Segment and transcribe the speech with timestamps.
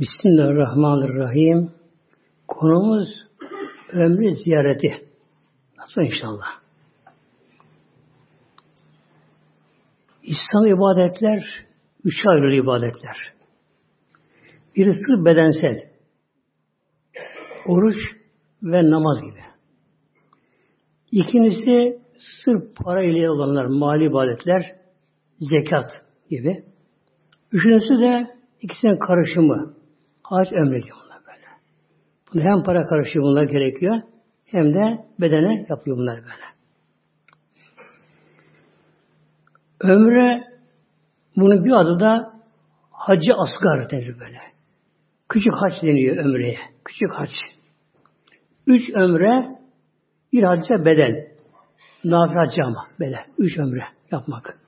[0.00, 1.70] Bismillahirrahmanirrahim.
[2.48, 3.08] Konumuz
[3.92, 5.08] ömrü ziyareti.
[5.78, 6.46] Nasıl inşallah?
[10.22, 11.44] İslam ibadetler
[12.04, 13.16] üç ayrı ibadetler.
[14.76, 15.90] Birisi bedensel.
[17.66, 17.96] Oruç
[18.62, 19.42] ve namaz gibi.
[21.12, 21.98] İkincisi
[22.44, 24.76] sırf para ile olanlar, mali ibadetler,
[25.38, 25.90] zekat
[26.30, 26.64] gibi.
[27.52, 29.83] Üçüncüsü de ikisinin karışımı.
[30.24, 31.46] Hac ömre gibi bunlar böyle.
[32.32, 34.02] Bunu hem para karışıyor bunlar gerekiyor
[34.44, 36.54] hem de bedene yapıyor bunlar böyle.
[39.80, 40.44] Ömre
[41.36, 42.32] bunun bir adı da
[42.90, 44.38] hacı asgar denir böyle.
[45.28, 46.58] Küçük haç deniyor ömreye.
[46.84, 47.30] Küçük haç.
[48.66, 49.58] Üç ömre
[50.32, 51.28] bir hacca beden.
[52.04, 53.24] Nafile hacca ama beden.
[53.38, 54.58] Üç ömre yapmak.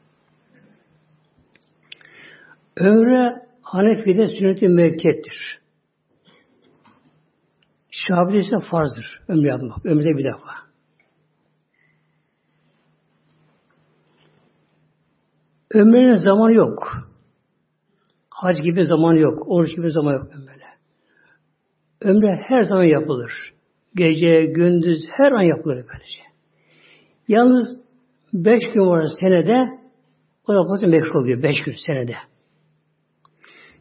[2.76, 5.58] Ömre Hanefi'de sünnet-i müekkettir.
[7.90, 9.20] Şafi'de ise farzdır.
[9.28, 9.86] Ömre yapmak.
[9.86, 10.50] Ömrede bir defa.
[15.70, 17.08] Ömrünün zamanı yok.
[18.30, 19.42] Hac gibi zaman yok.
[19.46, 20.70] Oruç gibi zaman yok ömrüne.
[22.00, 23.32] Ömre her zaman yapılır.
[23.94, 26.20] Gece, gündüz, her an yapılır böylece.
[27.28, 27.80] Yalnız
[28.32, 29.80] beş gün var senede
[30.48, 31.42] o yapması meşhur oluyor.
[31.42, 32.16] Beş gün senede.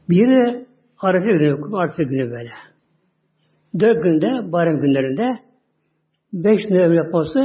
[0.10, 0.66] Biri
[1.00, 2.50] Arefe günü, Arefe günü böyle.
[3.80, 5.40] Dört günde, bayram günlerinde
[6.34, 7.40] beş ömür yapması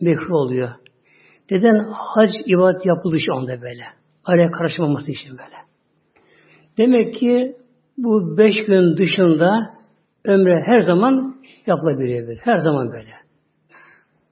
[0.00, 0.70] meşhur oluyor.
[1.50, 3.82] Neden hac ibadet yapıldığı şu anda böyle.
[4.24, 5.56] Araya karışmaması için böyle.
[6.78, 7.56] Demek ki
[7.98, 9.70] bu beş gün dışında
[10.24, 12.40] ömre her zaman yapılabiliyor böyle.
[12.42, 13.10] Her zaman böyle.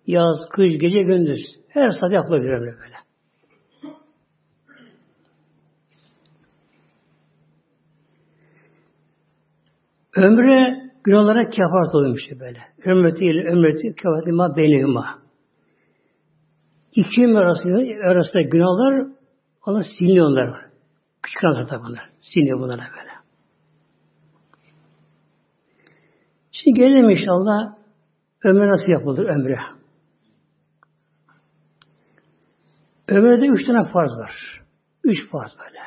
[0.07, 1.41] Yaz, kış, gece, gündüz.
[1.69, 3.04] Her saat yapılabilir ömre böyle.
[10.17, 12.59] Ömre günahlara kefaret oluyormuş böyle.
[12.85, 15.19] Ömreti ile ömreti kefaret ima beynihima.
[16.93, 19.07] İki ömür arasında, arasında günahlar
[19.67, 20.67] ona siliniyorlar.
[21.23, 22.11] Küçük günahlar tabi bunlar.
[22.21, 23.11] Siliniyor bunlara böyle.
[26.53, 27.77] Şimdi gelelim inşallah
[28.45, 29.59] ömre nasıl yapılır ömre.
[33.09, 34.63] Ömrede üç tane farz var.
[35.05, 35.81] Üç farz böyle.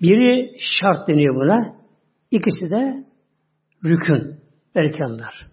[0.00, 1.76] Biri şart deniyor buna.
[2.30, 3.05] İkisi de
[3.86, 4.36] rükün,
[4.74, 5.46] erkanlar.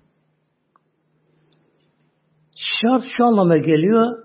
[2.56, 4.24] Şart şu anlama geliyor.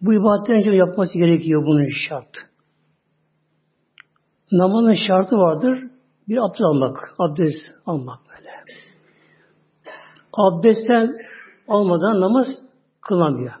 [0.00, 2.36] Bu ibadetten önce yapması gerekiyor bunun şart.
[4.52, 5.78] Namazın şartı vardır.
[6.28, 7.14] Bir abdest almak.
[7.18, 8.50] Abdest almak böyle.
[10.32, 11.16] Abdestten
[11.68, 12.46] almadan namaz
[13.00, 13.54] kılamıyor.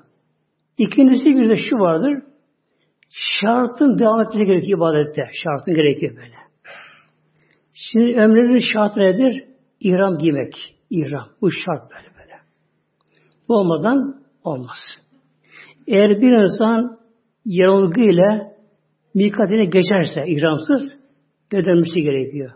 [0.78, 2.22] İkincisi bir de şu vardır.
[3.40, 5.30] Şartın devam etmesi gerekiyor ibadette.
[5.44, 6.37] Şartın gerekiyor böyle.
[7.78, 9.44] Şimdi ömrünün şartı nedir?
[9.80, 10.52] İhram giymek.
[10.90, 11.28] İhram.
[11.42, 12.34] Bu şart böyle böyle.
[13.48, 14.78] Bu olmadan olmaz.
[15.86, 16.98] Eğer bir insan
[17.44, 18.52] yanılgıyla
[19.14, 20.98] mikatine geçerse ihramsız
[21.52, 22.50] dönmesi gerekiyor.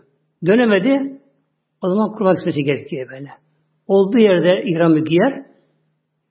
[0.45, 1.21] Dönemedi
[1.81, 3.29] o zaman kurban kesmesi gerekiyor böyle.
[3.87, 5.45] Olduğu yerde ihramı giyer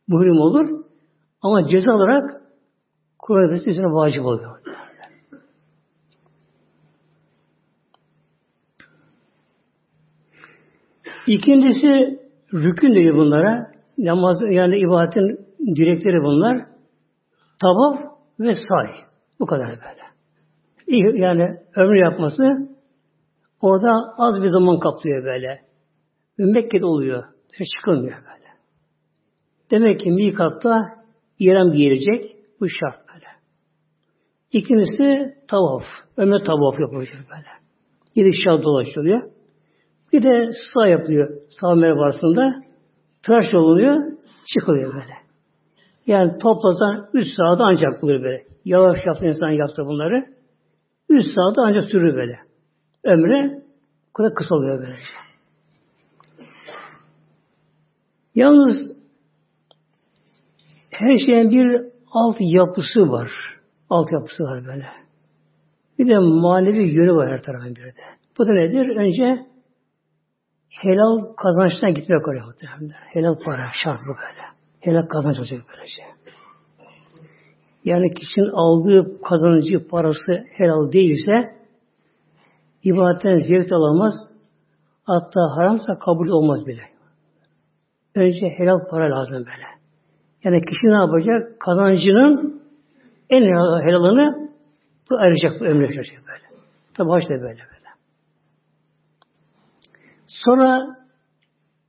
[0.08, 0.84] muhrim olur
[1.42, 2.42] ama ceza olarak
[3.18, 4.58] kurban kesmesi üzerine vacip oluyor.
[11.26, 12.20] İkincisi
[12.54, 13.72] rükün dedi bunlara.
[13.98, 15.46] Namaz yani ibadetin
[15.76, 16.66] direkleri bunlar.
[17.60, 17.98] Tavaf
[18.40, 18.86] ve say.
[19.40, 20.02] Bu kadar böyle.
[21.18, 22.42] Yani ömür yapması
[23.60, 25.60] orada az bir zaman kaplıyor böyle.
[26.38, 27.24] Mekke'de oluyor.
[27.76, 28.48] Çıkılmıyor böyle.
[29.70, 30.78] Demek ki mikatta
[31.38, 32.36] İran giyilecek.
[32.60, 33.26] Bu şart böyle.
[34.52, 35.84] İkincisi tavaf.
[36.16, 37.48] Ömür tavaf yapılacak böyle.
[38.14, 39.20] Yedi şah dolaşılıyor.
[40.12, 41.30] Bir de sağ yapılıyor.
[41.60, 42.10] Sağ merhaba
[43.22, 44.12] tıraş olunuyor,
[44.54, 45.14] çıkılıyor böyle.
[46.06, 48.44] Yani toplasan üç saatte ancak bulur böyle.
[48.64, 50.26] Yavaş yaptı insan yaptı bunları.
[51.08, 52.38] Üç saatte ancak sürür böyle.
[53.04, 53.62] Ömre
[54.14, 54.96] kadar kısa oluyor böyle.
[58.34, 58.76] Yalnız
[60.90, 61.80] her şeyin bir
[62.12, 63.30] alt yapısı var.
[63.90, 64.86] Alt yapısı var böyle.
[65.98, 67.92] Bir de manevi yönü var her tarafın bir de.
[68.38, 68.96] Bu da nedir?
[68.96, 69.51] Önce
[70.80, 72.90] helal kazançtan gitmek oraya muhtemelen.
[72.90, 74.42] Helal para şart bu böyle.
[74.80, 76.02] Helal kazanç olacak böylece.
[77.84, 81.56] Yani kişinin aldığı kazancı parası helal değilse
[82.82, 84.12] ibadetten zevk alamaz.
[85.04, 86.82] Hatta haramsa kabul olmaz bile.
[88.14, 89.66] Önce helal para lazım böyle.
[90.44, 91.60] Yani kişi ne yapacak?
[91.60, 92.62] Kazancının
[93.30, 93.42] en
[93.86, 94.50] helalını
[95.10, 96.46] bu arayacak, bu ömre böyle.
[96.94, 97.81] Tabi haç da böyle böyle.
[100.44, 100.96] Sonra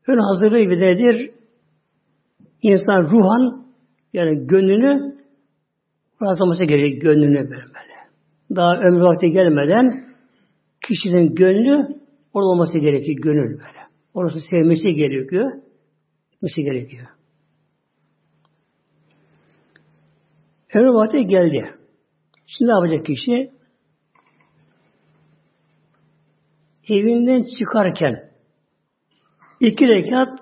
[0.08, 1.32] ön hazırlığı bir nedir?
[2.62, 3.66] İnsan ruhan
[4.14, 5.16] yani gönlünü
[6.22, 7.64] razılaması gerekiyor gönlünü böyle.
[8.56, 10.06] Daha ömrü vakti gelmeden
[10.88, 11.76] kişinin gönlü
[12.34, 13.84] orada olması gerekiyor gönül böyle.
[14.14, 15.52] Orası sevmesi gerekiyor.
[16.32, 17.08] Gitmesi gerekiyor.
[20.74, 21.76] Ömrü vakti geldi.
[22.48, 23.52] Şimdi ne yapacak kişi?
[26.90, 28.33] Evinden çıkarken
[29.68, 30.40] iki rekat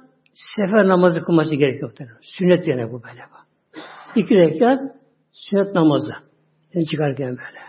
[0.56, 1.92] sefer namazı kılması gerekiyor.
[2.22, 3.22] Sünnet yani bu böyle.
[4.16, 4.80] İki rekat
[5.32, 6.14] sünnet namazı.
[6.74, 7.62] Yani çıkarken böyle.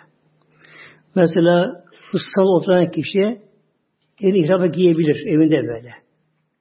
[1.14, 1.84] Mesela
[2.14, 3.40] ıssal oturan kişi
[4.20, 5.90] evi ihrabı giyebilir evinde böyle.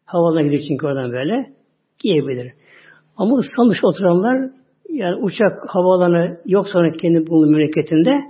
[0.05, 1.53] Havalına gidiyor çünkü oradan böyle.
[1.99, 2.53] Giyebilir.
[3.17, 4.49] Ama ıslanmış oturanlar
[4.89, 8.21] yani uçak havaalanı yok sonra kendi bulunduğu memleketinde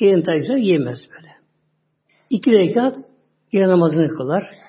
[0.00, 1.28] yerin takipçiler yiyemez böyle.
[2.30, 2.96] İki rekat
[3.52, 4.67] yer namazını kılar.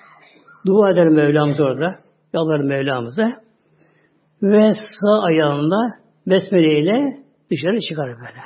[0.66, 1.98] Dua eder Mevlamız orada.
[2.34, 3.32] Yalvar Mevlamıza.
[4.42, 5.76] Ve sağ ayağında
[6.26, 8.40] besmele ile dışarı çıkar böyle.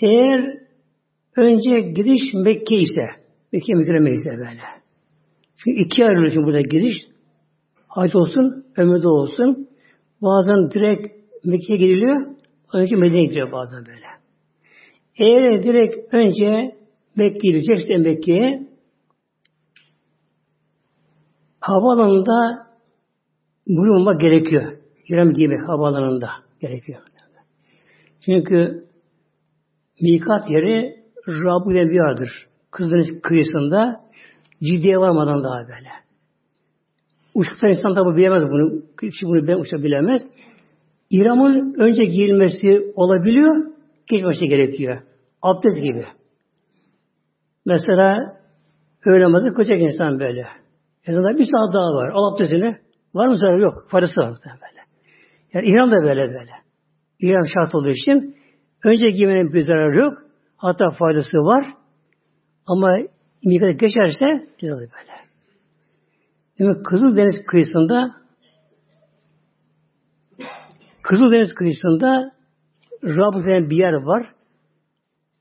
[0.00, 0.58] Eğer
[1.36, 3.06] önce gidiş Mekke ise,
[3.52, 4.62] Mekke mükerreme ise böyle.
[5.56, 6.98] Çünkü iki ayrılıyor şimdi burada giriş.
[7.88, 9.68] Hac olsun, ömürde olsun.
[10.22, 12.26] Bazen direkt Mekke'ye gidiliyor,
[12.72, 14.15] önce Medine'ye gidiyor bazen böyle.
[15.18, 16.76] Eğer direkt önce
[17.16, 18.66] Mekke'ye gidecekse Mekke'ye
[21.60, 22.66] havaalanında
[23.66, 24.72] bulunmak gerekiyor.
[25.08, 26.30] İrem gibi havaalanında
[26.60, 27.00] gerekiyor.
[28.24, 28.84] Çünkü
[30.00, 30.96] mikat yeri
[31.28, 32.46] Rabu yerdir.
[32.70, 34.00] Kızdeniz kıyısında
[34.62, 35.88] ciddiye varmadan daha böyle.
[37.34, 38.82] Uçukta insan tabi bilemez bunu.
[39.00, 40.22] Kişi bunu ben uçak bilemez.
[41.10, 43.75] İramın önce giyilmesi olabiliyor,
[44.08, 45.02] geçmesi gerekiyor.
[45.42, 46.04] Abdest gibi.
[47.66, 48.36] Mesela
[49.06, 50.46] öğle namazı koyacak insan böyle.
[51.06, 52.10] Ezanda bir saat daha var.
[52.14, 52.78] Al abdestini.
[53.14, 53.58] Var mı zarar?
[53.58, 53.86] Yok.
[53.88, 54.80] Farısı var böyle.
[55.52, 56.52] Yani İran da böyle böyle.
[57.20, 58.36] İran şart olduğu için
[58.84, 60.18] önce giymenin bir zararı yok.
[60.56, 61.66] Hatta faydası var.
[62.66, 62.96] Ama
[63.44, 65.16] mikat geçerse cezalı böyle.
[66.58, 68.14] Demek Kızıldeniz kıyısında
[71.02, 72.35] Kızıldeniz kıyısında
[73.04, 74.26] Rabı denen bir yer var.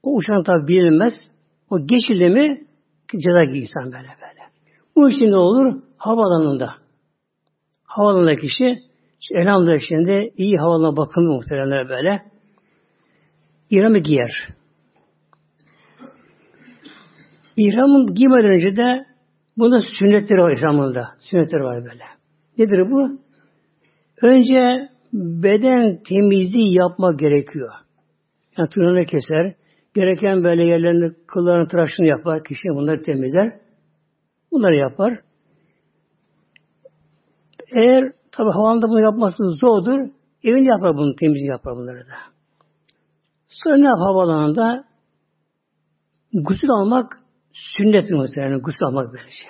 [0.04, 1.14] O uçan tabi bilinmez.
[1.70, 2.66] O geçildi mi
[3.12, 4.42] ceza insan böyle böyle.
[4.96, 5.82] Bu için ne olur?
[5.98, 6.76] Havalanında.
[7.84, 8.80] Havalanında kişi
[9.22, 12.24] işte elhamdülillah şimdi iyi havalana bakımlı muhteremler böyle.
[13.70, 14.48] İramı giyer.
[17.58, 19.06] İhramın giymeden önce de
[19.58, 21.16] bunda sünnetleri var ihramında.
[21.20, 22.04] Sünnetleri var böyle.
[22.58, 23.20] Nedir bu?
[24.22, 27.74] Önce beden temizliği yapma gerekiyor.
[28.58, 29.56] Yani tırnağını keser.
[29.94, 32.44] Gereken böyle yerlerini, kıllarını, tıraşını yapar.
[32.44, 33.60] Kişi bunları temizler.
[34.52, 35.20] Bunları yapar.
[37.72, 40.00] Eğer tabi havanda bunu yapması zordur,
[40.44, 42.16] evinde yapar bunu, temizliği yapar bunları da.
[43.48, 44.86] Sonra ne yapar havalanında?
[46.34, 47.20] Gusül almak
[47.54, 49.48] sünnet muhtemelen gusül almak böylece.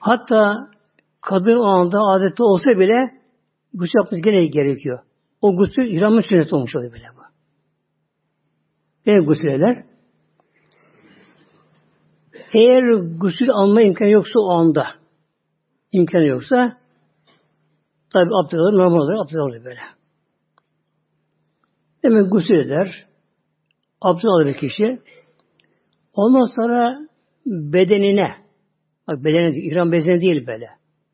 [0.00, 0.68] Hatta
[1.20, 3.19] kadın o anda adette olsa bile
[3.74, 4.98] gusül yapması gene gerekiyor.
[5.40, 7.20] O gusül ihramın sünnet olmuş oluyor böyle bu.
[9.06, 9.84] Ne gusül eder?
[12.54, 12.82] Eğer
[13.20, 14.86] gusül alma imkanı yoksa o anda
[15.92, 16.78] imkanı yoksa
[18.12, 19.80] tabi abdest alır, normal olarak abdest alır böyle.
[22.04, 23.06] Demek gusül eder.
[24.00, 24.98] Abdest alır kişi.
[26.12, 27.08] Ondan sonra
[27.46, 28.36] bedenine
[29.08, 30.68] bak bedenine ihram bezine değil böyle.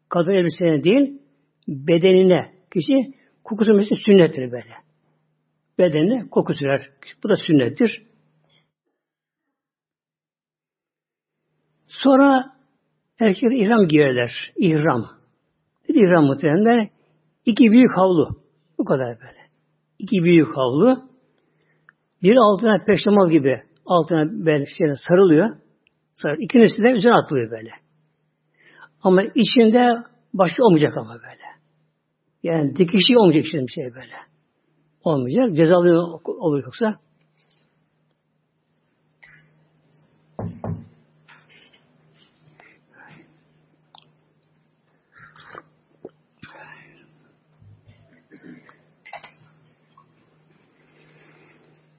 [0.08, 1.22] Kadın elbisene değil
[1.68, 4.74] bedenine kişi koku sürmesi sünnettir böyle.
[5.78, 6.90] Bedenine koku sürer.
[7.24, 8.02] Bu da sünnettir.
[11.88, 12.56] Sonra
[13.20, 14.52] erkekler ihram giyerler.
[14.56, 15.06] İhram.
[15.88, 16.90] Bir ihram muhtemelen
[17.46, 18.28] iki büyük havlu.
[18.78, 19.46] Bu kadar böyle.
[19.98, 21.08] İki büyük havlu.
[22.22, 25.56] Bir altına peştemal gibi altına böyle şeyine sarılıyor.
[26.12, 26.42] Sarılıyor.
[26.42, 27.70] İkincisi de üzerine atılıyor böyle.
[29.02, 29.86] Ama içinde
[30.34, 31.45] başka olmayacak ama böyle.
[32.42, 34.16] Yani dikişi olmayacak işte bir şey böyle.
[35.04, 35.56] Olmayacak.
[35.56, 36.98] Cezalı olur yoksa.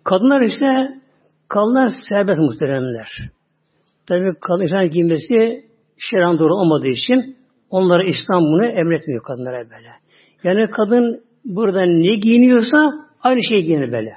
[0.03, 0.97] Kadınlar işte
[1.49, 3.07] Kadınlar serbest muhteremler.
[4.07, 5.65] Tabi kadın insan giymesi
[5.97, 7.37] şeran doğru olmadığı için
[7.69, 9.89] onlara İslam bunu emretmiyor kadınlara böyle.
[10.43, 12.77] Yani kadın burada ne giyiniyorsa
[13.21, 14.15] aynı şey giyinir böyle.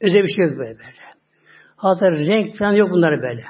[0.00, 0.78] Özel bir şey yok böyle.
[0.78, 1.02] böyle.
[1.76, 3.44] Hatta renk falan yok bunlar böyle.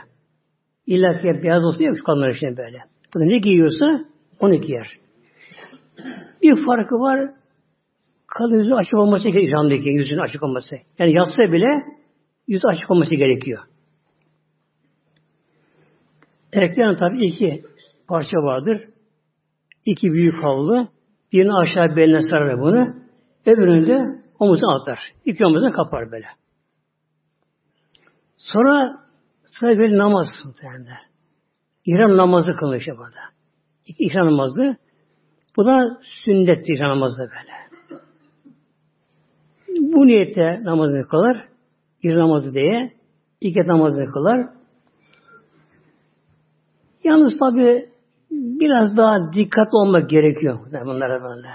[0.87, 2.79] İlla ki beyaz olsun yok kadınlar için böyle.
[3.15, 4.01] Bu ne giyiyorsa
[4.41, 4.99] onu giyer.
[6.43, 7.31] Bir farkı var.
[8.27, 9.49] Kadın yüzü açık olması gerekiyor.
[9.49, 10.77] İhramdaki yüzünün açık olması.
[10.99, 11.69] Yani yatsa bile
[12.49, 13.63] yüzü açık olması gerekiyor.
[16.53, 17.63] Erkeklerin tabi iki
[18.09, 18.89] parça vardır.
[19.87, 20.89] İki büyük havlu.
[21.33, 22.95] Birini aşağı beline sarar bunu.
[23.47, 24.99] Öbürünü de omuzuna atar.
[25.25, 26.27] İki omuzuna kapar böyle.
[28.37, 29.01] Sonra
[29.47, 30.99] sıra bir namaz muhtemelen.
[31.85, 33.21] İhram namazı kılıyor işte burada.
[33.87, 34.77] İhram namazı.
[35.57, 37.53] Bu da sünnet ihram namazı böyle.
[39.93, 41.49] Bu niyette namazını kılar.
[42.03, 42.93] İhram namazı diye.
[43.41, 44.49] İki namazını kılar.
[47.05, 47.92] Yalnız tabi
[48.33, 51.49] biraz daha dikkatli olmak gerekiyor bunlara böyle.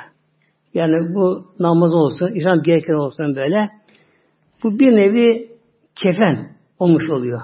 [0.73, 3.67] Yani bu namaz olsun, İslam gereken olsun böyle.
[4.63, 5.51] Bu bir nevi
[5.95, 7.41] kefen olmuş oluyor.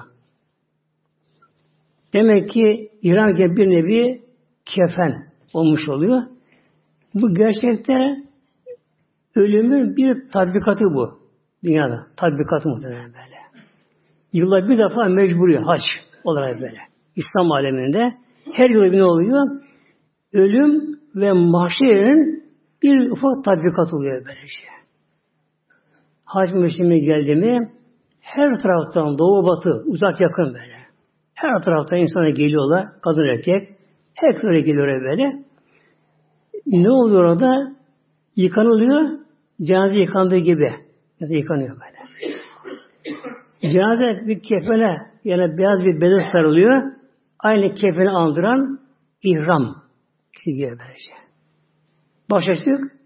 [2.12, 4.22] Demek ki İran bir nevi
[4.64, 6.22] kefen olmuş oluyor.
[7.14, 7.94] Bu gerçekte
[9.34, 11.18] ölümün bir tatbikatı bu.
[11.64, 12.06] Dünyada.
[12.16, 13.38] Tatbikatı muhtemelen böyle.
[14.32, 15.80] Yılda bir defa mecburi haç
[16.24, 16.78] olarak böyle.
[17.16, 19.46] İslam aleminde her yıl ne oluyor?
[20.32, 22.44] Ölüm ve mahşerin
[22.82, 24.74] bir ufak tatbikat oluyor böylece.
[26.24, 27.72] Hac mevsimi geldi mi
[28.20, 30.74] her taraftan doğu batı uzak yakın böyle.
[31.34, 32.86] Her taraftan insana geliyorlar.
[33.02, 33.68] Kadın erkek.
[34.14, 35.32] Herkes öyle geliyor böyle.
[36.66, 37.72] Ne oluyor orada?
[38.36, 39.18] Yıkanılıyor.
[39.62, 40.72] Cenaze yıkandığı gibi.
[41.18, 41.94] Cenaze yıkanıyor böyle.
[43.72, 46.82] Cenaze bir kefene yani beyaz bir beze sarılıyor.
[47.44, 48.80] Aynı kefeni andıran
[49.22, 49.82] ihram
[50.44, 51.10] giyiyor böylece.
[52.30, 52.96] Baş açık,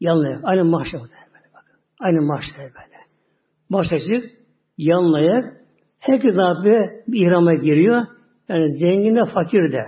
[0.00, 0.40] yanlıyor.
[0.44, 1.14] Aynı mahşer böyle.
[2.00, 2.98] Aynı mahşer böyle.
[3.70, 4.30] Baş açık,
[4.78, 5.44] yanlayak.
[5.98, 6.72] Herkes abi
[7.08, 8.06] bir ihrama giriyor.
[8.48, 9.84] Yani zengin de fakir de.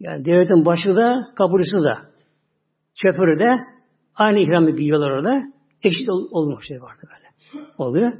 [0.00, 1.98] Yani devletin başı da kaburisi da.
[2.94, 3.58] Şoförü de
[4.14, 5.42] aynı ihramı giyiyorlar orada.
[5.82, 7.26] Eşit ol, olmuş şey vardı böyle.
[7.78, 8.12] Oluyor.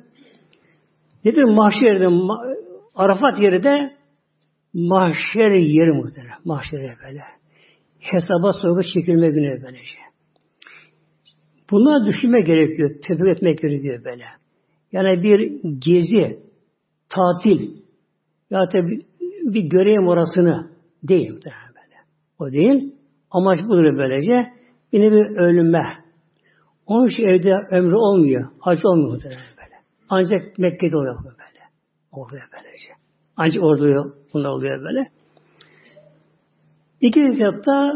[1.25, 2.09] Nedir mahşerde
[2.95, 3.96] Arafat yeri de
[4.77, 6.39] mahşer yeri muhtemelen.
[6.45, 7.21] Mahşer böyle.
[7.99, 9.99] Hesaba sorgu çekilme günü böylece.
[11.71, 12.91] Bunlar düşünme gerekiyor.
[13.03, 14.25] Tefekkür etmek gerekiyor böyle.
[14.93, 16.39] Yani bir gezi,
[17.09, 17.71] tatil
[18.51, 19.03] ya da bir,
[19.55, 20.71] bir göreyim orasını
[21.03, 21.97] değil muhtemelen böyle.
[22.39, 22.95] O değil.
[23.31, 24.53] Amaç budur böylece.
[24.93, 26.05] Yine bir ölüme.
[26.87, 28.51] Onun için evde ömrü olmuyor.
[28.59, 29.77] Hac olmuyor muhtemelen böyle.
[30.09, 31.65] Ancak Mekke'de oluyor böyle.
[32.13, 33.06] Oluyor böylece.
[33.37, 34.13] Ancak orada oluyor.
[34.35, 35.11] Bunlar oluyor böyle.
[37.01, 37.93] İki rekatta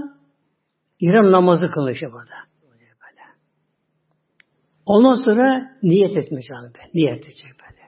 [1.01, 2.51] İram namazı kılıyor işte burada.
[4.87, 6.79] Ondan sonra niyet etmiş abi.
[6.95, 7.81] Niyet edecek böyle.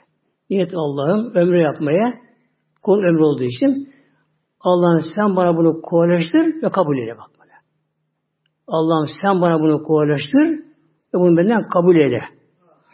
[0.50, 2.14] Niyet Allah'ım ömrü yapmaya
[2.82, 3.94] kul ömrü olduğu için
[4.60, 7.52] Allah'ım sen bana bunu kolaylaştır ve kabul eyle bak böyle.
[8.66, 10.48] Allah'ım sen bana bunu kolaylaştır
[11.14, 12.22] ve bunu benden kabul eyle.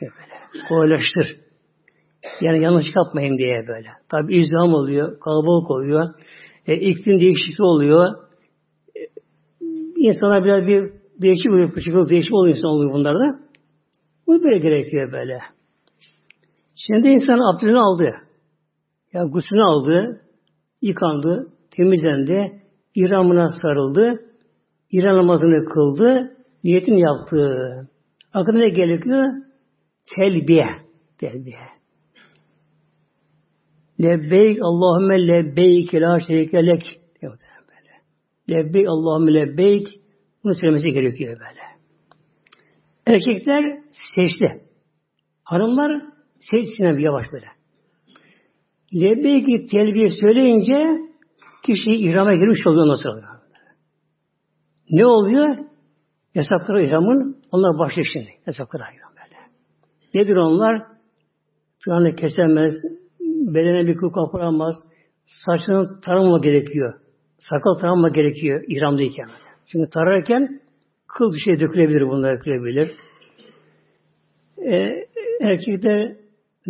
[0.00, 0.66] Böyle.
[0.68, 1.47] Kolaylaştır.
[2.40, 3.88] Yani yanlış yapmayayım diye böyle.
[4.08, 6.14] Tabi izdiham oluyor, kalabalık oluyor.
[6.66, 8.14] E, iklim değişikliği oluyor.
[8.96, 9.00] E,
[9.96, 10.90] insana biraz bir
[11.22, 13.38] değişik oluyor, psikolojik değişik oluyor insan oluyor bunlarda.
[14.26, 15.38] Bu böyle gerekiyor böyle.
[16.76, 18.14] Şimdi insan abdestini aldı.
[19.12, 20.20] Ya gusülünü aldı,
[20.82, 22.62] yıkandı, temizlendi,
[22.94, 24.20] İramına sarıldı,
[24.90, 27.38] İran namazını kıldı, niyetini yaptı.
[28.34, 29.24] Aklına ne gerekiyor?
[30.16, 30.66] Telbiye.
[31.18, 31.77] Telbiye.
[34.00, 37.00] Lebbeyk Allahümme lebbeyk la şerike lek.
[38.50, 39.88] Lebbeyk Allahümme lebbeyk.
[40.44, 41.60] Bunu söylemesi gerekiyor böyle.
[43.06, 43.82] Erkekler
[44.14, 44.50] sesli.
[45.44, 46.02] Hanımlar
[46.80, 47.46] bir yavaş böyle.
[48.94, 51.08] Lebbeyki telbiye söyleyince
[51.66, 53.28] kişi ihrama girmiş oluyor nasıl oluyor?
[54.90, 55.56] Ne oluyor?
[56.34, 58.30] Yasakları ihramın onlar başlıyor şimdi.
[58.46, 59.36] Yasakları ihram böyle.
[60.14, 60.82] Nedir onlar?
[61.84, 62.74] Tırnağını kesemez,
[63.54, 64.74] bedene bir kıl kaparamaz.
[65.26, 66.94] Saçını tarama gerekiyor.
[67.38, 69.26] Sakal tarama gerekiyor ihramdayken.
[69.66, 70.60] Çünkü tararken
[71.06, 72.90] kıl bir şey dökülebilir, bunlar dökülebilir.
[74.58, 75.06] Ee,
[75.40, 76.16] erkekler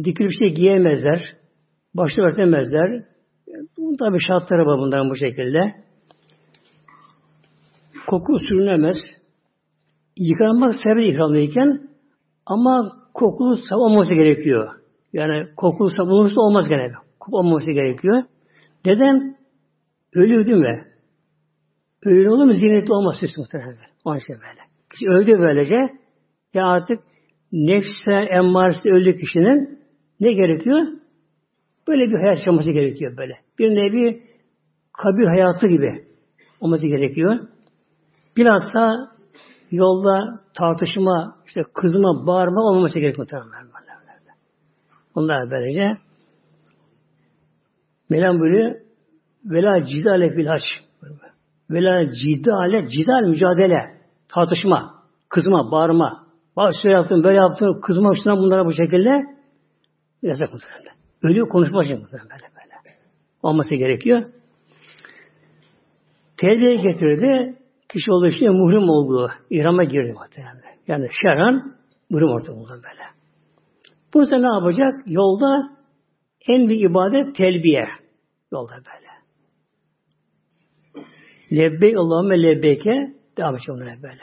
[0.05, 1.37] dikili bir şey giyemezler.
[1.95, 3.05] Başta örtemezler.
[3.79, 5.59] Bunun tabi şartları var bunların bu şekilde.
[8.07, 8.97] Koku sürünemez.
[10.17, 11.89] Yıkanmak serbest ihramdayken
[12.47, 14.75] ama kokulu savunması gerekiyor.
[15.13, 16.93] Yani kokulu sabun olursa olmaz gene.
[17.21, 18.23] Koku olmaması gerekiyor.
[18.85, 19.37] Neden?
[20.15, 20.85] Ölü değil mi?
[22.05, 23.77] Ölü olur mu zinetli olmaz süs muhtemelen.
[24.05, 24.61] Onun için böyle.
[24.91, 25.75] Kişi öldü böylece
[26.55, 26.99] ya artık
[27.53, 29.79] nefse emmaresi öldü kişinin
[30.21, 30.87] ne gerekiyor?
[31.89, 33.33] Böyle bir hayat yaşaması gerekiyor böyle.
[33.59, 34.23] Bir nevi
[34.93, 36.05] kabir hayatı gibi
[36.61, 37.39] olması gerekiyor.
[38.37, 38.93] Bilhassa
[39.71, 43.78] yolda tartışma, işte kızma, bağırma olmaması gerekiyor muhtemelen.
[45.19, 45.97] Onlar böylece
[48.11, 48.75] Mevlam buyuruyor
[49.45, 50.63] Vela cidale fil haç.
[51.71, 53.99] Vela cidale, cidal mücadele.
[54.29, 54.95] Tartışma,
[55.29, 56.27] kızma, bağırma.
[56.57, 59.11] Bak şöyle yaptın, böyle yaptın, kızma şuna bunlara bu şekilde
[60.23, 60.95] yasak muhtemelen.
[61.23, 62.97] Ölüyor konuşma için muhtemelen böyle böyle.
[63.43, 64.23] Olması gerekiyor.
[66.37, 67.57] Terbiye getirdi.
[67.89, 70.63] Kişi olduğu için muhrim olduğu, İhrama girdi muhtemelen.
[70.89, 71.75] Yani şerhan
[72.11, 73.18] muhrim orta oldu böyle.
[74.15, 74.95] Bu sefer ne yapacak?
[75.07, 75.79] Yolda
[76.49, 77.89] en büyük ibadet telbiye.
[78.53, 79.09] Yolda böyle.
[81.53, 84.23] Lebbeyk Allahümme lebbeyke devam edecek onlara böyle.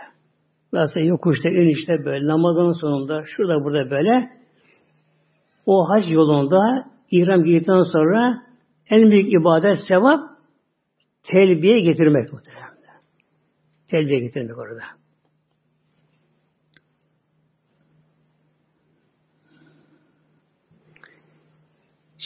[0.73, 4.29] Nasıl yokuşta, inişte böyle, namazın sonunda, şurada burada böyle.
[5.65, 6.61] O hac yolunda
[7.11, 8.41] ihram giydikten sonra
[8.89, 10.19] en büyük ibadet, sevap
[11.23, 12.65] telbiye getirmek muhtemelen.
[13.91, 15.04] Telbiye getirmek orada.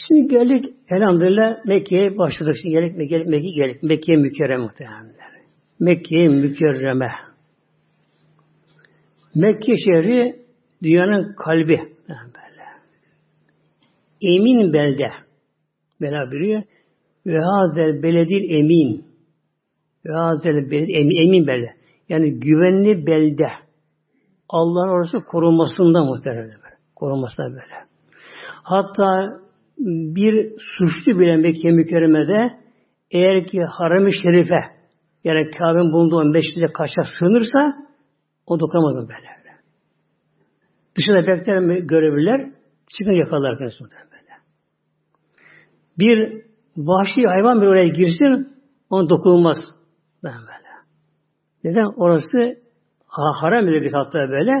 [0.08, 2.56] Şimdi geldik elhamdülillah Mekke'ye başladık.
[2.62, 3.82] Şimdi geldik Mekke'ye Mekke geldik.
[3.82, 5.12] Mekke'ye mükerreme muhtemelen.
[5.80, 7.08] Mekke'ye mükerreme.
[9.34, 10.36] Mekke şehri
[10.82, 11.80] dünyanın kalbi.
[12.08, 12.64] Böyle.
[14.20, 15.10] Emin belde.
[16.00, 16.62] Bela buyuruyor.
[17.26, 19.04] Ve hazel beledil emin.
[20.06, 21.74] Ve hazel beledil emin, emin belde.
[22.08, 23.48] Yani güvenli belde.
[24.48, 26.60] Allah'ın orası korunmasında muhtemelen.
[26.96, 27.86] Korunmasında böyle.
[28.62, 29.40] Hatta
[30.14, 32.46] bir suçlu bile Mekke mükerremede
[33.10, 34.60] eğer ki haram-ı şerife
[35.24, 37.76] yani Kabe'nin bulunduğu meşride kaçta sığınırsa
[38.46, 39.40] o dokunamaz böyle.
[40.96, 42.50] Dışında bekler görebilirler,
[42.98, 44.32] çıkın yakalar kendisi böyle.
[45.98, 46.44] Bir
[46.76, 48.56] vahşi hayvan bir oraya girsin,
[48.90, 49.56] ona dokunulmaz.
[50.24, 50.70] Ben böyle.
[51.64, 51.92] Neden?
[51.96, 52.58] Orası
[53.06, 54.52] haram bir hatta böyle.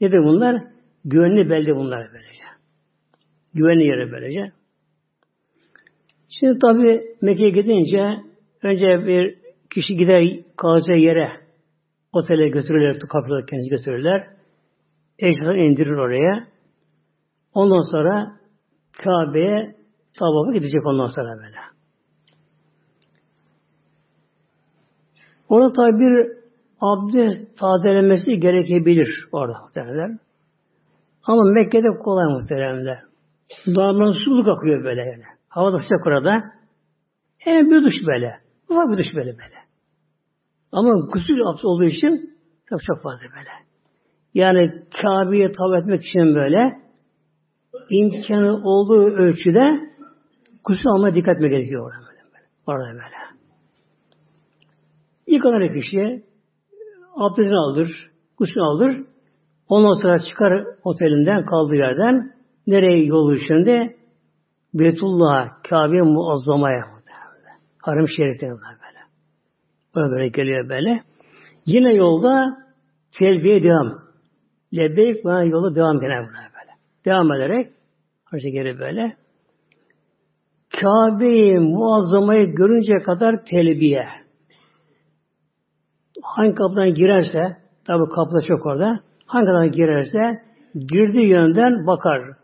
[0.00, 0.62] Ne de bunlar?
[1.04, 2.44] Güvenli belde bunlar böylece.
[3.54, 4.52] Güvenli yere böylece.
[6.40, 8.22] Şimdi tabi Mekke'ye gidince
[8.62, 9.38] önce bir
[9.70, 10.22] kişi gider
[10.56, 11.30] kalacağı yere
[12.12, 14.26] otele götürürler, kapıda kendisi götürürler.
[15.18, 16.48] Eşyalarını indirir oraya.
[17.54, 18.36] Ondan sonra
[18.92, 19.74] Kabe'ye
[20.18, 21.58] tavafa gidecek ondan sonra böyle.
[25.48, 26.36] Ona tabi bir
[26.80, 30.18] abdest tazelemesi gerekebilir orada muhtemelen.
[31.24, 32.98] Ama Mekke'de kolay muhtemelen.
[33.66, 35.33] Dağından suluk akıyor böyle yani.
[35.54, 36.44] Hava da sıcak orada.
[37.38, 38.40] Hemen bir duş böyle.
[38.68, 39.58] Ufak bir duş böyle böyle.
[40.72, 42.36] Ama gusül abdest olduğu için
[42.70, 43.50] tabii çok fazla böyle.
[44.34, 46.80] Yani Kabe'ye tavaf etmek için böyle
[47.90, 49.90] imkanı olduğu ölçüde
[50.64, 52.46] gusül almaya dikkat etmek gerekiyor orada böyle.
[52.66, 53.38] Orada böyle.
[55.26, 56.24] Yıkanan kişi
[57.16, 59.04] abdestini alır, gusül alır.
[59.68, 62.32] Ondan sonra çıkar otelinden, kaldığı yerden
[62.66, 63.96] nereye yol üstünde
[64.74, 66.94] Beytullah, Kabe muazzamaya
[67.78, 69.00] Haram şerifte böyle.
[69.94, 71.00] Buna böyle geliyor böyle.
[71.66, 72.58] Yine yolda
[73.18, 74.04] telbiye devam.
[74.74, 76.72] Lebbeyk bana yolda devam gene böyle.
[77.04, 77.72] Devam ederek
[78.24, 79.16] harca geri böyle.
[80.80, 84.08] Kabe'yi muazzamayı görünce kadar telbiye.
[86.22, 87.56] Hangi kapıdan girerse,
[87.86, 90.42] tabi kapıda çok orada, hangi kapıdan girerse
[90.74, 92.36] girdiği yönden bakar.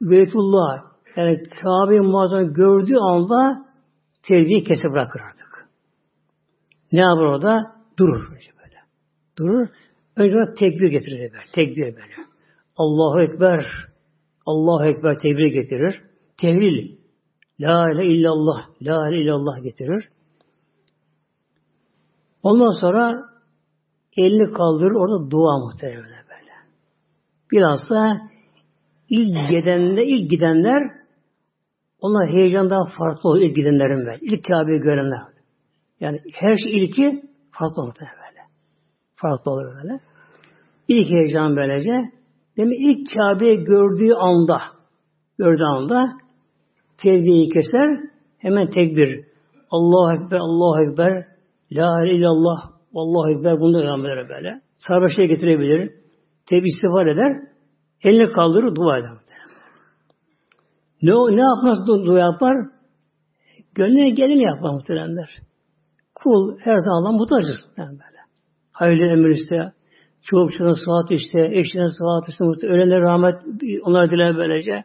[0.00, 3.66] Beytullah, yani Kabe'yi muazzam gördüğü anda
[4.22, 5.68] terbiye kesip bırakır artık.
[6.92, 7.76] Ne yapar orada?
[7.98, 8.30] Durur.
[8.30, 8.78] Böyle.
[9.38, 9.68] Durur.
[10.16, 11.44] Önce ona tekbir getirir böyle.
[11.54, 12.14] Tekbir böyle.
[12.76, 13.66] Allahu Ekber.
[14.46, 16.00] Allahu Ekber tekbir getirir.
[16.36, 16.96] Tehlil.
[17.60, 18.68] La ilahe illallah.
[18.82, 20.08] La ilahe illallah getirir.
[22.42, 23.24] Ondan sonra
[24.16, 24.94] elini kaldırır.
[24.94, 26.52] Orada dua muhtemelen böyle.
[27.52, 28.20] Bilhassa
[29.08, 31.03] ilk gidenler, ilk gidenler
[32.04, 34.18] onlar heyecan daha farklı oluyor ilk gidenlerin böyle.
[34.20, 35.20] İlk Kabe'yi görenler.
[36.00, 38.40] Yani her şey ilki farklı olur böyle.
[39.16, 40.00] Farklı olur böyle.
[40.88, 41.92] İlk heyecan böylece.
[42.56, 44.60] Demek ilk Kabe'yi gördüğü anda
[45.38, 46.04] gördüğü anda
[47.02, 48.00] tevbiyeyi keser
[48.38, 49.24] hemen tekbir.
[49.70, 51.12] Allahu Ekber, Allahu Ekber,
[51.72, 54.60] La ilahe illallah, Allahu Ekber bunu devam eder böyle.
[54.88, 55.90] Sarbaşıya getirebilir.
[56.46, 57.36] Tevbi istiğfar eder.
[58.02, 59.10] Elini kaldırır, dua eder.
[61.04, 62.56] Ne, ne yapmaz dua yapar?
[63.74, 65.30] Gönlüne gelin yapar muhteremler.
[66.14, 67.56] Kul her zaman muhtaçtır.
[67.76, 68.20] Yani böyle.
[68.72, 69.72] Hayırlı emir iste,
[70.22, 73.34] Çoluk çocuğun sıhhat işte, eşinin sıhhat işte, ölenler rahmet,
[73.82, 74.84] onlar diler böylece.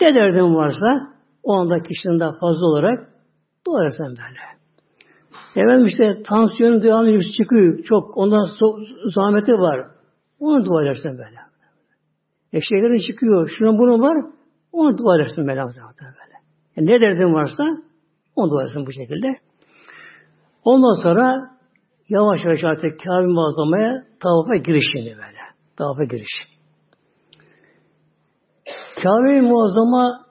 [0.00, 0.86] Ne derdin varsa
[1.42, 2.98] o anda kişinin daha fazla olarak
[3.66, 4.52] dua edersen böyle.
[5.56, 7.82] Efendim işte tansiyonun devamlı yüksek çıkıyor.
[7.82, 8.76] Çok ondan so
[9.14, 9.86] zahmeti var.
[10.40, 11.38] Onu dua edersen böyle.
[12.52, 13.50] Eşeklerin çıkıyor.
[13.58, 14.24] Şunun bunun var.
[14.72, 15.60] Onu dua edersin böyle.
[15.60, 16.36] böyle.
[16.76, 17.64] Yani ne derdin varsa
[18.36, 19.28] onu dua edersin bu şekilde.
[20.64, 21.50] Ondan sonra
[22.08, 25.42] yavaş yavaş artık Kabe muazzamaya tavafa giriş şimdi böyle.
[25.76, 26.32] Tavafa giriş.
[29.02, 30.26] Kabe muazzama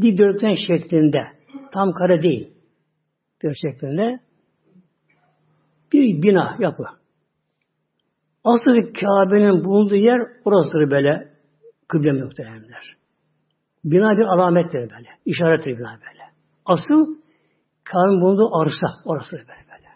[0.00, 1.22] dikdörtgen şeklinde.
[1.72, 2.50] Tam kare değil.
[3.42, 4.20] Dört şeklinde.
[5.92, 6.84] Bir bina yapı.
[8.44, 11.34] Asıl Kabe'nin bulunduğu yer orasıdır böyle.
[11.88, 12.96] Kıble muhteremler.
[13.84, 15.08] Bina bir alamettir böyle.
[15.26, 16.24] İşarettir bina böyle.
[16.66, 17.16] Asıl
[17.84, 19.88] Kabe'nin bulunduğu arsa orası böyle böyle.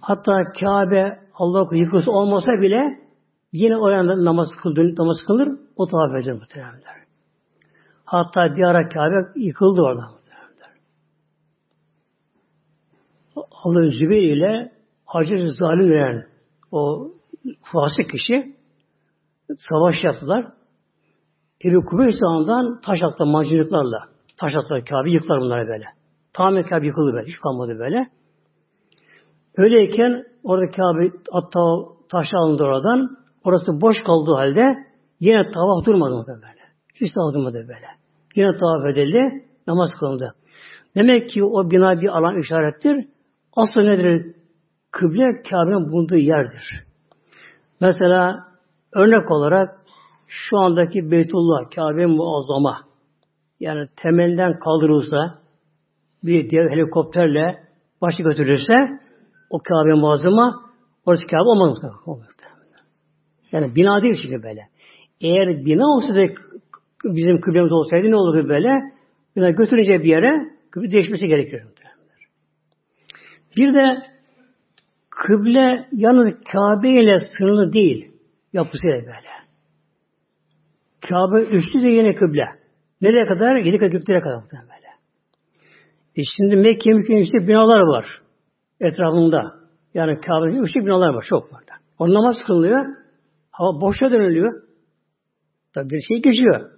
[0.00, 3.00] Hatta Kabe Allah yıkılsa olmasa bile
[3.52, 7.02] yine oraya namaz kılır, namaz kılır o tavaf eder muhteremler.
[8.04, 10.22] Hatta bir ara Kabe yıkıldı orada muhteremler.
[13.64, 14.72] Allah Zübeyir ile
[15.06, 16.26] Hacı Zalim veren
[16.72, 17.10] o
[17.62, 18.56] fasık kişi
[19.68, 20.52] savaş yaptılar.
[21.64, 23.98] Ebu Kubeyr zamanından taş atla, mancınıklarla
[24.36, 25.84] taş atla Kabe yıktılar bunları böyle.
[26.32, 27.26] Tamamen Kabe yıkıldı böyle.
[27.26, 28.06] Hiç kalmadı böyle.
[29.56, 31.60] Öyleyken orada Kabe hatta
[32.10, 33.16] taş alındı oradan.
[33.44, 34.76] Orası boş kaldığı halde
[35.20, 36.62] yine tavaf durmadı böyle.
[36.94, 37.86] Hiç tavaf durmadı böyle.
[38.36, 39.44] Yine tavaf edildi.
[39.66, 40.34] Namaz kılındı.
[40.96, 43.08] Demek ki o bina bir alan işarettir.
[43.56, 44.34] Asıl nedir?
[44.90, 46.84] Kıble Kabe'nin bulunduğu yerdir.
[47.80, 48.46] Mesela
[48.92, 49.81] örnek olarak
[50.32, 52.78] şu andaki Beytullah, Kabe muazzama
[53.60, 55.38] yani temelden kaldırılsa
[56.24, 57.64] bir dev helikopterle
[58.02, 58.74] başı götürürse
[59.50, 60.62] o Kabe muazzama
[61.06, 61.92] orası Kabe olmaz mı?
[63.52, 64.68] Yani bina değil çünkü böyle.
[65.20, 66.34] Eğer bina olsaydı
[67.04, 68.68] bizim kıblemiz olsaydı ne olurdu böyle?
[69.36, 70.30] Bina götürünce bir yere
[70.70, 71.62] kıble değişmesi gerekiyor.
[73.56, 74.02] Bir de
[75.10, 78.12] kıble yalnız Kabe ile sınırlı değil.
[78.52, 79.41] Yapısıyla böyle.
[81.08, 82.48] Kabe üstü de yine kıble.
[83.00, 83.56] Nereye kadar?
[83.56, 84.88] Yedi göklere kadar böyle.
[86.16, 88.06] E şimdi Mekke mükemmel binalar var.
[88.80, 89.54] Etrafında.
[89.94, 91.24] Yani Kabe'nin yüksek binalar var.
[91.28, 91.62] Çok var.
[91.98, 92.86] O namaz kılınıyor.
[93.50, 94.62] Hava boşa dönülüyor.
[95.74, 96.70] Tabi bir şey geçiyor.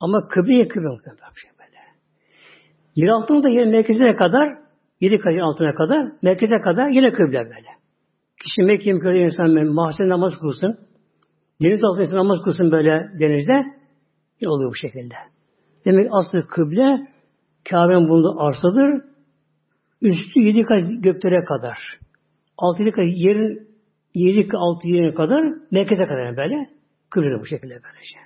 [0.00, 1.78] Ama kıbleye kıble muhtemelen bir şey böyle.
[2.96, 4.58] Yer altında yer merkezine kadar,
[5.00, 7.70] yedi kayın altına kadar, merkeze kadar yine kıble böyle.
[8.42, 10.78] Kişi Mekke'ye mükemmel insan mahzen namaz kılsın,
[11.62, 13.64] deniz altında namaz kılsın böyle denizde,
[14.42, 15.14] ne oluyor bu şekilde.
[15.84, 17.06] Demek aslı kıble
[17.70, 19.02] Kabe'nin bulunduğu arsadır.
[20.02, 21.78] Üstü yedi kat göklere kadar.
[22.58, 23.68] Altı yedi kat yerin
[24.14, 26.70] yedi altı yerine kadar merkeze kadar böyle
[27.10, 28.18] kıvrılır bu şekilde böylece.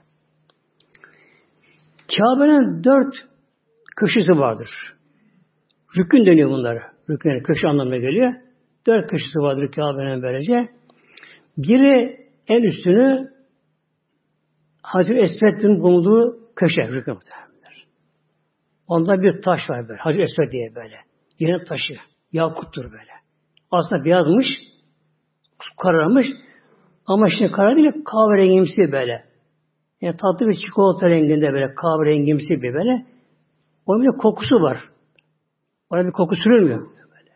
[2.16, 3.14] Kabe'nin dört
[3.96, 4.68] köşesi vardır.
[5.99, 6.83] Rükün deniyor bunlar.
[7.11, 8.35] Rükün yani köşe anlamına geliyor.
[8.87, 10.68] Dört köşesi vardır Kabe'nin böylece.
[11.59, 13.37] Biri en üstünü
[14.82, 17.87] Hacı Esved'in bulunduğu köşe muhtemelendir.
[18.88, 19.98] Onda bir taş var böyle.
[20.00, 20.96] Hacı Esved diye böyle.
[21.38, 21.94] Yine taşı.
[22.32, 23.12] Yakuttur böyle.
[23.70, 24.46] Aslında beyazmış,
[25.82, 26.26] kararmış
[27.06, 29.24] ama şimdi kara değil kahverengimsi böyle.
[30.00, 33.06] Yani tatlı bir çikolata renginde böyle kahverengimsi bir böyle.
[33.87, 34.78] Onun bir kokusu var.
[35.90, 36.80] Ona bir koku sürülmüyor.
[36.80, 37.30] Böyle.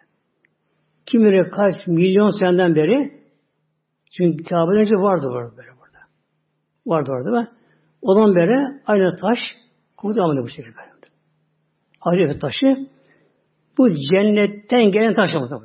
[1.07, 3.20] Kim bilir kaç milyon seneden beri
[4.11, 5.99] çünkü Kabe'den önce vardı var böyle burada.
[6.87, 7.47] Vardı orada ve
[8.03, 9.39] ondan beri aynı taş
[10.05, 10.91] ediyor bu şekilde.
[12.01, 12.89] Harif taşı
[13.79, 15.63] bu cennetten gelen taş mı böyle.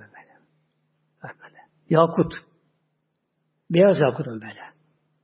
[1.24, 1.60] böyle.
[1.90, 2.34] Yakut.
[3.70, 4.62] Beyaz yakutun böyle.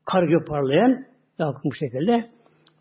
[0.06, 1.06] Kar gibi parlayan
[1.40, 2.30] yakut bu şekilde.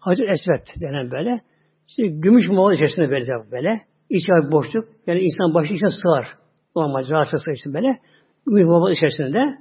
[0.01, 1.41] Hacı Esvet denen böyle.
[1.89, 3.81] İşte gümüş muhabbet içerisinde böyle böyle.
[4.11, 4.89] İç boşluk.
[5.07, 6.29] Yani insan başı içine sığar.
[6.77, 7.99] Normal rahatsız için böyle.
[8.47, 9.59] Gümüş muhabbet içerisinde.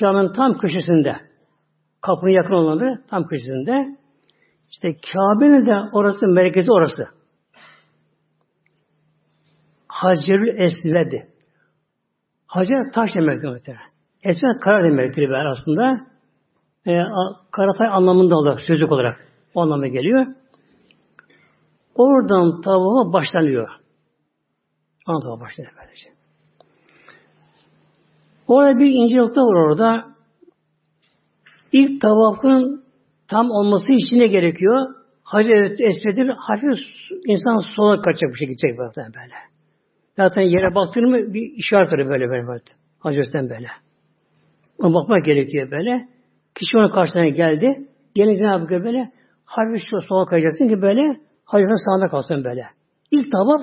[0.00, 1.16] Kabe'nin tam köşesinde.
[2.00, 3.96] Kapının yakın olanları tam köşesinde.
[4.70, 7.08] İşte Kabe'nin de orası, merkezi orası.
[9.88, 11.28] Hacerül Esved'i.
[12.46, 13.86] Hacer taş demektir muhtemelen.
[14.22, 16.06] Esved kara demektir ben aslında.
[16.86, 17.04] E,
[17.50, 20.26] karatay anlamında olarak, sözlük olarak o anlamda geliyor.
[21.94, 23.68] Oradan tavafa başlanıyor.
[25.06, 26.15] Tavafa başlanıyor böylece.
[28.48, 30.04] Orada bir ince nokta var orada.
[31.72, 32.84] İlk tavafın
[33.28, 34.94] tam olması için ne gerekiyor?
[35.22, 36.78] Hacı Esved'in hafif
[37.26, 39.34] insan sola kaçacak bir şey gidecek böyle.
[40.16, 42.62] Zaten yere baktın mı bir işaret var böyle böyle böyle.
[42.98, 43.68] Hacı böyle.
[44.78, 46.08] Ona bakmak gerekiyor böyle.
[46.54, 47.88] Kişi ona karşısına geldi.
[48.14, 49.12] Gelince ne yapıyor böyle?
[49.90, 51.02] Şu sola kayacaksın ki böyle
[51.46, 52.62] Halife sağında kalsın böyle.
[53.10, 53.60] İlk tavaf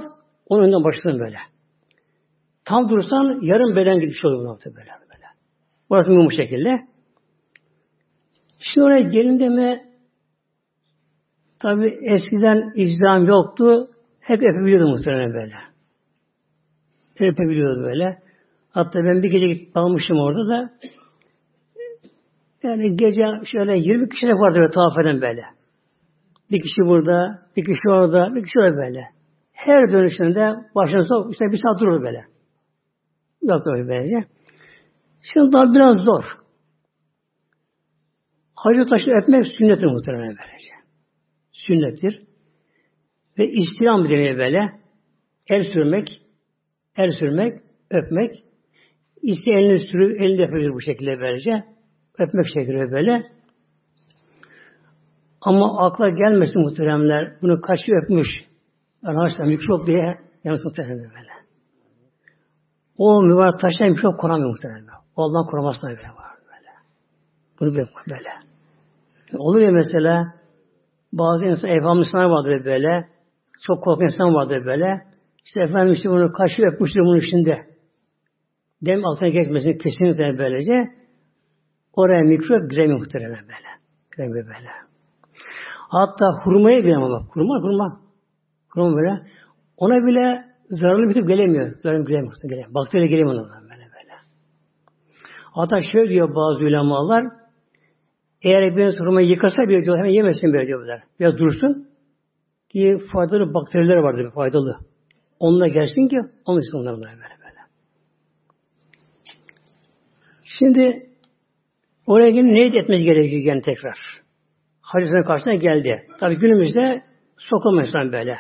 [0.50, 1.38] onun önünden başlasın böyle.
[2.66, 4.76] Tam durursan yarım beden gibi bir şey olur böyle.
[4.76, 5.26] böyle.
[5.90, 6.80] Burası bu şekilde.
[8.60, 9.84] Şimdi oraya gelin mi
[11.60, 13.90] tabi eskiden izdam yoktu.
[14.20, 15.56] Hep öpebiliyordu muhtemelen böyle.
[17.18, 18.20] Hep öpebiliyordu böyle.
[18.70, 20.70] Hatta ben bir gece kalmışım orada da
[22.64, 25.44] yani gece şöyle 20 kişilik vardı böyle tavaf eden böyle.
[26.52, 29.04] Bir kişi burada, bir kişi orada, bir kişi orada böyle.
[29.54, 32.33] Her dönüşünde başına sok, işte bir saat durur böyle.
[33.50, 34.28] Doktor böylece.
[35.34, 36.24] Şimdi daha biraz zor.
[38.56, 40.74] Hacı taşı öpmek sünnettir muhtemelen böylece.
[41.52, 42.22] Sünnettir.
[43.40, 44.72] Ve istilam deniyor böyle.
[45.48, 46.22] El sürmek,
[46.98, 47.54] el sürmek,
[47.92, 48.44] öpmek.
[49.22, 51.64] İşte elini sürüp, elini öpebilir bu şekilde böylece.
[52.20, 53.24] Öpmek şekilde böyle.
[55.42, 57.38] Ama akla gelmesin muhteremler.
[57.42, 58.28] Bunu kaçı öpmüş.
[59.04, 61.43] Arkadaşlar mikrop diye yanısı muhteremler böyle.
[62.98, 64.94] O mübarek taşlar mikrop koramıyor muhteremler.
[65.16, 66.70] Allah'ın korumasına böyle var böyle.
[67.60, 67.90] Bunu böyle.
[68.10, 68.30] böyle.
[69.38, 70.34] Olur ya mesela
[71.14, 73.08] bazı insan evham insanlar vardır böyle.
[73.68, 75.02] Çok korkan insan vardır böyle.
[75.46, 77.66] İşte efendim işte bunu kaşı öpmüştür bunun içinde.
[78.82, 80.84] Dem altına geçmesin kesinlikle böylece.
[81.94, 83.70] Oraya mikrop giremiyor muhtemelen böyle.
[84.16, 84.70] Giremiyor böyle.
[85.90, 87.36] Hatta hurmaya giremiyor bak.
[87.36, 88.00] Hurma, hurma.
[88.70, 89.22] Hurma böyle.
[89.78, 91.76] Ona bile zararlı bir tip gelemiyor.
[91.80, 92.36] Zararlı gelemiyor.
[92.44, 92.74] gelemiyor.
[92.74, 94.14] Bakteri gelemiyor ona böyle böyle.
[95.52, 97.24] Hatta şöyle diyor bazı ulemalar
[98.42, 101.04] eğer bir hurmayı yıkasa bir diyor hemen yemesin bir diyorlar.
[101.20, 101.88] Ya dursun
[102.70, 104.78] ki faydalı bakteriler vardır faydalı.
[105.40, 107.60] Onunla gelsin ki onun için onlar böyle böyle.
[110.60, 111.10] Şimdi
[112.08, 113.98] oraya gelin neydi etmesi gerekiyor yani tekrar.
[114.82, 116.08] Hacısının karşısına geldi.
[116.20, 117.04] Tabi günümüzde
[117.38, 118.38] sokamıyor böyle.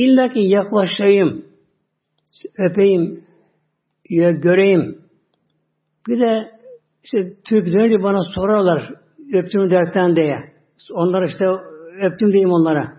[0.00, 1.44] İlla ki yaklaşayım,
[2.58, 3.24] öpeyim,
[4.10, 4.98] ya göreyim.
[6.08, 6.50] Bir de
[7.04, 8.90] işte Türk dönünce bana sorarlar
[9.34, 10.36] öptüm dertten diye.
[10.92, 11.46] Onlara işte
[12.02, 12.92] öptüm diyeyim onlara.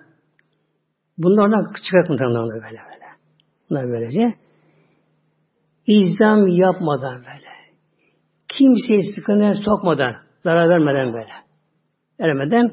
[1.17, 3.05] Bunlardan çıkartmadan onları böyle böyle.
[3.69, 4.33] Bunlar böylece.
[5.87, 7.51] İzdam yapmadan böyle.
[8.47, 11.33] Kimseyi sıkıntıya sokmadan, zarar vermeden böyle.
[12.19, 12.71] Vermeden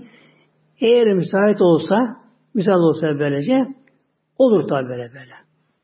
[0.80, 1.96] eğer müsait olsa,
[2.54, 3.77] müsait olsa böylece
[4.38, 5.35] olur tabi böyle böyle.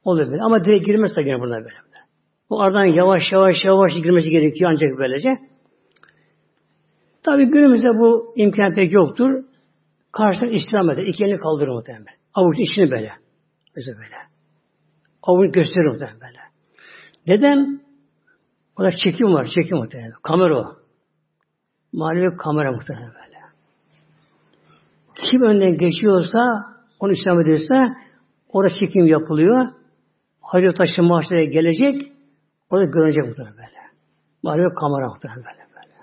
[0.04, 0.42] Olur böyle.
[0.42, 1.64] Ama direkt girmezse gene burada böyle.
[1.64, 2.04] böyle.
[2.50, 5.28] Bu aradan yavaş yavaş yavaş girmesi gerekiyor ancak böylece.
[7.22, 9.44] Tabi günümüzde bu imkan pek yoktur.
[10.12, 11.02] Karşıdan istirham eder.
[11.02, 12.06] İki elini kaldırır muhtemelen.
[12.34, 13.12] Avuç içini böyle.
[13.76, 14.16] Böyle böyle.
[15.22, 16.38] Avuç gösterir muhtemelen böyle.
[17.26, 17.80] Neden?
[18.78, 19.48] O da çekim var.
[19.54, 20.12] Çekim muhtemelen.
[20.22, 20.76] Kamera o.
[21.92, 23.38] Manevi kamera muhtemelen böyle.
[25.14, 26.38] Kim önden geçiyorsa
[27.00, 28.03] onu İslam ederse
[28.54, 29.66] orada çekim yapılıyor.
[30.40, 32.12] Hacı taşı maaşlara gelecek
[32.70, 33.80] orada görecek muhtemelen böyle.
[34.42, 35.64] Manevi kamera muhtemelen böyle.
[35.74, 35.94] böyle.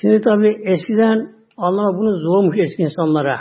[0.00, 3.40] Şimdi tabi eskiden Allah bunu zormuş eski insanlara.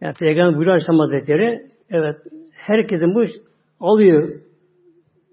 [0.00, 2.16] Yani Peygamber buyuruyor Aleyhisselam Hazretleri evet
[2.52, 3.24] herkesin bu
[3.80, 4.40] alıyor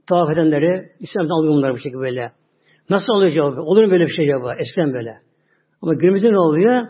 [0.09, 2.31] tavaf edenleri, İslam'dan alıyor bunları bu şekilde böyle.
[2.89, 3.61] Nasıl oluyor cevabı?
[3.61, 4.53] Olur mu böyle bir şey cevabı?
[4.59, 5.19] Eskiden böyle.
[5.81, 6.87] Ama günümüzde ne oluyor?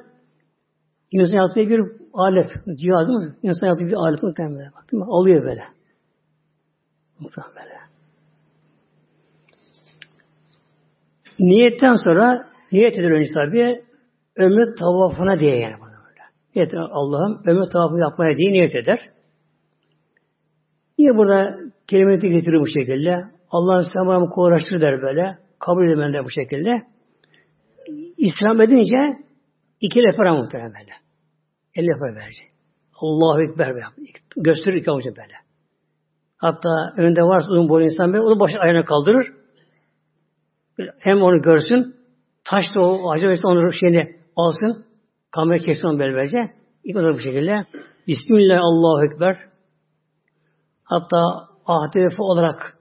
[1.12, 2.46] İnsan yaptığı bir alet,
[2.76, 3.36] cihaz değil mi?
[3.44, 4.72] İnsan yaptığı bir alet muhtemelen böyle.
[4.76, 5.10] Bak, değil mi?
[5.10, 5.64] Alıyor böyle.
[7.20, 7.80] Muhtemelen böyle.
[11.40, 13.84] Niyetten sonra, niyet eder önce tabi,
[14.36, 15.76] ömür tavafına diye yani.
[16.56, 19.10] Niyet Allah'ım ömür tavafı yapmaya diye niyet eder.
[20.98, 23.16] Niye burada kelimeti getirir bu şekilde?
[23.52, 25.38] Allah sen bana kolaylaştır der böyle.
[25.60, 26.82] Kabul de bu şekilde.
[28.18, 29.24] İslam edince
[29.82, 31.09] iki lefera muhtemelen böyle.
[31.76, 32.48] El lefera verecek.
[33.02, 33.82] Allahu Ekber be.
[34.38, 35.34] Gösterir iki avucu böyle.
[36.38, 39.28] Hatta önünde varsa uzun boylu insan böyle, onu başı ayağına kaldırır.
[41.00, 41.96] Hem onu görsün,
[42.44, 44.86] taş da o acaba onu şeyini alsın,
[45.32, 46.40] kamera çeksin onu böyle böylece.
[46.84, 47.66] İlk bu şekilde.
[48.08, 49.38] Bismillah, Allahu Ekber.
[50.84, 51.18] Hatta
[51.66, 52.78] ahde vefa olarak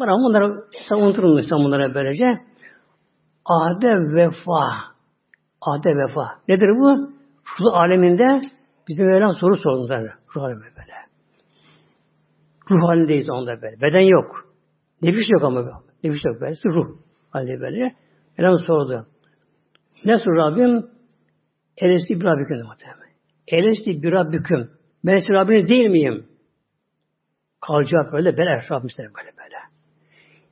[0.00, 2.24] ama bunları unuturun insan bunlara böylece.
[3.44, 4.68] Ahde vefa.
[5.60, 6.28] Ahde vefa.
[6.48, 7.12] Nedir bu?
[7.60, 8.42] Ruh aleminde
[8.88, 10.12] bizim Mevlam soru sordu zaten.
[10.36, 10.92] Ruh aleminde böyle.
[12.70, 13.80] Ruh halindeyiz onda böyle.
[13.80, 14.52] Beden yok.
[15.02, 15.76] Nefis yok ama böyle.
[16.04, 16.54] Nefis yok böyle.
[16.64, 16.96] Ruh
[17.30, 17.94] halinde böyle.
[18.38, 19.06] Mevlam sordu.
[20.04, 20.86] Sor Rabbim?
[21.76, 22.66] Elesti bir Rabbiküm.
[23.46, 24.70] Elesti bir Rabbiküm.
[25.04, 26.26] Ben size Rabbiniz değil miyim?
[27.60, 29.56] Kal cevap böyle böyle Rabbimiz de böyle böyle.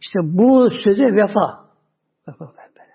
[0.01, 1.71] İşte bu söze vefa.
[2.27, 2.95] Böyle.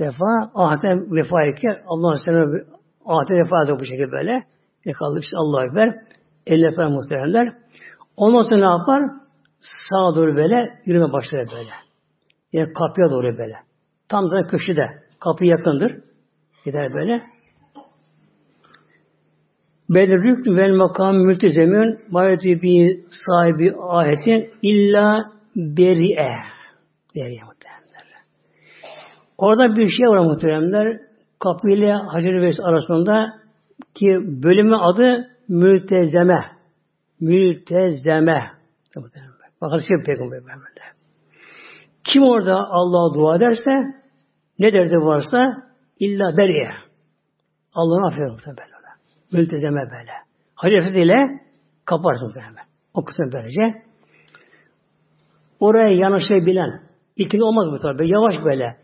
[0.00, 2.75] Vefa, ahde vefa eki Allah'ın sana
[3.06, 4.42] ahde vefa ediyor bu şekilde böyle.
[4.84, 5.88] Yakaldı işte Allah'a Ekber.
[6.46, 7.54] Eline falan muhteremler.
[8.16, 9.02] Ondan sonra ne yapar?
[9.60, 11.70] Sağa doğru böyle yürüme başlar böyle.
[12.52, 13.54] Yani kapıya doğru böyle.
[14.08, 14.86] Tam da köşede.
[15.20, 15.92] Kapı yakındır.
[16.64, 17.22] Gider böyle.
[19.90, 25.24] Bel rükn vel makam mültezemün mayeti bir sahibi ayetin illa
[25.56, 26.32] beri'e.
[27.14, 28.06] Beri'e muhteremler.
[29.38, 31.05] Orada bir şey var muhteremler.
[31.38, 33.24] Kapı ile Hacer Veysi arasında
[33.94, 34.06] ki
[34.42, 36.40] bölümün adı mültezeme.
[37.20, 38.50] Mültezeme.
[39.60, 40.86] Bakın şey peygamber böyle.
[42.04, 43.70] Kim orada Allah'a dua ederse
[44.58, 45.44] ne derdi varsa
[46.00, 46.70] illa beriye.
[47.74, 49.42] Allah'ın affeder muhtemelen böyle.
[49.42, 50.12] Mültezeme böyle.
[50.54, 51.40] Hacı ile
[51.84, 52.66] kaparsın muhtemelen.
[52.94, 53.82] O kısmı böylece.
[55.60, 56.82] Oraya yanaşabilen,
[57.16, 58.76] ilkinde olmaz bu tabi, yavaş böyle.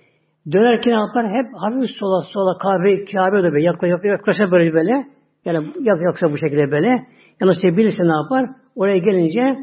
[0.52, 1.26] Dönerken yapar?
[1.26, 5.06] Hep hafif sola sola kahve, kahve de böyle yaklaşa, yaklaşa böyle böyle.
[5.44, 7.06] Yani yak, yaksa bu şekilde böyle.
[7.40, 8.56] Yanaşabilirse ne yapar?
[8.76, 9.56] Oraya gelince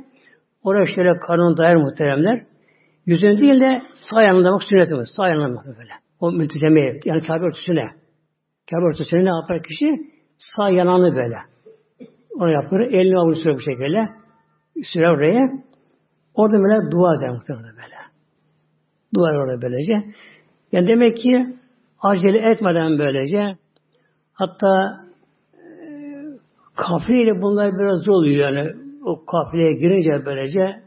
[0.64, 2.44] oraya şöyle karnını dayar muhteremler.
[3.06, 5.10] Yüzünü değil de sağ yanında bak sünnetimiz.
[5.18, 5.92] Sağ yanında bak böyle.
[6.20, 7.88] O mültizemeye yani Kabe örtüsüne.
[8.72, 9.98] Kabe örtüsüne ne yapar kişi?
[10.38, 11.38] Sağ yanağını böyle.
[12.36, 12.80] Onu yapar.
[12.80, 14.10] Elini avuç bu şekilde.
[14.84, 15.52] Sürer oraya.
[16.34, 18.00] Orada böyle dua eder muhtemelen böyle.
[19.16, 19.94] Dua orada böylece.
[20.72, 21.56] Yani demek ki
[22.02, 23.58] acele etmeden böylece
[24.34, 25.04] hatta
[25.54, 25.62] e,
[26.76, 28.74] kafileyle bunlar biraz zor oluyor yani
[29.06, 30.84] o kafileye girince böylece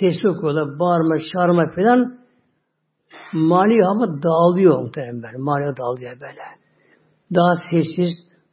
[0.00, 2.18] sesli okuyorlar, bağırma, çağırma falan
[3.32, 5.40] mali ama dağılıyor muhtemelen.
[5.40, 6.44] Mali dağılıyor böyle.
[7.34, 8.10] Daha sessiz,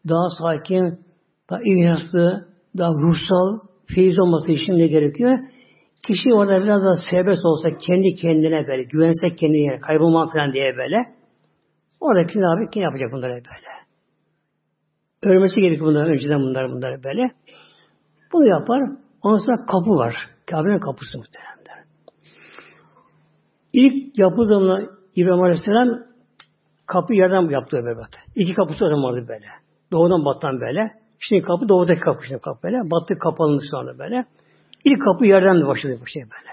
[0.09, 0.99] daha sakin,
[1.49, 3.59] daha ihlaslı, daha ruhsal,
[3.95, 5.39] feyiz olması için ne gerekiyor?
[6.07, 10.97] Kişi orada biraz daha serbest olsa kendi kendine böyle, güvense kendine, kaybolmam falan diye böyle.
[11.99, 13.71] Orada kişi abi kim yapacak bunları böyle?
[15.23, 17.31] Ölmesi gerekiyor bunlar önceden bunlar bunlar böyle.
[18.33, 18.81] Bunu yapar.
[19.21, 20.15] Ondan sonra kapı var.
[20.45, 21.51] Kabe'nin kapısı muhtemelen.
[23.73, 25.99] İlk yapı zamanı İbrahim Aleyhisselam
[26.85, 27.99] kapı yerden yaptı böyle.
[28.35, 29.45] İki kapısı o zaman vardı böyle.
[29.91, 30.87] Doğudan battan böyle.
[31.19, 32.77] Şimdi kapı doğudaki kapı şimdi kapı böyle.
[32.91, 34.25] Batı kapalındı sonra böyle.
[34.85, 36.51] İlk kapı yerden de başladı bu şey böyle.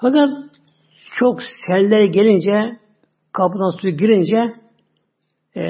[0.00, 0.28] Fakat
[1.18, 2.78] çok seller gelince
[3.32, 4.54] kapıdan su girince
[5.56, 5.62] e,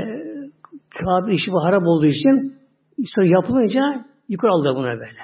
[0.90, 2.54] Kabe işi harap olduğu için
[3.14, 5.22] sonra yapılınca yukarı aldı buna böyle.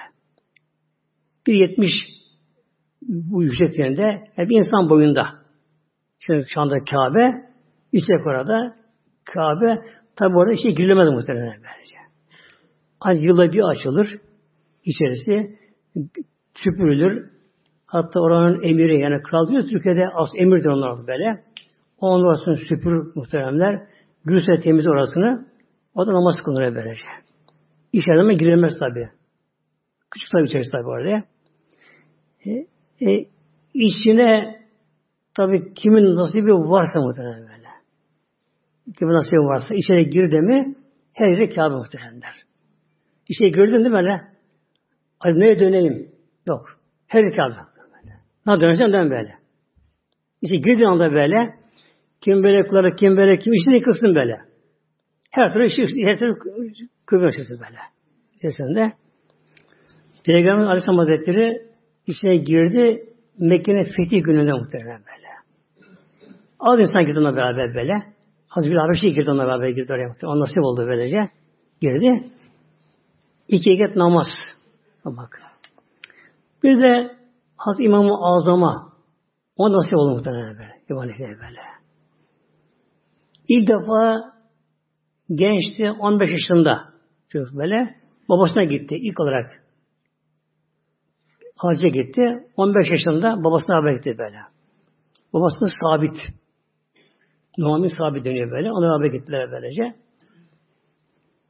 [1.47, 1.89] 1.70
[3.03, 4.03] bu yüksekliğinde
[4.37, 5.29] yani bir insan boyunda.
[6.27, 7.33] Şimdi şu anda Kabe
[7.93, 8.77] yüksek orada
[9.25, 9.83] Kabe
[10.17, 11.97] tabi orada şey girilemez muhtemelen bence.
[13.01, 14.19] Ancak yılda bir açılır
[14.85, 15.59] içerisi
[16.65, 17.31] süpürülür.
[17.87, 21.45] Hatta oranın emiri yani kral diyor Türkiye'de az emirdir onlar böyle.
[21.99, 23.87] Onun orasını süpürür muhteremler.
[24.25, 25.47] Gülse temiz orasını.
[25.95, 27.01] O da namaz kılınır böylece.
[27.93, 29.09] İçeriden girilmez tabi.
[30.11, 31.25] Küçük tabi içerisi tabi orada.
[32.47, 32.51] E,
[33.11, 33.27] e,
[33.75, 34.61] içine
[35.35, 37.69] tabi kimin nasibi varsa muhtemelen böyle.
[38.99, 40.75] Kimin nasibi varsa içeri girdi mi
[41.13, 42.35] her yere Kabe muhtemelenler.
[43.29, 44.21] İçeri girdin değil mi böyle?
[45.19, 46.16] Hadi neye döneyim?
[46.47, 46.79] Yok.
[47.07, 47.55] Her yere Kabe.
[48.47, 49.35] Ne döneceksin dön böyle.
[50.43, 51.55] İşte girdiğin anda böyle
[52.21, 54.41] kim böyle kılar, kim böyle, kim işini kılsın böyle.
[55.31, 56.39] Her türlü işi, her türlü
[57.07, 57.79] kıvırma böyle.
[58.35, 58.93] İçerisinde.
[60.25, 61.63] Peygamber Aleyhisselam Hazretleri
[62.07, 63.03] içine girdi.
[63.39, 65.27] Mekke'nin fethi gününde muhtemelen böyle.
[66.61, 67.93] Az insan girdi onunla beraber böyle.
[68.49, 70.37] Hazreti bir Habeşi girdi onunla beraber girdi oraya muhtemelen.
[70.37, 71.29] O nasip oldu böylece.
[71.81, 72.25] Girdi.
[73.49, 74.27] İki eket namaz.
[75.05, 75.46] Bak.
[76.67, 77.17] Bir de
[77.57, 78.93] Hazreti İmam-ı Azam'a
[79.57, 80.83] o nasip oldu muhtemelen böyle.
[80.91, 81.61] İmam böyle.
[83.49, 84.33] İlk defa
[85.29, 86.85] gençti 15 yaşında
[87.29, 87.97] çocuk böyle
[88.29, 89.51] babasına gitti ilk olarak
[91.57, 92.23] hacca gitti.
[92.57, 94.39] 15 yaşında babasına haber gitti böyle.
[95.33, 96.17] Babasının sabit.
[97.59, 98.73] Nuham'ın sabit dönüyor böyle.
[98.73, 99.95] Ona haber gittiler böylece.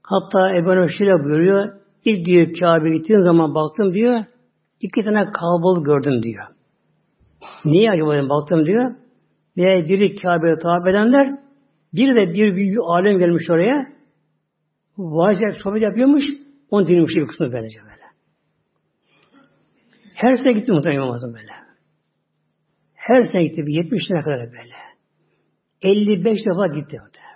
[0.03, 1.73] Hatta Ebu Neşir'e buyuruyor.
[2.05, 4.25] İlk diyor Kabe'ye gittiğim zaman baktım diyor.
[4.81, 6.45] İki tane kalabalık gördüm diyor.
[7.65, 8.95] Niye acaba baktım diyor.
[9.57, 11.39] Ve biri Kabe'ye tabi edenler
[11.95, 13.87] bir de bir büyük alem gelmiş oraya.
[14.99, 16.25] Vacip sohbet yapıyormuş.
[16.71, 18.07] Onu dinlemiş bir kısmı böylece böyle.
[20.15, 21.53] Her sene gitti muhtemelen İmam Azam böyle.
[22.95, 23.67] Her sene gitti.
[23.67, 24.75] Bir 70 sene kadar böyle.
[25.83, 27.27] 55 defa gitti muhtemelen.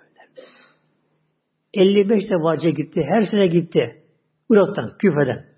[1.75, 3.03] 55 defa gitti.
[3.05, 4.05] Her sene gitti.
[4.51, 5.50] Irak'tan, Küfe'den.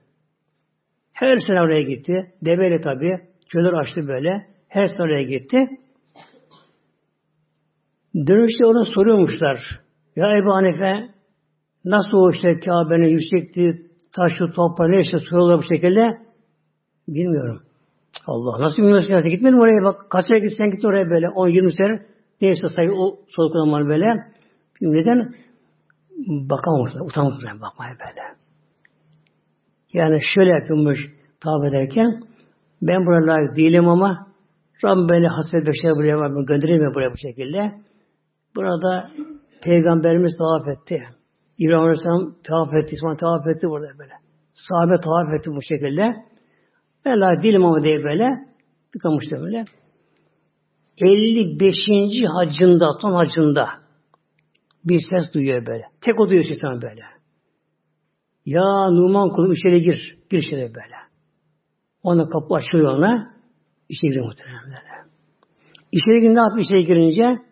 [1.23, 2.33] Her sene oraya gitti.
[2.45, 3.21] Deveyle tabi.
[3.49, 4.47] Çöller açtı böyle.
[4.69, 5.59] Her sene oraya gitti.
[8.15, 9.81] Dönüşte ona soruyormuşlar.
[10.17, 11.09] Ya Ebu Hanife
[11.85, 16.11] nasıl o işte Kabe'nin yüksekliği, taşı, toprağı neyse soruyorlar bu şekilde?
[17.09, 17.63] Bilmiyorum.
[18.27, 19.11] Allah nasıl bilmiyorsun?
[19.11, 19.21] Ya?
[19.21, 20.11] Gitmedim oraya bak.
[20.11, 21.27] Kaç sene gitsen git oraya böyle.
[21.27, 22.07] 10-20 sene.
[22.41, 24.07] Neyse sayı o sorgulamalar böyle.
[24.81, 25.35] Neden?
[26.27, 27.01] Bakamamışlar.
[27.01, 28.42] Utanmışlar bakmaya böyle.
[29.93, 30.99] Yani şöyle yapılmış
[31.41, 32.21] tavaf ederken
[32.83, 34.27] ben buraya layık değilim ama
[34.85, 37.73] Rabbim beni hasret beşer buraya göndereyim buraya bu şekilde.
[38.57, 39.11] Burada
[39.63, 41.03] Peygamberimiz tavaf etti.
[41.59, 44.13] İbrahim Aleyhisselam tavaf etti, İsmail tavaf etti burada böyle.
[44.55, 46.15] Sahabe tavaf etti bu şekilde.
[47.05, 48.29] Ben layık değilim ama diye böyle.
[48.93, 49.65] Tıkamıştı böyle.
[50.99, 51.77] 55.
[52.35, 53.69] hacında, son hacında
[54.85, 55.85] bir ses duyuyor böyle.
[56.01, 57.12] Tek o duyuyor şeytan böyle.
[58.47, 60.19] Ya Numan kulum içeri gir.
[60.31, 60.97] Gir içeri böyle.
[62.03, 63.35] Ona kapı açılıyor ona.
[63.89, 64.93] İçeri giriyor muhtemelen böyle.
[65.93, 67.43] İçeri girince ne yapıyor içeri girince?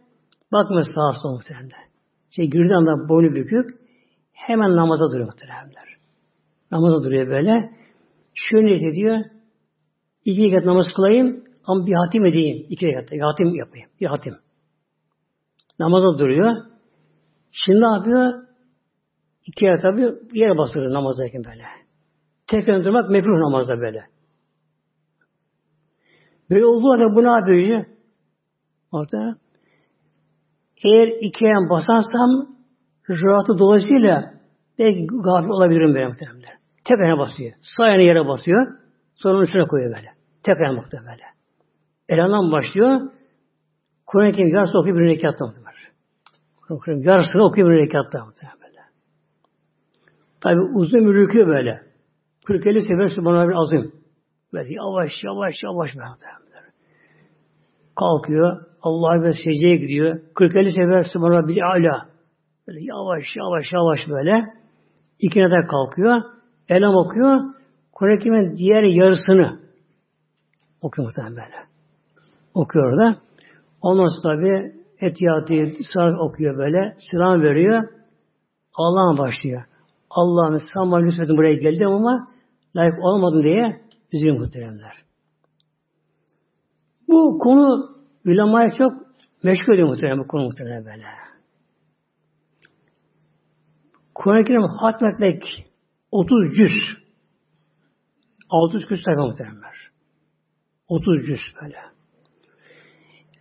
[0.52, 1.90] Bakmıyor sağa sola muhtemelen.
[2.30, 3.80] Şey girdiği anda boynu bükük.
[4.32, 5.70] Hemen namaza duruyor muhtemelen.
[6.70, 7.70] Namaza duruyor böyle.
[8.34, 9.18] Şöyle ediyor.
[10.24, 12.66] İki rekat namaz kılayım ama bir hatim edeyim.
[12.68, 13.16] İki rekatta.
[13.16, 13.88] Bir hatim yapayım.
[14.00, 14.34] Bir hatim.
[15.78, 16.52] Namaza duruyor.
[17.52, 18.49] Şimdi ne yapıyor?
[19.50, 20.00] İki rekat tabi
[20.32, 21.64] yere basıyor namazdayken böyle.
[22.46, 24.04] Tekrar durmak mekruh namazda böyle.
[26.50, 27.84] Böyle olduğu halde bu ne yapıyor?
[28.92, 29.36] Orada
[30.84, 32.56] eğer iki ayağım basarsam
[33.08, 34.34] rahatı dolayısıyla
[34.78, 36.58] belki gafil olabilirim böyle muhtemelen.
[36.84, 37.52] Tek ayağına basıyor.
[37.76, 38.66] Sağ yere basıyor.
[39.14, 40.08] Sonra onun üstüne koyuyor böyle.
[40.42, 41.24] Tek ayağına böyle.
[42.08, 43.00] Elandan başlıyor.
[44.06, 45.70] Kur'an-ı Kerim yarısı okuyor bir rekatta muhtemelen.
[46.68, 48.59] Kur'an-ı yarısını okuyor bir rekatta böyle.
[50.40, 51.82] Tabi uzun bir rükü böyle.
[52.44, 53.92] 40-50 sefer Sübhanallah bir azim.
[54.52, 56.30] Böyle yavaş yavaş yavaş böyle.
[57.96, 58.66] Kalkıyor.
[58.82, 60.20] Allah'a ve secdeye gidiyor.
[60.34, 62.08] 40-50 sefer Sübhanallah bir ala.
[62.68, 64.46] Böyle yavaş yavaş yavaş böyle.
[65.18, 66.20] İkine de kalkıyor.
[66.68, 67.40] Elam okuyor.
[67.92, 69.60] Kur'an-ı diğer yarısını
[70.82, 71.56] okuyor muhtemelen böyle.
[72.54, 73.16] Okuyor da.
[73.82, 75.54] Ondan sonra tabi Etiyatı
[76.18, 76.96] okuyor böyle.
[77.10, 77.88] Selam veriyor.
[78.74, 79.62] Allah'a başlıyor.
[80.10, 82.28] Allah'ım sen bana buraya geldim ama
[82.76, 83.80] layık olmadın diye
[84.12, 84.92] üzgün muhteremler.
[87.08, 87.96] Bu konu
[88.26, 88.92] ulemaya çok
[89.42, 91.04] meşgul ediyor muhterem bu konu muhterem böyle.
[94.14, 95.42] Kur'an-ı Kerim hatmetmek
[96.12, 97.00] 30 cüz
[98.50, 99.90] 600 küs sayfa muhteremler.
[100.88, 101.78] 30 cüz böyle.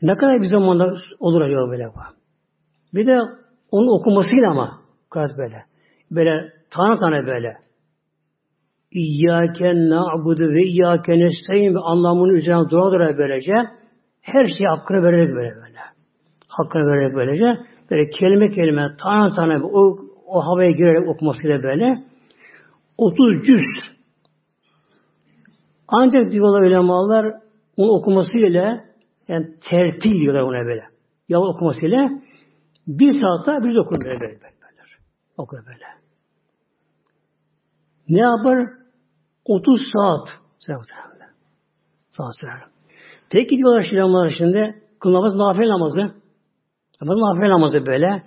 [0.02, 2.00] Ne kadar bir zamanda olur acaba böyle bu.
[2.94, 3.18] Bir de
[3.72, 4.82] onun okumasıyla ama
[5.16, 5.66] biraz böyle.
[6.12, 7.58] Böyle tane tane böyle.
[8.92, 13.54] İyyâke na'budu ve iyyâke nestaîn ve anlamının üzerine dura dura böylece
[14.22, 15.80] her şeyi hakkını vererek böyle böyle.
[16.48, 17.46] Hakkını vererek böylece
[17.92, 19.98] böyle kelime kelime tane tane o,
[20.28, 22.04] o havaya girerek okumasıyla böyle
[22.98, 24.00] 30 cüz
[25.88, 27.34] ancak diyorlar ulemalar
[27.78, 28.84] onu okumasıyla
[29.28, 30.84] yani tertil diyorlar ona böyle.
[31.30, 32.10] Yavaş okumasıyla
[32.88, 34.34] bir saatte bir okur böyle böyle.
[34.34, 34.52] böyle.
[35.38, 35.99] Okur böyle.
[38.10, 38.70] Ne yapar?
[39.46, 40.28] 30 saat.
[42.10, 42.64] Saat sürer.
[43.30, 46.02] Peki diyorlar şiramlar şimdi kıl namaz nafile namazı.
[47.02, 48.24] Namaz nafile namazı böyle.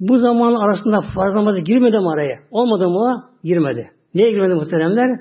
[0.00, 2.38] Bu zaman arasında farz namazı girmedi mi araya?
[2.50, 3.30] Olmadı mı?
[3.44, 3.90] Girmedi.
[4.14, 5.20] Niye girmedi muhteremler?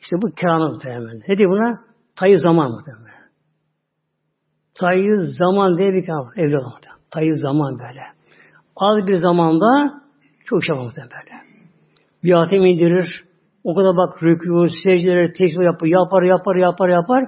[0.00, 1.14] İşte bu kâhına muhteremler.
[1.28, 1.80] Ne diyor buna?
[2.16, 3.14] Tayı zaman muhteremler.
[4.74, 6.32] Tayı zaman diye bir kâhına.
[6.36, 6.72] Evli olan
[7.10, 8.02] Tayı zaman böyle.
[8.76, 10.00] Az bir zamanda
[10.44, 11.53] çok şey muhterem böyle.
[12.24, 13.24] Bir hatim indirir.
[13.64, 17.24] O kadar bak rükû, secdeleri, tesbih yapar, yapar, yapar, yapar, yapar.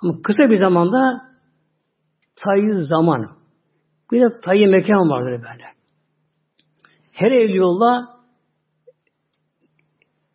[0.00, 1.20] Ama kısa bir zamanda
[2.36, 3.26] tayyi zaman.
[4.12, 5.64] Bir de tayyi mekan vardır böyle.
[7.12, 8.08] Her evliyolla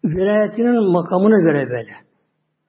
[0.03, 1.91] vilayetinin makamına göre böyle.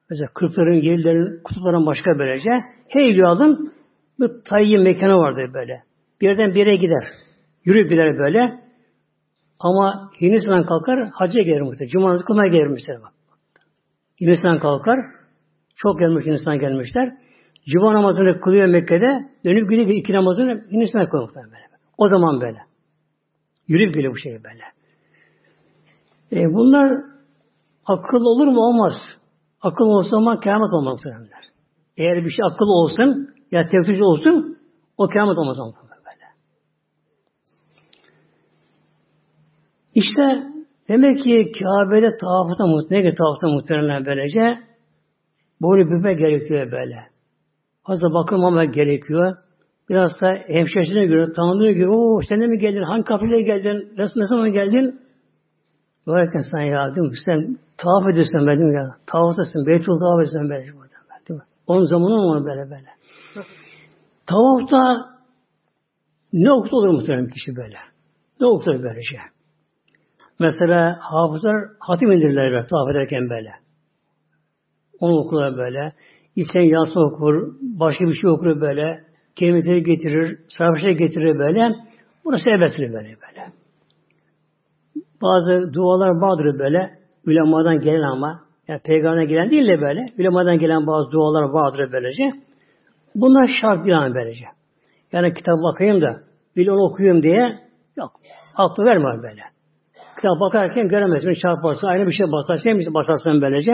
[0.09, 2.49] Mesela kırkların, yerlerin, kutupların başka böylece.
[2.87, 3.73] Her evliyanın
[4.19, 5.83] bir tayyi mekanı vardır böyle.
[6.21, 7.03] Bir yerden bir yere gider.
[7.65, 8.64] Yürüyüp gider böyle.
[9.59, 11.91] Ama Hindistan'dan kalkar, hacca gelir muhtemelen.
[11.91, 12.99] Cuma namazı kılmaya gelir mesela.
[14.21, 14.99] Hindistan'dan kalkar,
[15.75, 17.17] çok gelmiş Hindistan'a gelmişler.
[17.65, 21.65] Cuma namazını kılıyor Mekke'de, dönüp gidiyor iki namazını Hindistan'a kılıyor muhtemelen böyle.
[21.97, 22.59] O zaman böyle.
[23.67, 24.63] Yürüyüp geliyor bu şey böyle.
[26.31, 27.03] E bunlar
[27.85, 28.59] akıl olur mu?
[28.59, 28.93] Olmaz.
[29.61, 31.29] Akıl olsa zaman kıyamet olmaz muhtemelen.
[31.97, 34.57] Eğer bir şey akıl olsun, ya tevkif olsun,
[34.97, 35.94] o kıyamet olmaz ama.
[39.95, 40.43] İşte
[40.89, 44.59] demek ki Kabe'de tavafta muhtemelen, ne ki tavafta muhtemelen böylece
[45.61, 46.97] boynu büpe gerekiyor böyle.
[47.87, 49.37] Fazla bakılmamak gerekiyor.
[49.89, 54.19] Biraz da hemşerisine göre, tanıdığına göre, o sen de mi geldin, hangi kafileyle geldin, nasıl,
[54.19, 55.01] ne zaman geldin?
[56.07, 57.13] Böyleyken sen ya, değil mi?
[57.25, 58.95] Sen tavaf ediyorsun ben değil mi ya?
[59.07, 60.63] Tavaftasın, Beytul tavaf ediyorsun böyle.
[61.29, 61.45] Değil mi?
[61.67, 62.89] Onun zamanı mı böyle böyle?
[64.27, 65.05] Tavafta
[66.33, 67.77] ne okudu olur muhtemelen kişi böyle?
[68.39, 69.34] Ne okudu böylece?
[70.39, 73.51] Mesela hafızlar hatim indirirler böyle, tavaf ederken böyle.
[74.99, 75.93] Onu okurlar böyle.
[76.35, 79.03] İsteyen yansın okur, başka bir şey okur böyle.
[79.35, 81.75] Kelimeleri getirir, sarhoşa getirir böyle.
[82.25, 83.51] Burası serbesttir böyle böyle.
[85.21, 86.99] Bazı dualar vardır böyle.
[87.27, 88.41] Ulemadan gelen ama.
[88.67, 90.05] Yani peygamberden gelen değil de böyle.
[90.19, 92.23] Ulemadan gelen bazı dualar vardır böylece.
[93.15, 94.45] Bunlar şart yani böylece.
[95.11, 96.21] Yani kitap bakayım da
[96.55, 97.59] bir onu okuyayım diye
[97.97, 98.11] yok.
[98.55, 99.54] Aklı verme böyle.
[100.15, 101.33] Kitap bakarken göremezsin.
[101.33, 103.71] Çarparsın, aynı bir şey basarsın, bir şey basarsın böylece.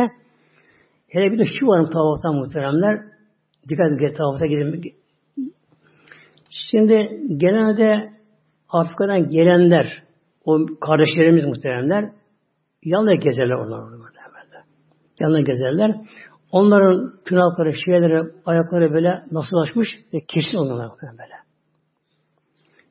[1.07, 3.01] Hele bir de şu varım tavaftan muhteremler.
[3.69, 4.93] Dikkat edin tavafta gidin.
[6.49, 8.11] Şimdi genelde
[8.69, 10.03] Afrika'dan gelenler,
[10.45, 12.11] o kardeşlerimiz muhteremler,
[12.83, 14.63] yanına gezerler onlar muhteremler.
[15.19, 15.95] Yanına gezerler.
[16.51, 19.57] Onların tırnakları, şeyleri, ayakları böyle nasıl
[20.13, 21.35] ve kesin oluyorlar böyle.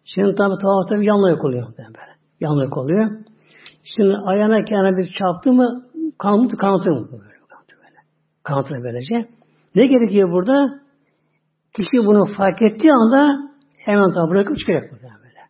[0.04, 2.14] Şimdi tabi tavafta bir yanlılık oluyor böyle.
[2.40, 3.10] Yanlılık oluyor.
[3.96, 5.84] Şimdi ayağına kendine bir çarptı mı
[6.18, 7.08] kanıtı kanıtır mı?
[7.12, 7.96] Böyle, kanıtır böyle.
[8.42, 9.28] Kanıtır böylece.
[9.74, 10.80] Ne gerekiyor burada?
[11.76, 15.40] Kişi bunu fark ettiği anda hemen tabi bırakıp çıkacak burada böyle.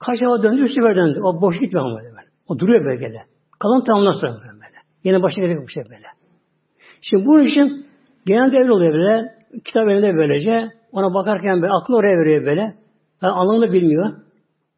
[0.00, 1.20] Kaç defa döndü, üç sefer döndü.
[1.22, 2.12] O boş gitmiyor ama böyle.
[2.48, 3.26] O duruyor böyle.
[3.58, 4.78] Kalan tamamdan sonra böyle.
[5.04, 6.06] Yine başına gelecek bir şey böyle.
[7.00, 7.86] Şimdi bu için
[8.26, 9.34] genelde öyle oluyor böyle.
[9.64, 10.70] Kitap elinde böylece.
[10.92, 12.60] Ona bakarken böyle aklı oraya veriyor böyle.
[13.22, 14.12] Yani anlamını bilmiyor.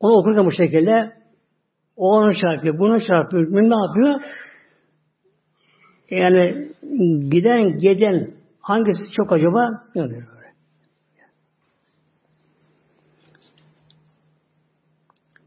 [0.00, 1.23] Onu okurken bu şekilde
[1.96, 3.52] o onu çarpıyor, bunu çarpıyor.
[3.52, 4.20] Ne yapıyor?
[6.10, 6.68] Yani
[7.30, 8.30] giden gelen
[8.60, 9.84] hangisi çok acaba?
[9.94, 10.34] Ne oluyor?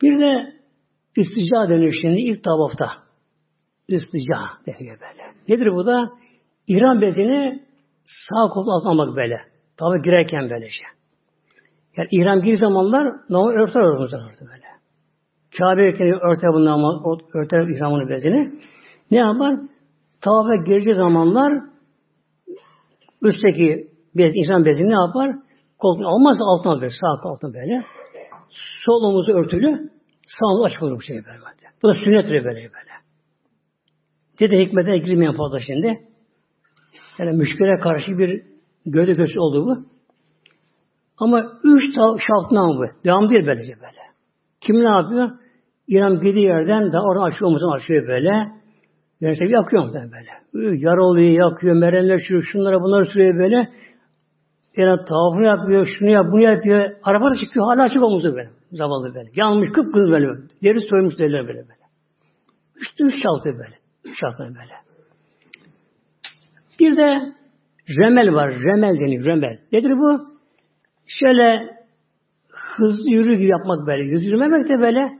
[0.01, 0.53] Bir de
[1.17, 2.91] istica deniyor şimdi ilk tavafta.
[3.87, 5.33] İstica deniyor böyle.
[5.47, 6.09] Nedir bu da?
[6.67, 7.63] İran bezini
[8.05, 9.37] sağ kolda atlamak böyle.
[9.77, 10.83] Tabi girerken böylece.
[11.97, 14.66] Yani İran bir zamanlar normal örter örtümüzden böyle.
[15.57, 18.51] Kabe ekini örter bundan örter ihramını bezini.
[19.11, 19.55] Ne yapar?
[20.21, 21.53] Tavafa gireceği zamanlar
[23.21, 25.35] üstteki bez, insan bezini ne yapar?
[25.79, 27.85] Koltuğunu almaz altına böyle, sağ altına böyle.
[28.85, 29.89] Sol omuzu örtülü,
[30.27, 31.39] sağ omuzu açık olur bu şey böyle.
[31.83, 32.97] Bu da sünnettir böyle böyle.
[34.39, 35.99] Dedi hikmete girmeyen fazla şimdi.
[37.19, 38.43] Yani müşküle karşı bir
[38.85, 39.85] gövde göğsü oldu bu.
[41.17, 42.85] Ama üç şartından bu.
[43.05, 43.96] Devam değil böylece böyle.
[44.67, 45.29] Kim ne yapıyor?
[45.87, 48.31] İran bir yerden da oradan açıyor omuzunu açıyor böyle.
[49.21, 50.77] Yani tabi yakıyor mu böyle.
[50.77, 53.69] Yar oluyor, yakıyor, meremler sürüyor, şunlara bunları sürüyor böyle.
[54.77, 56.91] Yani tavafını yapıyor, şunu yapıyor, bunu yapıyor.
[57.03, 58.49] Araba da çıkıyor, hala açık omuzu böyle.
[58.71, 59.29] Zavallı böyle.
[59.35, 60.27] Yanmış, kıpkırmızı böyle.
[60.63, 61.83] Deri soymuş derler böyle böyle.
[62.75, 63.75] Üç, üç şaltı böyle.
[64.05, 64.73] Üç şaltı böyle.
[66.79, 67.33] Bir de
[67.99, 68.51] remel var.
[68.51, 69.59] Remel deniyor, remel.
[69.71, 70.21] Nedir bu?
[71.07, 71.76] Şöyle
[72.77, 74.03] hızlı yürü gibi yapmak böyle.
[74.03, 75.19] Yürümemek de böyle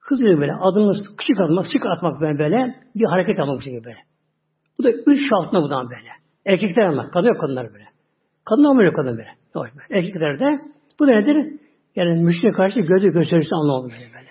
[0.00, 0.52] hızlı böyle.
[0.54, 2.74] Adımı küçük atmak, sık atmak böyle, böyle.
[2.94, 3.98] Bir hareket yapmak bu şekilde böyle.
[4.78, 6.10] Bu da üç şartına bu da böyle.
[6.46, 7.10] Erkekler ama.
[7.10, 7.84] Kadın yok kadınlar böyle.
[8.44, 9.30] Kadın olmuyor kadın böyle.
[9.54, 9.72] Böyle.
[9.90, 10.58] Erkekler de
[11.00, 11.60] bu nedir?
[11.96, 14.28] Yani müşterine karşı gözü gösterisi anlamı böyle böyle.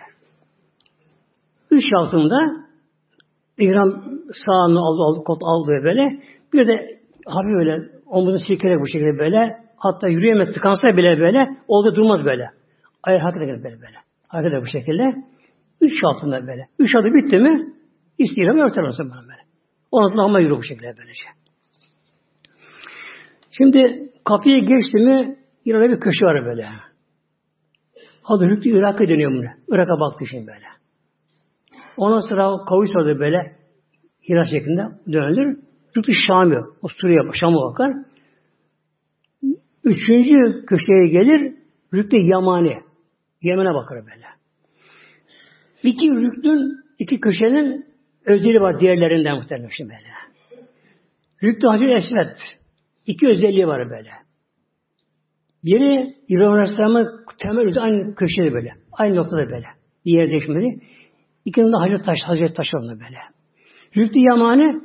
[1.71, 2.67] Üç şartında
[3.57, 3.89] İhram
[4.45, 6.19] sağını aldı, aldı, kot aldı böyle.
[6.53, 11.95] Bir de hafif böyle omuzunu silkerek bu şekilde böyle hatta yürüyemez tıkansa bile böyle oldu
[11.95, 12.49] durmaz böyle.
[13.07, 13.97] Ayağı hareket eder böyle böyle.
[14.27, 15.15] Hareket bu şekilde.
[15.81, 16.67] Üç altında böyle.
[16.79, 17.73] Üç adı bitti mi
[18.17, 19.41] istiyorum örter olsun bana böyle.
[19.91, 21.23] Sonra ama yürü bu şekilde böylece.
[23.51, 26.65] Şimdi kapıya geçti mi İran'da bir köşe var böyle.
[28.55, 29.75] Hüktü Irak'a dönüyor bunu.
[29.75, 30.65] Irak'a baktı şimdi böyle.
[31.97, 33.55] Ondan sonra kavuş oldu böyle.
[34.29, 34.81] Hira şeklinde
[35.11, 35.59] dönülür.
[35.95, 36.65] Hüktü Şam'ı.
[36.81, 37.93] O Suriye Şam'a bakar.
[39.83, 41.53] Üçüncü köşeye gelir.
[41.93, 42.86] Rükne Yamani.
[43.41, 44.25] Yemen'e bakar böyle.
[45.83, 47.85] İki rüknün, iki köşenin
[48.25, 50.11] özelliği var diğerlerinden muhtemelen şimdi böyle.
[51.43, 52.37] Rüknü Hacer Esvet.
[53.05, 54.09] İki özelliği var böyle.
[55.63, 58.73] Biri İbrahim Aleyhisselam'ın temel aynı köşede böyle.
[58.91, 59.67] Aynı noktada böyle.
[60.05, 60.83] Bir yer değişmedi.
[61.45, 63.19] İkinin de Hazreti Taş, Hazreti Taş oldu böyle.
[63.97, 64.81] Rüknü Yamani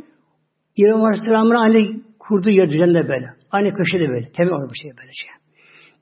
[0.76, 3.26] İbrahim Aleyhisselam'ın aynı kurduğu yer düzeninde böyle.
[3.50, 4.32] Aynı köşede böyle.
[4.32, 5.30] Temel oldu bir şey böyle şey.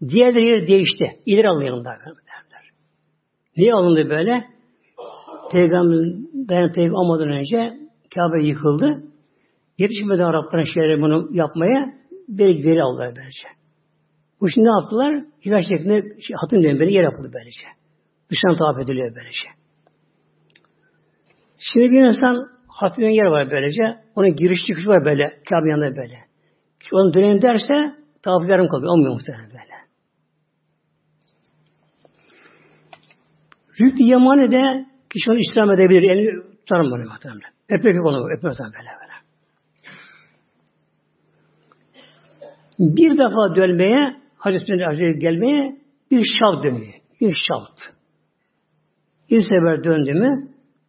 [0.09, 1.11] Diğerleri değişti.
[1.27, 2.30] İleri alındı derler.
[3.61, 4.45] Niye alındı böyle?
[5.53, 7.73] Peygamberin dayan tevhid olmadan önce
[8.15, 9.03] Kabe yıkıldı.
[9.79, 11.87] Yetişmedi Arapların şeyleri bunu yapmaya.
[12.29, 13.49] bir geri aldılar böylece.
[14.41, 15.25] Bu şimdi ne yaptılar?
[15.45, 17.67] Hiraç şeklinde şey, hatın dönbeli yer yapıldı böylece.
[18.31, 19.49] Dıştan tavaf ediliyor böylece.
[21.59, 23.83] Şimdi bir insan hatın yer var böylece.
[24.17, 25.41] Onun giriş çıkışı var böyle.
[25.51, 26.17] Kabe yanında böyle.
[26.93, 27.75] Onun dönem derse
[28.23, 28.93] tavaf yarım kalıyor.
[28.93, 29.70] Olmuyor muhtemelen böyle.
[33.81, 36.11] Rükn-i Yemani'de kişi onu İslam edebilir.
[36.11, 37.51] Elini tutarım bunu muhtemelen.
[37.69, 38.31] Öpmek onu.
[38.31, 39.11] Öpmek böyle böyle.
[42.79, 45.77] Bir defa dönmeye, Hazreti Hazreti gelmeye
[46.11, 46.95] bir şalt dönüyor.
[47.21, 47.79] Bir şalt.
[49.31, 50.49] Bir sefer döndü mü,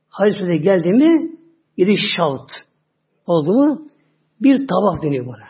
[0.09, 1.31] Hazreti geldi mi,
[1.77, 2.49] bir şalt
[3.25, 3.87] oldu mu,
[4.41, 5.47] bir tavaf dönüyor buna.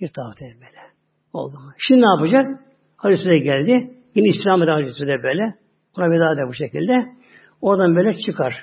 [0.00, 0.80] Bir tavaf dönüyor böyle.
[1.32, 1.72] Oldu mu?
[1.78, 2.64] Şimdi ne yapacak?
[2.96, 3.90] Hazreti geldi.
[4.14, 5.54] Yine İslam'da Hazreti de böyle.
[5.96, 7.06] Ona veda da bu şekilde.
[7.60, 8.54] Oradan böyle çıkar.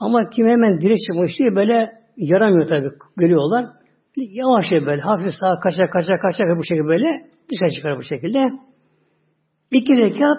[0.00, 2.90] Ama kim hemen direkt çıkmış diye böyle yaramıyor tabii.
[3.16, 3.66] Görüyorlar.
[4.16, 7.06] Yavaş böyle hafif sağa kaçar kaçar kaçar bu şekilde böyle
[7.50, 8.44] dışarı çıkar bu şekilde.
[9.70, 10.38] İki rekat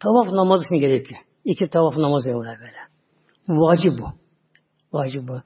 [0.00, 1.20] tavaf namazı için gerekiyor.
[1.44, 2.78] İki tavaf namazı var böyle.
[3.48, 4.06] Vacip bu.
[4.92, 5.40] Vacip bu.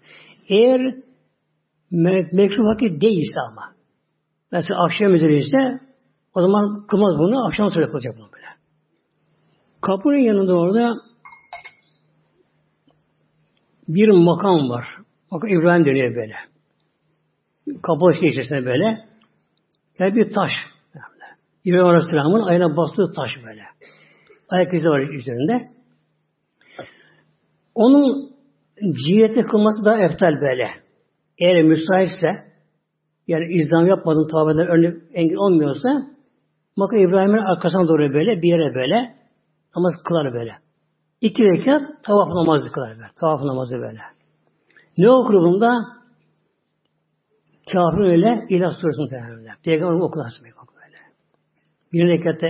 [0.49, 0.95] Eğer
[1.91, 3.75] me mekruh vakit değilse ama
[4.53, 5.81] mesela akşam üzeriyse
[6.35, 7.47] o zaman kılmaz bunu.
[7.47, 8.47] Akşam sonra kılacak bunu böyle.
[9.83, 10.95] Kapının yanında orada
[13.89, 14.85] bir makam var.
[15.31, 16.35] Makam İbrahim dönüyor böyle.
[17.83, 19.05] Kapalı şey içerisinde böyle.
[19.99, 20.51] Yani bir taş.
[21.65, 23.63] İbrahim Aleyhisselam'ın ayağına bastığı taş böyle.
[24.49, 25.71] Ayak izi var üzerinde.
[27.75, 28.33] Onun
[29.07, 30.71] cihete kılması da eftal böyle.
[31.39, 32.29] Eğer müsaitse
[33.27, 35.89] yani izdam yapmadığın tavbeden önü engel olmuyorsa
[36.77, 39.22] Makam İbrahim'in arkasına doğru böyle bir yere böyle
[39.77, 40.59] namaz kılar böyle.
[41.21, 43.11] İki rekat tavaf namazı kılar böyle.
[43.21, 44.01] Tavaf namazı böyle.
[44.99, 46.03] Ne okur bunda?
[47.73, 49.51] Kafir öyle İlah Suresi'ni temelinde.
[49.65, 50.21] Peygamber okur
[50.75, 50.99] böyle.
[51.93, 52.47] Bir rekatta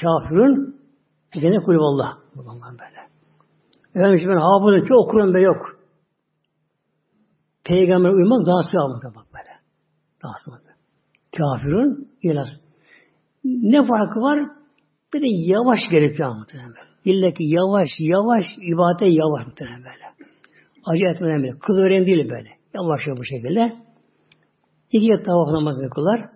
[0.00, 0.76] kafirun
[1.34, 2.18] bir de kulüballah.
[2.34, 3.02] Bundan böyle.
[3.94, 5.82] Efendim ben hafızım ki okurum be yok.
[7.64, 9.58] Peygamber uymak daha sevabı bak böyle.
[10.22, 10.72] Daha sevabı.
[11.36, 12.48] Kafirun ilas.
[13.44, 14.61] Ne farkı var?
[15.14, 16.74] Bir de yavaş gerekiyor muhtemelen.
[17.04, 20.32] İlle ki yavaş yavaş ibadete yavaş muhtemelen böyle.
[20.84, 21.58] Acı etmeden böyle.
[21.58, 22.48] Kıl öğren değil böyle.
[22.74, 23.76] Yavaş bu şekilde.
[24.92, 26.30] İki tavaf namazını kılar.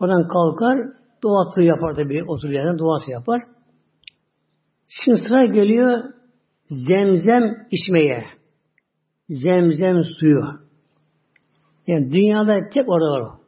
[0.00, 0.78] Oradan kalkar.
[1.22, 3.42] Duası yapar da bir otur yerine duası yapar.
[5.04, 6.04] Şimdi sıra geliyor
[6.68, 8.24] zemzem içmeye.
[9.28, 10.44] Zemzem suyu.
[11.86, 13.40] Yani dünyada tek orada var o.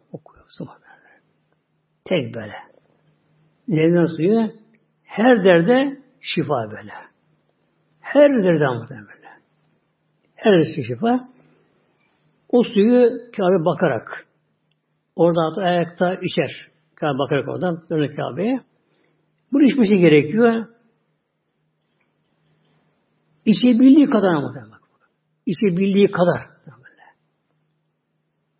[2.04, 2.75] Tek böyle.
[3.68, 4.52] Zemzem suyu
[5.02, 6.92] her derde şifa böyle.
[8.00, 9.28] Her derde muhtemelen böyle.
[10.34, 11.28] Her derde şifa.
[12.48, 14.26] O suyu Kabe bakarak
[15.16, 16.68] orada ayakta içer.
[16.94, 18.56] Kabe bakarak oradan dönüyor Kabe'ye.
[19.52, 20.66] Bunu içmesi gerekiyor.
[23.44, 25.10] İçebildiği kadar muhtemelen bak.
[25.46, 26.56] İçebildiği kadar.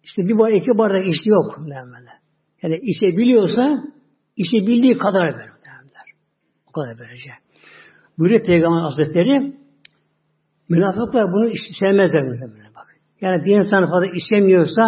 [0.07, 1.59] İşte bir bardak iki bardak içti yok.
[2.63, 3.83] Yani içebiliyorsa
[4.37, 5.51] içebildiği kadar ver.
[6.69, 7.31] O kadar böylece.
[8.19, 9.57] Buyuruyor Peygamber Hazretleri
[10.69, 12.87] münafıklar bunu sevmezler muhtemelen bak.
[13.21, 14.83] Yani bir insan fazla istemiyorsa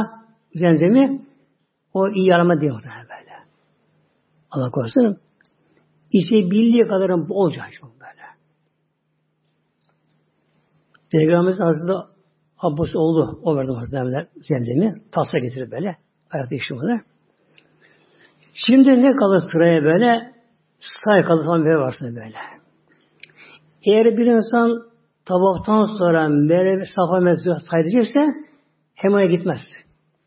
[0.55, 1.23] zemzemi
[1.93, 3.35] o iyi arama değil muhtemelen böyle.
[4.51, 5.19] Allah korusun.
[6.13, 8.23] İçebildiği kadarın olacak çok böyle.
[11.11, 11.93] Peygamberimiz Hazreti
[12.59, 13.41] Abbas oldu.
[13.43, 14.95] O verdi muhtemelen zemzemi.
[15.13, 15.97] Tasla getirip böyle.
[16.31, 17.01] Ayakta işlemede.
[18.67, 20.33] Şimdi ne kalır sıraya böyle?
[21.05, 22.37] Say kalır böyle varsın böyle.
[23.83, 24.83] Eğer bir insan
[25.25, 28.21] tabaktan sonra merve safa mezunu saydıracaksa
[28.95, 29.61] hemen gitmez.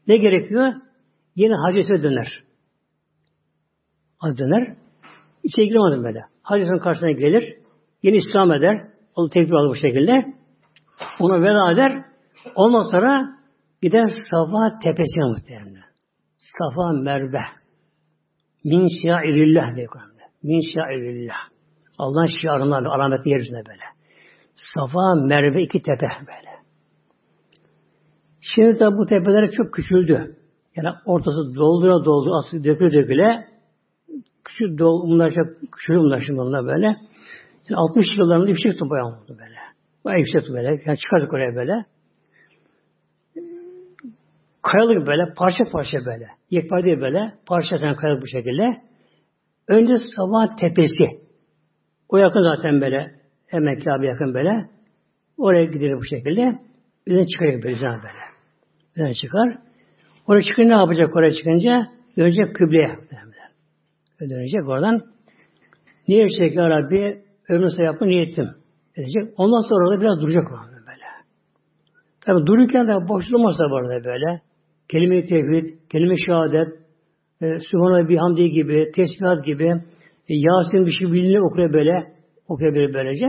[0.07, 0.73] Ne gerekiyor?
[1.35, 2.43] Yine hacete döner.
[4.19, 4.75] Az döner.
[5.43, 6.19] İçeri giremedim böyle.
[6.43, 7.55] Hacet'in karşısına gelir.
[8.03, 8.87] Yine İslam eder.
[9.15, 10.33] Onu tekbir alır bu şekilde.
[11.19, 12.05] Ona veda eder.
[12.55, 13.37] Ondan sonra
[13.81, 15.83] gider Safa tepesine muhtemelen.
[16.37, 17.60] Safa merve.
[18.63, 20.21] Min şiairillah diye Kur'an'da.
[20.43, 21.35] Min şiairillah.
[21.97, 23.83] Allah'ın şiarından alametli yeryüzünde böyle.
[24.53, 26.51] Safa, Merve iki tepe böyle.
[28.41, 30.35] Şimdi de bu tepeler çok küçüldü.
[30.75, 33.47] Yani ortası doldura doldu, aslı döküle döküle
[34.43, 36.97] küçük dol, bunlar çok küçüldü bunlar şimdi bunlar böyle.
[37.67, 39.59] Şimdi 60 yıllarında yüksek bayağı oldu böyle.
[40.05, 40.81] Bayağı yüksek böyle.
[40.85, 41.85] Yani çıkardık oraya böyle.
[44.61, 46.27] Kayalık böyle, parça parça böyle.
[46.49, 48.81] Yekpare böyle, parça sen kayalık bu şekilde.
[49.67, 51.05] Önce sabah tepesi.
[52.09, 53.15] O yakın zaten böyle.
[53.47, 54.69] Hemen Kabe yakın böyle.
[55.37, 56.59] Oraya gidilir bu şekilde.
[57.07, 57.75] Bizden çıkıyor böyle.
[57.75, 58.21] Bizden böyle.
[58.95, 59.57] Bizden çıkar.
[60.27, 61.87] Oraya çıkınca ne yapacak oraya çıkınca?
[62.17, 62.95] Dönecek kıbleye.
[64.29, 65.01] Dönecek oradan.
[66.07, 67.21] Niye çek ya Rabbi?
[67.49, 68.49] Ömrü yapma niyetim.
[68.95, 69.33] Edecek.
[69.37, 71.05] Ondan sonra orada biraz duracak orada böyle.
[72.21, 74.41] Tabi dururken de boşluğumasa orada böyle.
[74.91, 76.67] Kelime-i tevhid, kelime-i şehadet,
[77.41, 79.67] e, Sübhanallah bihamdi gibi, tesbihat gibi,
[80.29, 82.13] e, Yasin bir şey bilinir okuyor böyle,
[82.47, 83.25] okuyabilir böylece.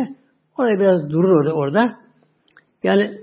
[0.58, 1.52] Orada biraz durur orada.
[1.54, 1.98] orada.
[2.82, 3.18] Yani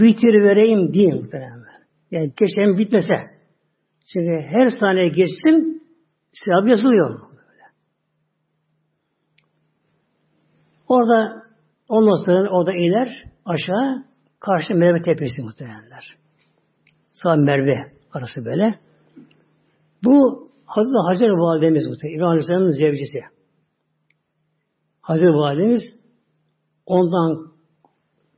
[0.00, 1.62] bitir vereyim diyeyim muhtemelen.
[2.10, 3.14] Yani geçen bitmese.
[4.12, 5.82] Çünkü her saniye geçsin
[6.32, 7.20] sevap yazılıyor.
[7.20, 7.62] Böyle.
[10.88, 11.42] Orada
[11.88, 14.04] ondan sonra orada iner aşağı
[14.40, 16.21] karşı Merve tepesi muhtemelenler.
[17.22, 18.78] Sağ Merve arası böyle.
[20.04, 22.16] Bu Hazreti Hacer Validemiz muhtemelen.
[22.16, 23.20] İbrahim Aleyhisselam'ın zevcisi.
[25.00, 25.82] Hazreti Validemiz
[26.86, 27.52] ondan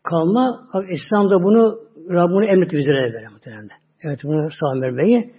[0.03, 0.68] kalma.
[0.91, 1.78] İslam'da bunu
[2.11, 3.68] Rabbini emretti bizlere böyle muhtemelen.
[4.01, 5.35] Evet bunu Sami Bey'i.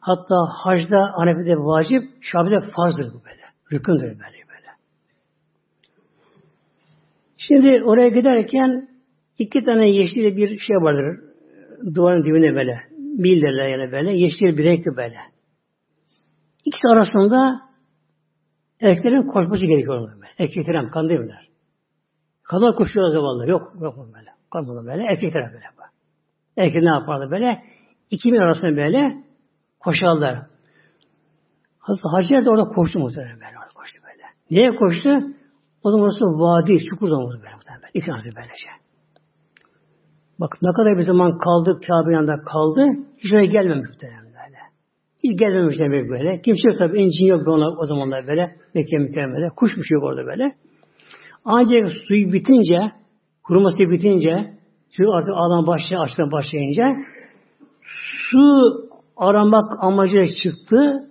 [0.00, 3.42] Hatta hacda Hanefi'de vacip, Şafi'de farzdır bu böyle.
[3.72, 4.18] Rükündür böyle
[4.48, 4.70] böyle.
[7.36, 8.88] Şimdi oraya giderken
[9.38, 11.33] iki tane yeşil bir şey vardır.
[11.94, 12.80] Duvarın dibinde böyle.
[13.18, 14.12] Mil yani böyle.
[14.12, 15.18] Yeşil bir renkli böyle.
[16.64, 17.60] İkisi arasında
[18.82, 20.26] erkeklerin koşması gerekiyor böyle.
[20.38, 21.48] Erkekler kan değiller.
[22.42, 23.50] Kadınlar koşuyor zavallı.
[23.50, 24.30] Yok, yok böyle.
[24.52, 25.02] Kadınlar böyle.
[25.02, 25.64] Erkekler böyle.
[26.56, 27.62] Erkekler ne yaparlar böyle?
[28.10, 29.24] İki bin arasında böyle
[29.80, 30.46] koşarlar.
[31.78, 33.58] Hazreti Hacer de orada koştu muhtemelen böyle.
[33.58, 34.22] Orada koştu böyle.
[34.50, 35.10] Niye koştu?
[35.82, 37.54] O zaman orası vadi, çukur da oldu böyle.
[37.94, 38.83] İki tanesi böylece.
[40.40, 42.86] Bak ne kadar bir zaman kaldı, Kabe yanında kaldı,
[43.18, 44.58] hiç oraya gelmemiş muhtemelen böyle.
[45.24, 46.42] Hiç gelmemiş demek böyle.
[46.42, 48.56] Kimse yok tabi, incin yok ona o zamanlar böyle.
[48.74, 49.48] Mekke mükemmele.
[49.56, 50.52] Kuş bir şey yok orada böyle.
[51.44, 52.92] Ancak suyu bitince,
[53.42, 54.54] kuruması bitince,
[54.90, 56.84] suyu artık ağdan başlayınca, açtan başlayınca
[58.30, 58.40] su
[59.16, 61.10] aramak amacıyla çıktı.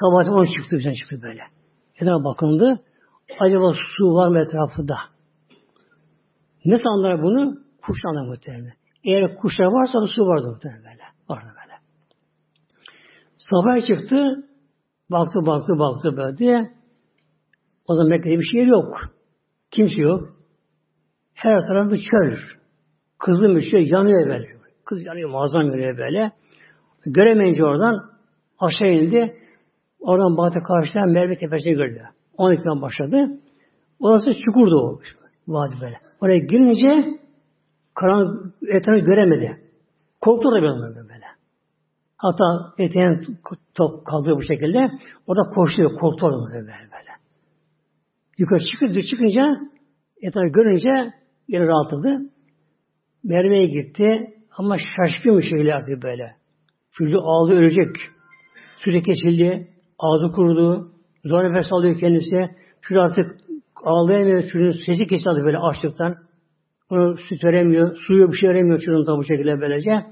[0.00, 1.42] Sabah on çıktı, bizden çıktı böyle.
[2.00, 2.80] Etrafa bakındı.
[3.38, 4.96] Acaba su var mı etrafında?
[6.64, 7.58] Ne sandılar bunu?
[7.82, 8.72] Kuş anlar muhtemelen.
[9.04, 11.02] Eğer kuşlar varsa su vardı muhtemelen böyle.
[11.28, 11.78] Vardı böyle.
[13.38, 14.46] Sabah çıktı.
[15.10, 16.70] Baktı, baktı, baktı böyle.
[17.86, 18.94] O zaman Mekke'de bir şey yok.
[19.70, 20.28] Kimse yok.
[21.34, 22.36] Her tarafı çöl.
[23.18, 24.48] Kızım bir şey yanıyor böyle.
[24.84, 26.32] Kız yanıyor, muazzam yanıyor böyle.
[27.06, 28.10] Göremeyince oradan
[28.58, 29.36] aşağı indi.
[30.00, 32.02] Oradan baktı karşıdan Merve tepesini gördü.
[32.38, 33.40] 12'den başladı.
[34.00, 35.00] Orası çukurdu o.
[35.48, 35.96] Vadi böyle.
[36.20, 37.20] Oraya girince
[38.00, 39.60] karanlık etrafı göremedi.
[40.20, 41.26] Korktu da böyle böyle.
[42.16, 43.38] Hatta eteğin
[43.74, 44.90] top kaldığı bu şekilde.
[45.26, 47.12] Orada koştu, korktu orada böyle böyle.
[48.38, 49.56] Yukarı çıkınca, çıkınca
[50.22, 51.12] etrafı görünce
[51.48, 52.30] yine rahatladı.
[53.24, 56.36] Merve'ye gitti ama şaşkın bir şekilde artık böyle.
[56.92, 57.96] Çocuğu ağlıyor ölecek.
[58.78, 59.68] Sürekli kesildi.
[59.98, 60.92] Ağzı kurudu.
[61.24, 62.56] Zor nefes alıyor kendisi.
[62.82, 63.36] Çocuğu artık
[63.84, 64.42] ağlayamıyor.
[64.42, 66.29] Çocuğun sesi kesildi böyle açlıktan.
[66.90, 67.96] Onu süt veremiyor.
[68.06, 70.06] Suyu bir şey veremiyor çocuğun da bu şekilde böylece.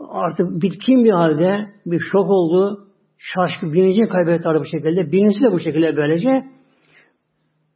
[0.00, 2.88] Artık bitkin bir halde bir şok oldu.
[3.18, 5.12] Şaşkın bilinci kaybetti bu şekilde.
[5.12, 6.44] Bilinci de bu şekilde böylece.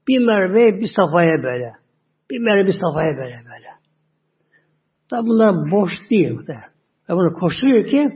[0.08, 1.72] Bir Merve bir Safa'ya böyle.
[2.30, 3.68] Bir Merve bir Safa'ya böyle böyle.
[5.10, 6.70] Tabi bunlar boş değil muhtemelen.
[7.08, 8.08] Ve bunu koşturuyor ki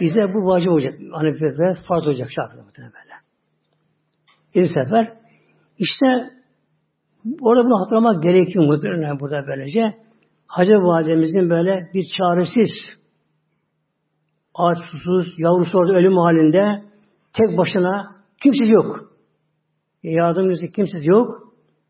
[0.00, 0.94] bize bu vacip olacak.
[1.12, 3.14] Hanefi'de farz olacak şartlı muhtemelen böyle.
[4.54, 5.12] Bir sefer
[5.78, 6.30] işte
[7.40, 9.82] orada bunu hatırlamak gerekiyor muhtemelen burada böylece.
[10.46, 12.70] Hacı validemizin böyle bir çaresiz
[14.54, 16.82] ağaç susuz, yavrusu orada ölüm halinde
[17.32, 18.06] tek başına
[18.42, 19.00] kimsesi yok.
[20.02, 21.28] Yardımcısı kimsesi yok.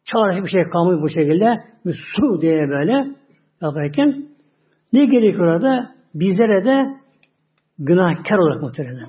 [0.04, 1.64] Çaresiz bir şey kalmış bu şekilde.
[1.86, 3.14] Bir su diye böyle
[3.62, 4.28] yaparken
[4.92, 5.94] ne gerekiyor orada?
[6.14, 6.84] Bizlere de
[7.78, 9.08] günahkar olarak muhtemelen.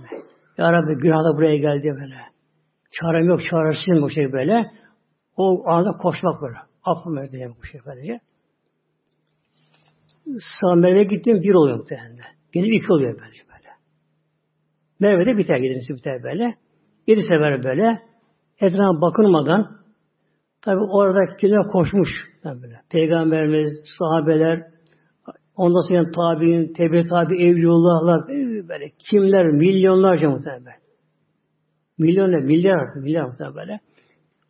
[0.57, 2.15] Ya Rabbi günah da buraya geldi böyle.
[2.91, 4.71] Çarem yok, çaresizim bu şey böyle.
[5.37, 6.57] O anda koşmak böyle.
[6.83, 8.19] Affım ödeyem bu şey böylece.
[10.75, 12.17] Merve'ye gittim bir oluyor muhtemelen.
[12.53, 13.69] Gelip iki oluyor böylece böyle.
[14.99, 16.55] Merve'de biter gidiniz biter böyle.
[17.07, 17.99] Yedi sefer böyle.
[18.61, 19.77] Etrafa bakılmadan
[20.61, 22.09] tabi orada kimler koşmuş.
[22.43, 22.81] Tabi böyle.
[22.89, 23.69] Peygamberimiz,
[23.99, 24.75] sahabeler,
[25.55, 28.27] Ondan sonra tabi'in, tebe tabi, evliyullahlar,
[28.69, 30.79] böyle kimler, milyonlarca muhtemelen.
[31.97, 33.79] Milyonlar, milyar, milyar muhtemelen.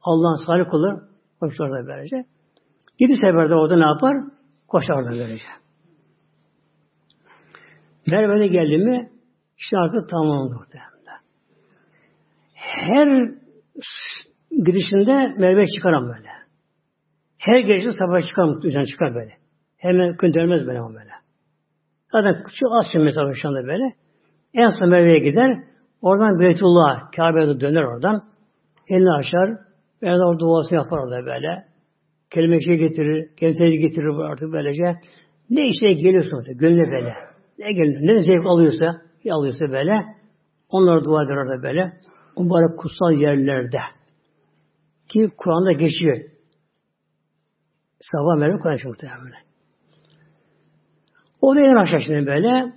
[0.05, 1.01] Allah'ın salih kulu
[1.39, 2.25] koşar da böylece.
[2.99, 4.13] Yedi seferde orada ne yapar?
[4.67, 5.47] Koşar da böylece.
[8.11, 9.09] Merve'ne geldi mi
[9.57, 10.95] işte artık tamam muhtemelen.
[12.65, 13.31] Her
[14.65, 16.29] girişinde Merve çıkaram böyle.
[17.37, 19.33] Her girişinde sabah çıkar muhtemelen çıkar böyle.
[19.77, 21.11] Hemen göndermez böyle ama böyle.
[22.11, 23.83] Zaten çok az şey mesafe şu anda böyle.
[24.53, 25.63] En son Merve'ye gider.
[26.01, 28.21] Oradan Beytullah, Kabe'ye döner oradan.
[28.87, 29.64] Elini açar.
[30.01, 31.65] Yani orada duası yapar orada böyle.
[32.29, 33.35] Kelime şey getirir.
[33.37, 34.83] Kelime getirir artık böylece.
[35.49, 36.51] Ne işe geliyorsa orada.
[36.51, 37.13] Gönlüne böyle.
[37.59, 38.01] Ne geliyor?
[38.01, 40.05] Ne zevk alıyorsa, ne alıyorsa böyle.
[40.69, 41.93] Onlara dua eder orada böyle.
[42.39, 43.79] Mübarek kutsal yerlerde.
[45.07, 46.17] Ki Kur'an'da geçiyor.
[47.99, 49.45] Sabah Merve Kur'an muhtemelen.
[51.41, 52.73] O da en aşağı şimdi böyle.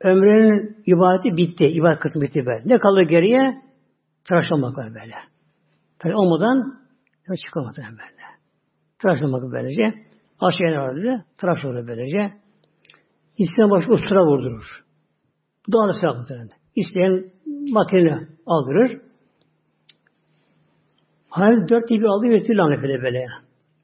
[0.00, 1.64] Ömrünün ibadeti bitti.
[1.64, 2.62] İbadet kısmı bitti böyle.
[2.66, 3.62] Ne kaldı geriye?
[4.24, 5.14] Tıraş olmak var böyle.
[6.04, 6.74] Böyle olmadan
[7.46, 8.24] çıkamadı böyle.
[8.98, 9.82] Tıraş olmak böylece.
[10.40, 11.24] Aşağıya vardı.
[11.38, 12.32] Tıraş olur böylece.
[13.38, 14.84] İsteyen başka ustura vurdurur.
[15.68, 16.50] Bu da anı sevaplıdır.
[16.76, 17.24] İsteyen
[17.72, 19.00] makine aldırır.
[21.28, 23.26] Halil dört gibi aldı getirir Hanefe'de böyle.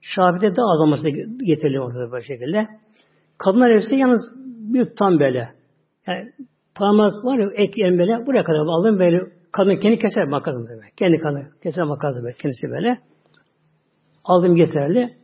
[0.01, 1.09] Şafi'de daha az olması
[1.47, 2.69] getirilir ortada böyle şekilde.
[3.39, 4.21] Kadınlar ise yalnız
[4.75, 5.55] bir tutam böyle.
[6.07, 6.33] Yani
[6.75, 10.91] parmak var ya ek yerim böyle buraya kadar aldım böyle kadın kendi keser makasını böyle.
[10.97, 12.99] Kendi kadın keser makasını böyle kendisi böyle.
[14.25, 15.17] Aldım yeterli.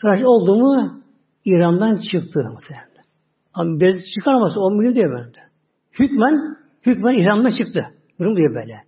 [0.00, 1.02] Tıraş oldu mu
[1.44, 2.90] İran'dan çıktı muhtemelen.
[3.54, 5.38] Ama bez çıkaramazsa on milyon diyor benim de.
[6.00, 7.86] Hükmen, hükmen İran'dan çıktı.
[8.20, 8.80] Durum diyor böyle.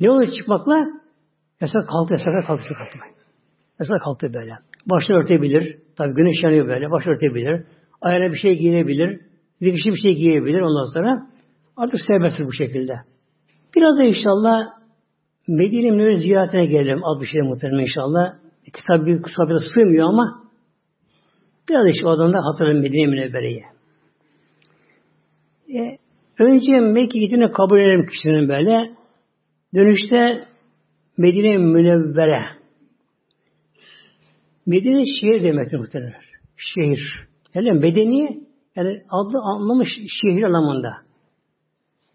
[0.00, 0.86] Ne oluyor çıkmakla?
[1.60, 3.00] Yasak kalktı, yasak kalktı çıkmakla.
[3.80, 4.52] Yasak kalktı böyle.
[4.86, 5.78] Başını örtebilir.
[5.96, 6.90] Tabi güneş yanıyor böyle.
[6.90, 7.64] Baş örtebilir.
[8.00, 9.20] Ayağına bir şey giyebilir.
[9.60, 11.26] Dikişi bir şey giyebilir ondan sonra.
[11.76, 12.94] Artık serbest bu şekilde.
[13.76, 14.66] Biraz da inşallah
[15.48, 17.04] Medine Münevver ziyaretine gelelim.
[17.04, 18.34] Az bir şey muhtemelen inşallah.
[18.64, 20.42] Kitap bir sohbete sığmıyor ama
[21.68, 23.64] biraz işte oradan da hatırlayın Medine Münevvere'yi.
[25.74, 25.98] E,
[26.38, 28.94] önce Mekke gittiğini kabul edelim kişinin böyle.
[29.74, 30.44] Dönüşte
[31.16, 32.44] Medine Münevvere.
[34.66, 36.20] Medine şehir demektir muhtemelen.
[36.56, 37.26] Şehir.
[37.54, 38.44] Yani bedeni
[38.76, 41.04] yani adlı anlamı şehir anlamında.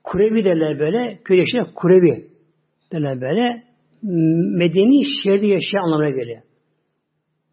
[0.03, 1.19] Kurevi derler böyle.
[1.25, 2.27] Köy yaşayan Kurevi
[2.91, 3.63] derler böyle.
[4.57, 6.41] Medeni şehirde yaşayan anlamına geliyor.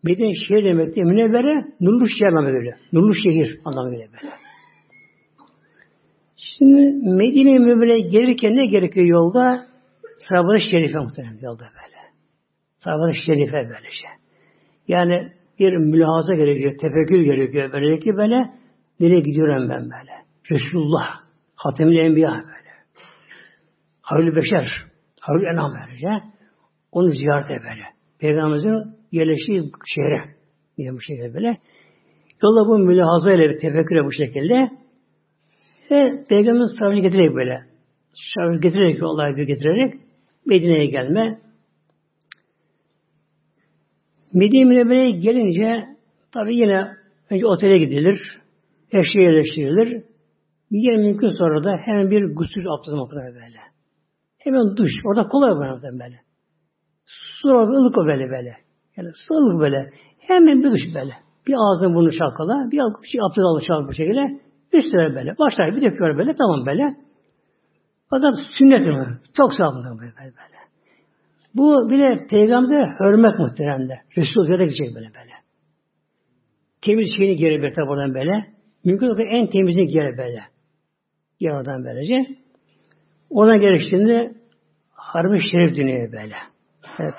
[0.03, 2.79] Medeni şehir demek de münevvere nurlu şehir anlamına geliyor.
[2.93, 4.35] Nurlu şehir anlamına geliyor böyle.
[6.37, 6.83] Şimdi
[7.17, 9.67] Medine Münevvere gelirken ne gerekiyor yolda?
[10.29, 11.97] Sahabe-i Şerife muhtemelen yolda böyle.
[12.77, 14.11] Sahabe-i Şerife böyle şey.
[14.89, 17.73] Yani bir mülahaza gerekiyor, tefekkür gerekiyor.
[17.73, 18.43] Böyle ki böyle
[19.01, 20.13] nereye gidiyorum ben böyle?
[20.51, 21.09] Resulullah,
[21.57, 22.71] Hatemli Enbiya böyle.
[24.01, 24.87] Hayrül Beşer,
[25.21, 26.25] Hayrül Enam böylece.
[26.93, 27.85] Onu ziyaret böyle.
[28.19, 30.37] Peygamberimizin yerleştiği şehre.
[30.77, 31.59] Diye bu şekilde böyle.
[32.43, 34.71] Yolla bu mülahaza ile bir tefekkürle bu şekilde
[35.91, 37.61] ve Peygamberimiz tarafını getirerek böyle.
[38.15, 39.95] Şarkı getirerek, olay bir getirerek
[40.47, 41.39] Medine'ye gelme.
[44.33, 45.87] Medine Münevvere'ye gelince
[46.33, 46.97] tabi yine
[47.31, 48.21] önce otele gidilir.
[48.93, 50.03] Eşya yerleştirilir.
[50.71, 53.61] Yine mümkün sonra da hemen bir gusül abdesti o böyle.
[54.39, 54.93] Hemen duş.
[55.05, 56.21] Orada kolay var böyle.
[57.07, 58.57] Su ılık o böyle böyle.
[58.97, 59.91] Yani su ılık böyle.
[60.19, 61.13] Hemen bir duş böyle.
[61.47, 62.79] Bir ağzını bunu şalkala, bir
[63.11, 64.41] şey abdest alır şalkala bu şekilde.
[64.73, 65.39] Üstüne böyle.
[65.39, 66.35] Başlar bir döküyor böyle.
[66.35, 66.97] Tamam böyle.
[68.11, 69.19] Fakat sünnet mi?
[69.37, 70.57] Çok sağlıklı böyle, böyle.
[71.55, 73.95] Bu bile peygamber hürmet muhteremde.
[74.17, 75.33] Resul üzerine gidecek böyle böyle.
[76.83, 78.47] Temiz şeyini giyer bir tabi oradan böyle.
[78.85, 80.56] Mümkün olduğu en temizini giyer böyle.
[81.43, 82.27] Oradan böylece.
[83.31, 84.35] Ona geliştiğinde
[84.93, 86.35] Harbi Şerif dinliyor böyle.
[86.99, 87.15] Evet.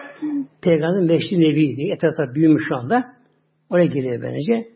[0.62, 3.14] Peygamberin Beşli Nebi diye etrafta büyümüş şu anda.
[3.70, 4.68] Oraya giriyor böylece.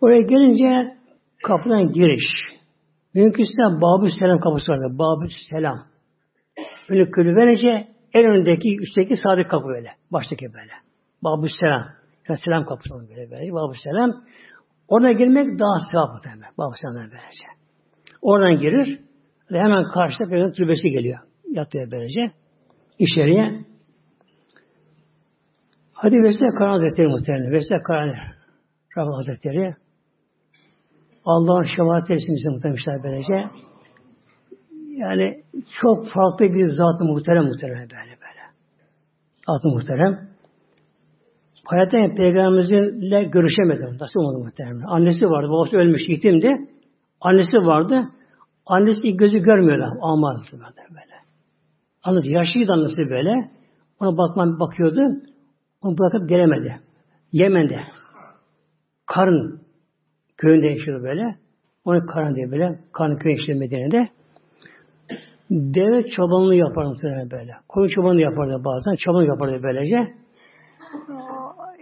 [0.00, 0.96] Oraya gelince
[1.46, 2.24] kapıdan giriş.
[3.14, 4.98] Mümkünse Babü Selam kapısı vardı.
[4.98, 5.86] Babü Selam.
[6.90, 9.90] Böyle külü verince en öndeki, üstteki sağdaki kapı böyle.
[10.12, 10.72] Baştaki böyle.
[11.24, 11.84] Babü Selam.
[12.28, 13.52] Yani selam kapısı böyle böyle.
[13.52, 14.24] Babü Selam.
[14.88, 16.58] Oraya girmek daha sevap demek.
[16.58, 17.57] Babü Selam'dan böylece.
[18.22, 19.00] Oradan girir.
[19.50, 21.18] Ve hemen karşıda Peygamber türbesi geliyor.
[21.50, 22.20] Yatıyor böylece.
[22.98, 23.64] İçeriye.
[25.94, 27.52] Hadi Vesile Karan Hazretleri muhtemelen.
[27.52, 28.14] Vesile Karan
[28.96, 29.74] Rabbim Hazretleri
[31.24, 33.50] Allah'ın şefaat etsin bize muhtemelen böylece.
[34.96, 35.42] Yani
[35.80, 38.42] çok farklı bir zat-ı muhterem muhterem böyle böyle.
[39.46, 40.28] Zat-ı muhterem.
[41.64, 43.82] Hayatta peygamberimizle görüşemedi.
[44.00, 44.86] Nasıl olmadı muhterem?
[44.86, 46.52] Annesi vardı, babası ölmüş, yetimdi.
[47.20, 48.08] Annesi vardı.
[48.66, 49.98] Annesi gözü görmüyordu.
[50.00, 50.40] Ama
[50.90, 51.14] böyle.
[52.02, 53.34] Annesi yaşlıydı annesi böyle.
[54.00, 55.00] Ona bakman bakıyordu.
[55.82, 56.80] Onu bırakıp gelemedi.
[57.32, 57.80] Yemen'de.
[59.06, 59.60] Karın
[60.36, 61.36] köyünde yaşıyordu böyle.
[61.84, 62.78] Onu Karın diye böyle.
[62.92, 64.08] Karın köyü yaşıyordu Medine'de.
[65.50, 67.52] Deve çobanlığı yapardı muhtemelen böyle.
[67.68, 68.94] Koyun çobanlığı yapardı bazen.
[68.94, 70.14] Çobanlığı yapardı böylece.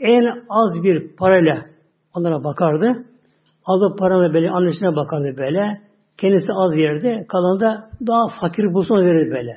[0.01, 1.65] En az bir parayla
[2.15, 3.05] onlara bakardı.
[3.67, 5.81] Aldığı paranı böyle annesine bakardı böyle.
[6.19, 9.57] Kendisi az yerde, kalan da daha fakir bulsun verir böyle.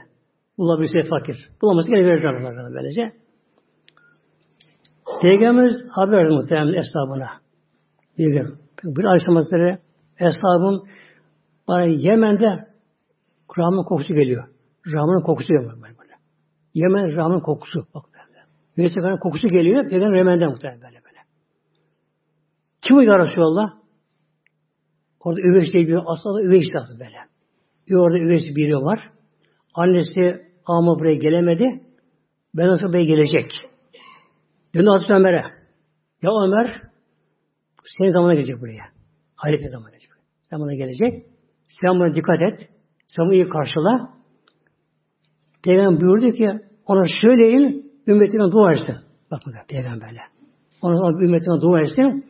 [0.57, 1.49] Bulabilirse fakir.
[1.61, 3.11] Bulamazsa gene verir onlara böylece.
[5.21, 7.29] Peygamberimiz haber verdi muhtemelen eshabına.
[8.17, 8.55] Gün.
[8.83, 9.77] Bir Aleyhisselam
[10.19, 10.83] eshabım
[11.67, 12.67] bana Yemen'de
[13.57, 14.47] Rahman kokusu geliyor.
[14.93, 16.13] Rahman'ın kokusu geliyor böyle.
[16.73, 17.85] Yemen Rahman'ın kokusu.
[17.95, 18.05] Bak
[18.75, 19.89] Peygamber'in kokusu geliyor.
[19.89, 21.17] Peygamber Yemen'den muhtemelen böyle böyle.
[22.81, 23.79] Kim ya Resulallah?
[25.19, 27.17] Orada Üveys diye bir aslında Üveys adı böyle.
[27.87, 29.09] Bir orada Üveys biri var.
[29.73, 31.65] Annesi ama buraya gelemedi.
[32.53, 33.51] Ben nasıl buraya gelecek?
[34.75, 35.43] Döndü Hazreti Ömer'e.
[36.21, 36.81] Ya Ömer
[37.97, 38.83] senin zamana gelecek buraya.
[39.35, 40.09] Halife zamanı gelecek.
[40.49, 41.25] Sen buna gelecek.
[41.81, 42.69] Sen buna dikkat et.
[43.07, 44.09] Sen bunu iyi karşıla.
[45.63, 46.49] Peygamber buyurdu ki
[46.85, 48.95] ona söyleyin ümmetine dua etsin.
[49.31, 50.21] Bak burada peygamberle.
[50.81, 52.25] Ona ümmetine dua etsin.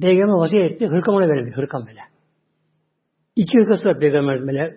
[0.00, 0.86] Peygamber vasiyet etti.
[0.86, 1.56] Hırkam ona verebilir.
[1.56, 2.00] Hırkam böyle.
[3.36, 4.76] İki hırkası peygamber böyle.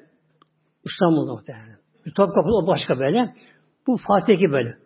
[0.86, 1.78] İstanbul'da muhtemelen.
[2.16, 3.34] Topkapı o başka böyle.
[3.88, 4.78] Bu Fatih'ki böyle.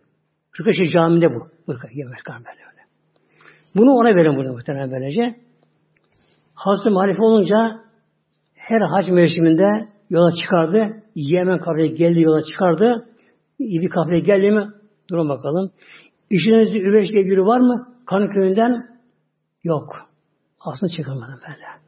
[0.52, 1.48] Hırkaşı camide bu.
[1.66, 2.82] Hırka yemek böyle öyle.
[3.76, 5.36] Bunu ona verin bunu muhtemelen böylece.
[6.54, 7.58] Hazreti Halife olunca
[8.56, 11.04] her hac mevsiminde yola çıkardı.
[11.16, 13.08] Yemen kabreye geldi yola çıkardı.
[13.60, 14.68] İyi bir kabreye geldi mi?
[15.10, 15.72] Durun bakalım.
[16.30, 17.96] İşinizde Üveş diye biri var mı?
[18.06, 18.86] Kanı köyünden
[19.64, 20.10] yok.
[20.60, 21.81] Aslında çıkamadı böyle.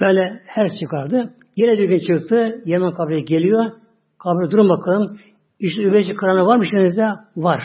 [0.00, 1.34] Böyle her çıkardı.
[1.56, 2.62] Yine bir gün çıktı.
[2.64, 3.72] Yemen kabreye geliyor.
[4.18, 5.18] Kabre durun bakalım.
[5.60, 7.06] İşte Üveş'i kıranı var mı işinizde?
[7.36, 7.62] Var.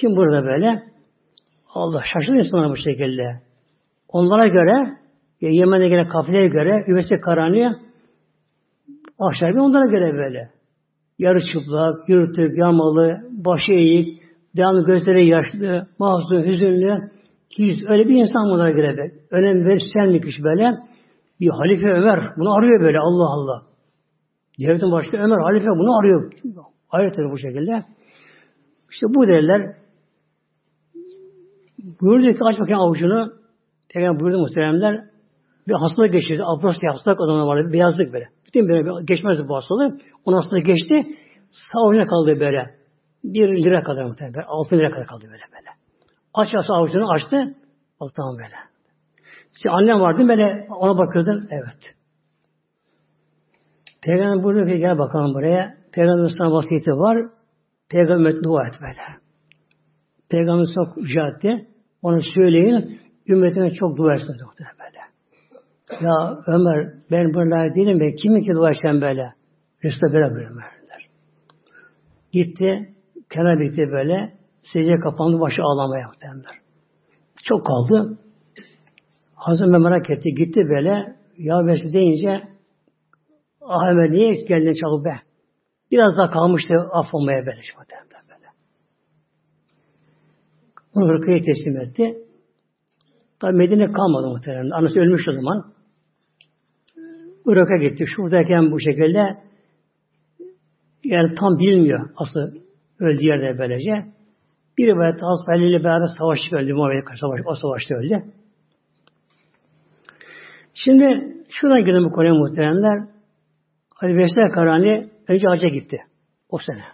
[0.00, 0.82] Kim burada böyle?
[1.74, 3.40] Allah şaşırdı insanlar bu şekilde.
[4.08, 4.96] Onlara göre
[5.40, 7.70] Yemen'e gelen kafileye göre Üveş'i karanıyor.
[9.18, 10.50] Aşağı bir onlara göre böyle.
[11.18, 14.22] Yarı çıplak, yırtık, yamalı, başı eğik,
[14.56, 17.10] devamlı gözleri yaşlı, mahzun, hüzünlü.
[17.50, 19.12] Hiç öyle bir insan bunlara göre böyle.
[19.30, 20.78] Önem verirsen mi kişi böyle?
[21.40, 23.62] Bir halife Ömer bunu arıyor böyle Allah Allah.
[24.58, 26.32] Devletin başkanı Ömer halife bunu arıyor.
[26.88, 27.84] Hayret bu şekilde.
[28.90, 29.76] İşte bu derler
[32.00, 33.32] buyurdu ki aç bakayım avucunu.
[33.88, 35.04] Peygamber buyurdu muhteremler.
[35.68, 36.42] Bir hastalık geçirdi.
[36.44, 37.72] Abros diye hastalık adamı vardı.
[37.72, 38.28] Beyazlık böyle.
[38.46, 40.00] Bütün böyle geçmezdi bu hastalık.
[40.24, 41.02] O hastalık geçti.
[41.50, 42.78] Sağ kaldı böyle.
[43.24, 44.44] Bir lira kadar muhtemelen.
[44.46, 45.70] Altı lira kadar kaldı böyle böyle.
[46.34, 47.54] Aç avucunu açtı.
[48.16, 48.54] Tamam böyle.
[49.58, 51.48] İşte annem vardı böyle ona bakıyordun.
[51.50, 51.94] Evet.
[54.02, 55.76] Peygamber buyuruyor ki gel bakalım buraya.
[55.92, 57.18] Peygamber sana vasiyeti var.
[57.90, 59.00] Peygamber dua et böyle.
[60.30, 61.68] Peygamber çok rica etti.
[62.02, 63.00] Onu söyleyin.
[63.28, 64.98] Ümmetine çok dua etsin böyle.
[66.04, 68.14] Ya Ömer ben böyle değilim be.
[68.14, 69.32] Kimin ki dua edeceğim böyle?
[69.84, 70.72] Resulullah böyle buyururlar.
[72.32, 72.94] Gitti.
[73.30, 74.32] Kenar bitti böyle.
[74.72, 75.40] Secdeye kapandı.
[75.40, 76.58] Başı ağlamaya muhtemelenler.
[77.44, 78.18] Çok kaldı.
[79.38, 80.34] Hazreti merak etti.
[80.34, 81.16] Gitti böyle.
[81.36, 82.48] Ya Mesih deyince
[83.60, 85.14] ah Ömer niye geldin çabuk be?
[85.90, 87.60] Biraz daha kalmıştı affolmaya böyle.
[87.78, 88.46] böyle.
[90.94, 92.18] Onu hırkaya teslim etti.
[93.40, 94.70] Tabi Medine kalmadı muhtemelen.
[94.70, 95.72] Anası ölmüş o zaman.
[97.46, 98.04] Irak'a gitti.
[98.16, 99.38] Şuradayken bu şekilde
[101.04, 102.40] yani tam bilmiyor asıl
[103.00, 104.06] öldüğü yerde böylece.
[104.78, 106.74] Bir rivayette Hazreti Ali ile beraber savaştık öldü.
[106.74, 108.37] Muhammed savaş, o savaşta öldü.
[110.74, 113.08] Şimdi şuradan gidelim bu konuya muhteremler.
[114.00, 115.98] Ali Veysel Karani önce hacca gitti.
[116.48, 116.84] O sene.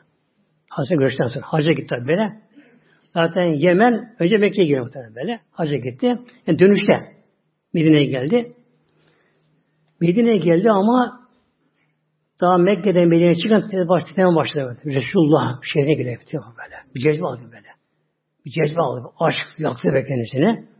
[0.70, 1.44] Hacca görüşten sonra.
[1.46, 2.44] Hacca gitti böyle.
[3.14, 5.40] Zaten Yemen önce Mekke'ye giriyor muhtemelen böyle.
[5.50, 6.06] Hacca gitti.
[6.46, 6.96] Yani dönüşte
[7.74, 8.52] Medine'ye geldi.
[10.00, 11.20] Medine'ye geldi ama
[12.40, 14.78] daha Mekke'den Medine'ye çıkan titreme başladı.
[14.84, 16.76] Resulullah şehrine giriyor böyle.
[16.94, 17.68] Bir cezbe aldı böyle.
[18.44, 19.08] Bir cezbe aldı.
[19.18, 20.73] Aşk yaktı be kendisini.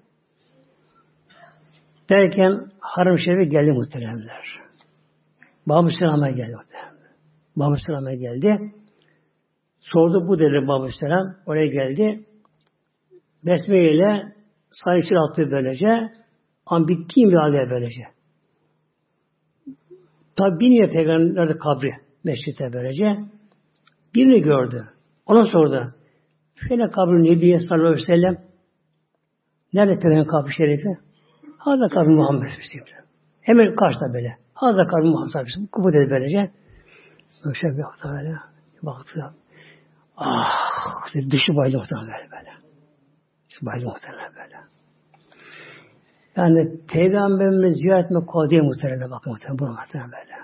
[2.11, 4.45] Derken Haram Şerif'e geldi muhteremler.
[5.67, 7.11] Babı Selam'a geldi muhteremler.
[7.57, 8.73] Babı Selam'a geldi.
[9.81, 11.37] Sordu bu dedi Babı Selam.
[11.47, 12.25] Oraya geldi.
[13.47, 14.23] Besmele ile
[14.71, 16.13] sahipçi attı böylece.
[16.67, 18.03] Ama bittiğim bir halde böylece.
[20.37, 21.91] Tabi bilmiyor peygamber de kabri
[22.25, 23.05] mescitte böylece.
[24.15, 24.85] Birini gördü.
[25.27, 25.95] Ona sordu.
[26.69, 28.37] Şöyle kabri Nebiye sallallahu aleyhi ve sellem
[29.73, 30.89] nerede peygamber kabri şerifi?
[31.65, 33.05] Hazda kabri Muhammed Bismillah.
[33.41, 34.37] Hemen karşıda böyle.
[34.55, 35.71] Hazda kabri Muhammed Bismillah.
[35.73, 36.51] Kubu dedi böylece.
[37.45, 38.35] Böyle bir baktı böyle.
[38.83, 39.35] Baktı.
[40.17, 41.15] Ah!
[41.15, 42.51] Dedi, dışı bayıldı muhtemelen böyle böyle.
[43.51, 44.57] Dışı bayıldı muhtemelen böyle.
[46.37, 50.35] Yani Peygamberimiz ziyaret etmek kolay değil muhtemelen bakın muhtemelen bunu muhtemelen böyle.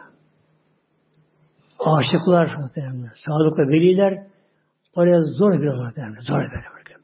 [1.78, 4.26] Aşıklar muhtemelen, sadıklı veliler
[4.94, 6.50] oraya zor bir muhtemelen, zor böyle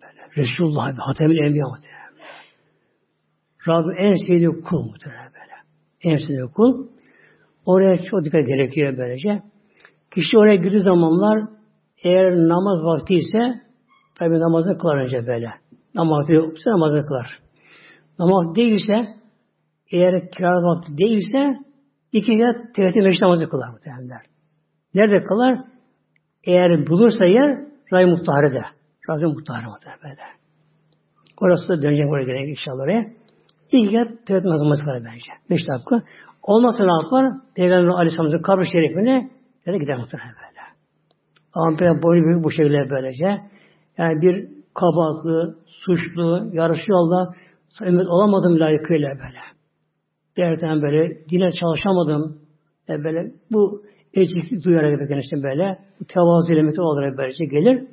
[0.03, 0.21] böyle.
[0.37, 2.06] Resulullah abi, Hatemül Enbiya muhtemelen.
[3.69, 5.55] Rabbim en sevdiği kul muhtemelen böyle.
[6.03, 6.87] En sevdiği kul.
[7.67, 9.43] Oraya çok dikkat gerekiyor böylece.
[10.11, 11.49] Kişi oraya girdiği zamanlar
[12.03, 13.61] eğer namaz vakti ise
[14.19, 15.51] tabi namazını kılar önce böyle.
[15.95, 17.39] Namaz vakti yoksa namazını kılar.
[18.19, 19.07] Namaz değilse
[19.91, 21.59] eğer kira vakti değilse
[22.13, 24.21] iki kere teveccüh meşri namazı kılar muhtemelenler.
[24.95, 25.65] Nerede kılar?
[26.45, 27.59] Eğer bulursa yer
[27.93, 28.65] Ray Muhtarı'da.
[29.09, 30.37] Ray Muhtarı muhtemelen.
[31.41, 33.07] Orası da dönecek oraya gerek inşallah oraya.
[33.73, 35.33] İlk kez teveccüh namazı kılar bence.
[35.51, 36.03] Beş dakika.
[36.43, 37.41] Olmazsa ne yapar?
[37.57, 39.31] Peygamber Aleyhisselam'ın kabri şerifine
[39.67, 40.61] da gider muhtemelen böyle.
[41.53, 43.41] Ama boynu büyük bu şekilde böylece.
[43.99, 47.35] Yani bir kabaklı, suçlu, yarışı yolda
[47.83, 49.41] ümmet olamadım layıkıyla böyle.
[50.37, 52.39] Derden böyle dine çalışamadım.
[52.89, 53.83] Yani böyle bu
[54.15, 57.89] eksiklik duyarak kendisine böyle bu tevazu ile olarak böylece gelir.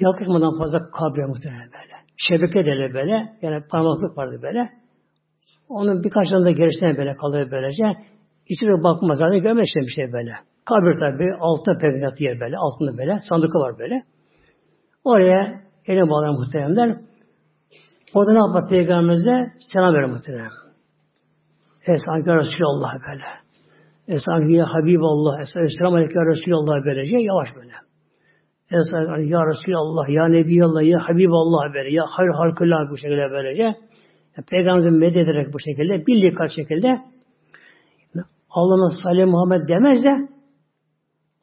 [0.00, 2.01] Yakışmadan fazla kabre muhtemelen böyle.
[2.16, 3.32] Şebeke derler böyle.
[3.42, 4.70] Yani parmaklık vardı böyle.
[5.68, 7.84] Onun birkaç tane de gerisine böyle kalıyor böylece.
[8.48, 9.18] İçine bakmaz.
[9.18, 10.32] Zaten görmez işte bir şey böyle.
[10.64, 12.56] Kabir tabi altında peygamber yer böyle.
[12.56, 13.20] Altında böyle.
[13.28, 14.02] Sandıkı var böyle.
[15.04, 16.96] Oraya eline bağlar muhteremler.
[18.14, 19.52] Orada ne yapar peygamberimize?
[19.72, 20.50] Selam verir muhterem.
[21.86, 23.24] Esanki Resulallah böyle.
[24.08, 25.40] Esanki ya Habiballah.
[25.40, 27.16] Esselamu Aleyke ya Resulallah böylece.
[27.18, 27.72] Yavaş böyle.
[28.72, 31.90] Esanki ya Resulallah, ya Nebiyallah, ya Habiballah böyle.
[31.90, 33.62] Ya hayır halkıllah bu şekilde böylece.
[33.62, 36.98] Yani Peygamberimizin medederek bu şekilde, bildiği kaç şekilde
[38.50, 40.28] Allah'ın salih Muhammed demez de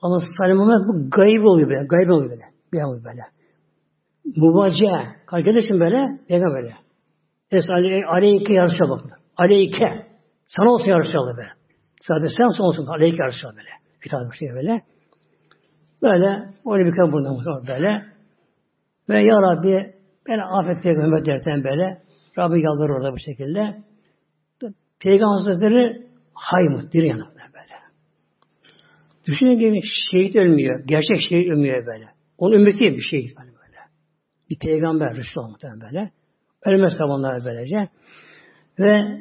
[0.01, 1.85] Allah'ın salih Muhammed bu gayb oluyor böyle.
[1.85, 2.43] Gayb oluyor böyle.
[2.73, 3.21] Bir oluyor böyle.
[5.25, 6.07] Kardeşim böyle.
[6.27, 6.75] Peygamber böyle.
[7.51, 7.65] Es
[8.09, 9.01] aleyke yarışa bak.
[9.37, 10.07] Aleyke.
[10.57, 11.49] Sana olsun yarışa böyle.
[12.01, 13.69] Sadece sen olsun aleyke yarışa böyle.
[14.05, 14.81] Hitap bir şey böyle.
[16.01, 16.49] Böyle.
[16.71, 18.05] Öyle bir kan burnumuz böyle.
[19.09, 19.93] Ve Ya Rabbi
[20.27, 22.01] ben afet peygamber derken böyle.
[22.37, 23.83] Rabbi yalvarır orada bu şekilde.
[24.99, 27.75] Peygamber Hazretleri haymut, diri yanımda böyle.
[29.27, 29.79] Düşünün gibi
[30.11, 30.83] şehit ölmüyor.
[30.85, 32.05] Gerçek şehit ölmüyor böyle.
[32.37, 33.49] Onun ümmeti bir şehit böyle.
[33.49, 33.77] böyle.
[34.49, 36.11] Bir peygamber, Resulullah muhtemelen böyle.
[36.65, 37.89] Ölmez zamanlar böylece.
[38.79, 39.19] Ve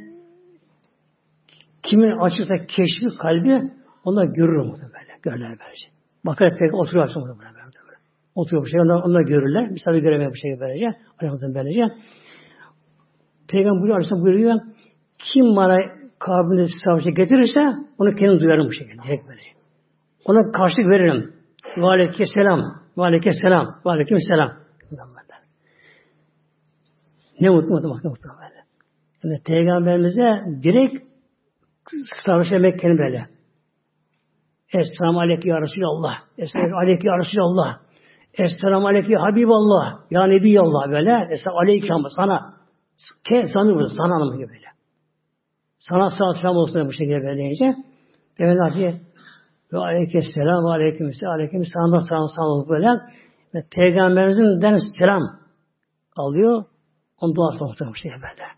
[1.82, 3.60] kimin açıkta keşfi kalbi
[4.04, 5.18] onlar görür muhtemelen.
[5.22, 5.97] Görürler böylece.
[6.26, 7.98] Bakar pek oturuyor muhtemelen böyle.
[8.34, 8.80] Oturuyor bu şey.
[8.80, 9.70] Onlar, onlar görürler.
[9.74, 10.86] Bir tabi göremiyor bu şeyi böylece.
[11.20, 11.82] Aleyhisselam böylece.
[13.48, 14.54] Peygamber buyuruyor, Aleyhisselam buyuruyor.
[15.18, 15.78] Kim bana
[16.18, 17.60] kabrini savaşa getirirse
[17.98, 19.02] onu kendim duyarım bu şekilde.
[19.02, 19.40] Direkt böyle.
[20.24, 21.32] Ona karşılık veririm.
[21.76, 22.60] Ve aleyke selam.
[22.98, 23.66] Ve aleyke selam.
[23.86, 24.50] Ve aleyküm selam.
[27.40, 28.64] Ne mutlu mutlu mutlu mutlu böyle.
[29.24, 31.04] Yani Peygamberimize direkt
[32.26, 33.37] savaşa Mekke'nin böyle.
[34.72, 36.14] Esselamu aleyke ya Resulallah.
[36.38, 37.80] Esselamu aleyke ya Resulallah.
[38.34, 40.00] Esselamu aleyke ya Habiballah.
[40.10, 41.28] Ya Nebiyallah böyle.
[41.30, 42.54] Esselamu aleyke ama sana.
[43.28, 44.68] Ke, sanır sana anlamı gibi böyle.
[45.78, 47.76] Sana sağ selam olsun bu şekilde böyle deyince.
[48.38, 49.00] Mehmet Ali
[49.72, 52.88] ve aleyküm selam ve aleyküm selam aleyküm selam da selam selam böyle.
[53.54, 55.22] Ve Peygamberimizin den selam
[56.16, 56.64] alıyor.
[57.20, 58.48] Onun duası muhtemelen bu şekilde böyle.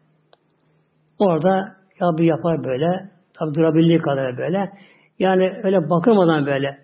[1.18, 1.76] Orada
[2.18, 3.10] bir yapar böyle.
[3.38, 4.72] Tabi durabildiği kadar böyle.
[5.20, 6.78] Yani öyle bakılmadan böyle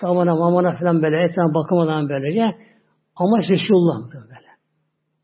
[0.00, 2.42] samana mamana falan böyle etrafına bakılmadan böylece
[3.16, 4.48] amaç Resulullah böyle.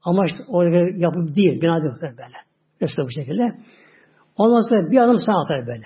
[0.03, 2.39] Amaç orada yapıp değil, bina değil böyle.
[2.83, 3.59] Resulullah bu şekilde.
[4.37, 5.85] Ondan sonra bir adım sağa atar böyle.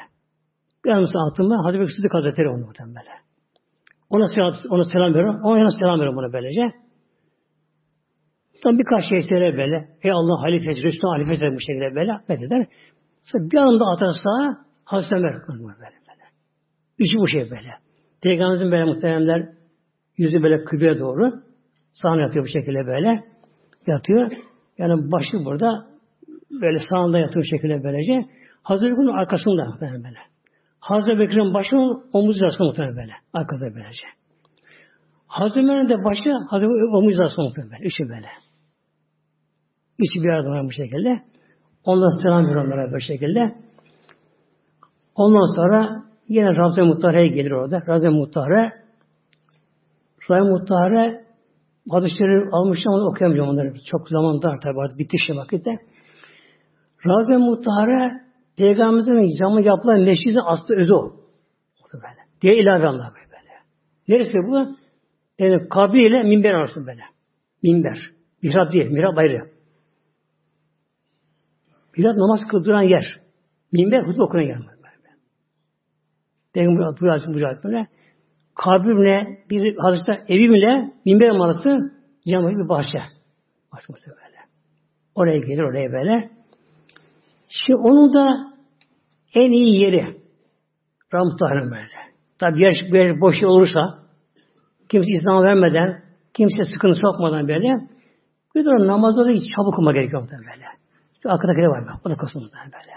[0.84, 1.56] Bir adım sağa attım ben.
[1.64, 3.14] Hazreti Bekir Sıddık Hazretleri onu muhtemelen böyle.
[4.10, 5.40] Ona, selam, ona selam veriyorum.
[5.44, 6.62] Ona yana selam veriyorum ona böylece.
[8.62, 9.88] Tam birkaç şey söyler böyle.
[10.02, 12.12] Ey Allah halifesi, Resulullah halifesi bu şekilde böyle.
[12.28, 12.66] Eder.
[13.22, 14.64] Sonra bir adım da atar sağa.
[14.84, 16.01] Hazreti Ömer böyle.
[17.02, 17.70] Üçü bu şey böyle.
[18.22, 19.48] Peygamberimizin böyle muhteremler
[20.16, 21.42] yüzü böyle kıbleye doğru.
[21.92, 23.24] Sağına yatıyor bu şekilde böyle.
[23.86, 24.32] Yatıyor.
[24.78, 25.86] Yani başı burada
[26.50, 28.28] böyle sağında yatıyor şekilde böylece.
[28.62, 30.18] Hazreti Bekir'in arkasında muhtemelen böyle.
[30.80, 33.12] Hazreti Bekir'in başının omuz arasında muhtemelen böyle.
[33.32, 34.06] Arkada böylece.
[35.26, 37.84] Hazreti Ömer'in de başı Hazreti omuz arasında muhtemelen böyle.
[37.84, 38.28] Üçü böyle.
[39.98, 41.22] Üçü bir arada var bu şekilde.
[41.84, 43.54] Ondan selam veriyor onlara böyle şekilde.
[45.14, 47.82] Ondan sonra yine Ramza Muhtare'ye gelir orada.
[47.88, 48.72] Ramza Muhtare
[50.30, 51.24] Ramza Muhtare
[51.90, 53.74] hadisleri almışım ama okuyamayacağım onları.
[53.90, 55.70] Çok zaman dar tabi artık bitti vakitte.
[57.06, 58.22] Razi Muhtare
[58.56, 61.12] Peygamberimizin camı yapılan meşridin aslı özü o.
[61.92, 62.22] Böyle.
[62.42, 63.52] Diye ilave Allah böyle.
[64.08, 64.76] Neresi bu?
[65.38, 67.02] Yani kabri ile minber arası böyle.
[67.62, 67.98] Minber.
[68.42, 68.86] Mihrab değil.
[68.90, 69.50] Mihrab ayrı.
[71.96, 73.20] Mihrab namaz kıldıran yer.
[73.72, 74.58] Minber hutbe okunan yer.
[76.54, 77.86] Peygamber buyuruyor böyle.
[78.54, 81.92] Kabrimle bir Hazreti evimle minber arası
[82.28, 82.98] camı bir bahçe.
[83.72, 84.38] Bahçe böyle.
[85.14, 86.30] Oraya gelir oraya böyle.
[87.48, 88.52] Şimdi onu da
[89.34, 90.22] en iyi yeri
[91.14, 92.02] Ramutlarım böyle.
[92.38, 93.98] Tabi yer, yer boş olursa
[94.88, 96.02] kimse izin vermeden
[96.34, 97.88] kimse sıkıntı sokmadan böyle
[98.54, 100.66] bir de namazda da çabuk olma gerekiyor böyle.
[101.22, 102.06] Şu arkadaki var bak.
[102.06, 102.94] O da kısımda böyle.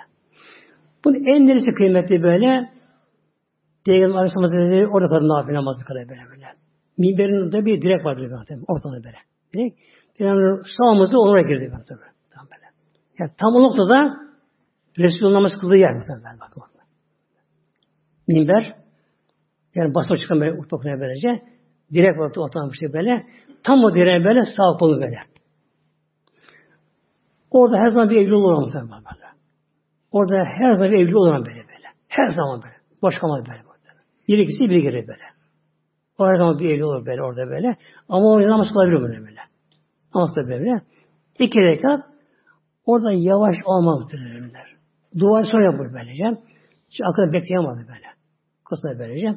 [1.06, 2.70] Bunun en neresi kıymetli böyle
[3.86, 6.46] Peygamber Aleyhisselam Hazretleri orada kadar nafile namazı kadar böyle böyle.
[6.98, 9.18] Minberin de bir direk vardır zaten ortada böyle.
[9.54, 9.74] Direk.
[10.18, 12.00] Peygamber sağımızda onlara girdi tabi.
[12.32, 12.66] Tam böyle.
[13.20, 14.26] Yani tam o noktada
[15.00, 16.52] Resulullah namaz kıldığı yer muhtemelen bak.
[16.58, 16.70] bak.
[18.28, 18.76] Minber
[19.76, 21.44] yani basma çıkan böyle dokunuyor böylece.
[21.94, 23.24] Direk vakti oturmıştı böyle.
[23.64, 25.20] Tam o direğe böyle sağ kolu böyle.
[27.52, 29.26] Orada her zaman bir evli olur muhtemelen böyle.
[30.12, 31.88] Orada her zaman bir evli olur böyle böyle.
[32.08, 32.76] Her zaman böyle.
[33.02, 33.75] Boş kalmaz böyle.
[34.30, 34.40] Böyle.
[34.40, 35.24] Bir ikisi biri gelir böyle.
[36.18, 37.76] O zaman bir evli olur böyle orada böyle.
[38.10, 39.40] Ama o namaz kılabilir böyle böyle.
[40.16, 40.82] Namaz da böyle.
[41.40, 42.04] İki rekat
[42.86, 44.76] orada yavaş olma muhtemelenler.
[45.20, 46.42] Dua sonra yapılır böylece.
[46.90, 48.08] Hiç akılda bekleyemedi böyle.
[48.66, 49.36] Kısa böylece.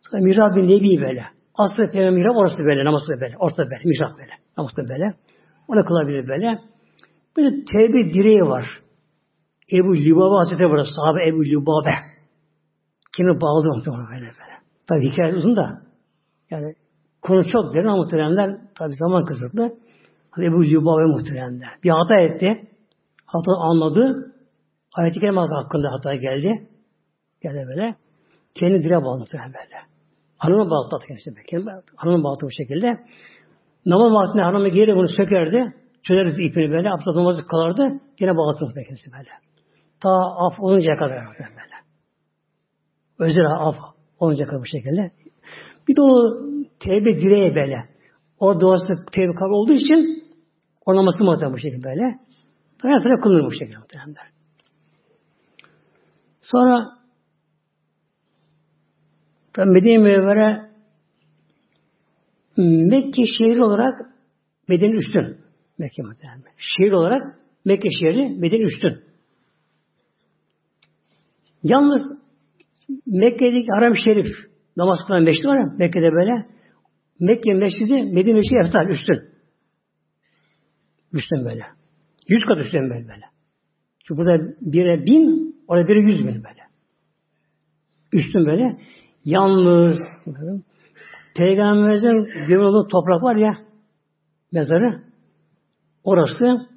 [0.00, 1.24] Sonra mihrab bin nebi böyle.
[1.54, 2.84] Aslı peygamber mihrab orası böyle.
[2.84, 3.36] Namazı da böyle.
[3.38, 3.82] Ortada böyle.
[3.84, 4.32] Mihrab böyle.
[4.58, 5.14] Namazı da böyle.
[5.68, 6.58] Onu kılabilir böyle.
[7.36, 8.64] Bir de tevbe direği var.
[9.72, 10.86] Ebu Lübaba Hazretleri var.
[10.96, 12.11] Sahabe Ebu Lübabe.
[13.16, 14.56] Kimi bağladı muhtemelen böyle böyle.
[14.86, 15.82] Tabi hikaye uzun da.
[16.50, 16.74] Yani
[17.22, 19.74] konu çok derin ama muhteremler tabi zaman kısıtlı.
[20.38, 21.68] Ebu Lübaba muhteremler.
[21.84, 22.68] Bir hata etti.
[23.26, 24.32] Hata anladı.
[24.94, 26.68] Ayet-i Kerime hakkında hata geldi.
[27.42, 27.94] Geldi böyle.
[28.54, 29.76] Kendi direğe bağladı muhterem böyle.
[30.38, 31.30] Hanımı bağlattı kendisi.
[31.96, 32.98] Hanımı bağlattı bu şekilde.
[33.86, 35.74] Namaz vaktinde hanımı geri bunu sökerdi.
[36.02, 36.90] Çözerdi ipini böyle.
[36.90, 37.88] Abdest namazı kalardı.
[38.20, 39.30] Yine bağlattı muhterem kendisi böyle.
[40.00, 40.10] Ta
[40.46, 41.71] af oluncaya kadar böyle.
[43.22, 43.76] Özel af
[44.46, 45.10] kadar bu şekilde.
[45.88, 46.42] Bir de o
[46.80, 47.88] tevbe direğe böyle.
[48.38, 50.24] O duası tevbe kabul olduğu için
[50.86, 52.18] o namazı bu şekilde böyle.
[52.82, 54.14] Her tarafı kılınır bu şekilde muhtemelen.
[56.42, 56.98] Sonra
[59.52, 60.72] tabi Medine Münevvere
[62.56, 63.94] Mekke şehri olarak
[64.68, 65.38] Medine üstün.
[65.78, 66.42] Mekke muhtemelen.
[66.56, 67.22] Şehir olarak
[67.64, 69.04] Mekke şehri Medine üstün.
[71.62, 72.21] Yalnız
[73.06, 74.26] Mekke'deki Haram Şerif
[74.76, 76.46] namaz kılan meşri var ya Mekke'de böyle.
[77.20, 79.20] Mekke meşridi Medine meşridi eftal üstün.
[81.12, 81.66] Üstün böyle.
[82.28, 83.24] Yüz kat üstün böyle böyle.
[84.04, 86.62] Çünkü burada bire bin, orada bire yüz bin böyle.
[88.12, 88.78] Üstün böyle.
[89.24, 89.96] Yalnız
[91.36, 93.58] Peygamberimizin gömülü olduğu toprak var ya
[94.52, 95.02] mezarı
[96.04, 96.68] orası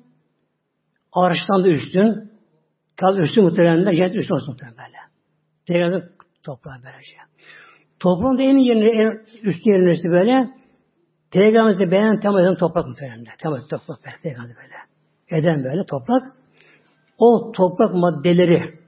[1.14, 2.32] arştan da üstün
[2.96, 5.05] kal üstün muhtemelen cennet üstün olsun muhtemelen böyle.
[5.68, 6.04] Peygamber
[6.44, 7.18] toprağı böylece.
[8.00, 10.50] Toprağın da en yerine, en üst yerine böyle
[11.32, 13.26] Peygamberimizi beğenen temel eden toprak muhtemelen.
[13.40, 14.16] Temel toprak böyle.
[14.24, 14.76] Peygamber böyle.
[15.40, 16.22] Eden böyle toprak.
[17.18, 18.80] O toprak maddeleri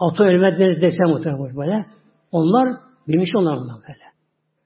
[0.00, 1.86] atom elementleri desen muhtemelen böyle.
[2.32, 2.68] Onlar
[3.08, 4.04] bilinç onlar böyle.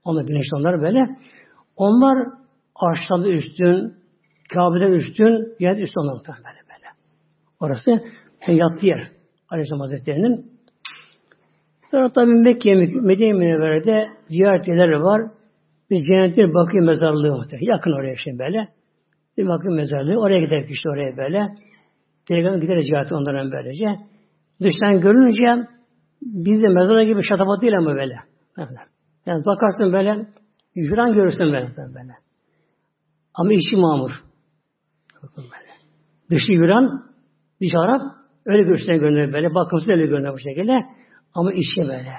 [0.05, 1.17] Onlar bilinç onlar böyle.
[1.77, 2.29] Onlar
[2.75, 3.95] arştan üstün,
[4.55, 6.89] Kabe'den üstün, yer üstün onlar böyle böyle.
[7.61, 7.91] Orası
[8.49, 9.11] yattığı yer.
[9.49, 10.52] Aleyhisselam Hazretleri'nin
[11.93, 15.23] Sonra tabi Mekke, Medine Münevvere'de ziyaret yerleri var.
[15.91, 17.73] Bir cennetin bakıyor mezarlığı muhtemelen.
[17.73, 18.69] Yakın oraya şimdi böyle.
[19.39, 20.21] Bir bakıyor mezarlığı.
[20.21, 21.49] Oraya gider işte oraya böyle.
[22.29, 23.85] Peygamber gider ziyaret onların böylece.
[24.63, 25.69] Dıştan görünce
[26.23, 28.17] biz de mezara gibi şatafat değil ama böyle.
[29.27, 30.27] Yani bakarsın böyle
[30.75, 31.67] yıran görürsün böyle.
[31.79, 32.13] böyle.
[33.35, 34.11] Ama işi mamur.
[35.23, 35.73] Bakın böyle.
[36.31, 37.05] Dışı yıran,
[37.61, 38.03] dışı Arap
[38.47, 39.55] öyle görüşten görünüyor böyle.
[39.55, 40.81] Bakımsız öyle görünüyor bu şekilde.
[41.35, 42.15] Ama işi böyle.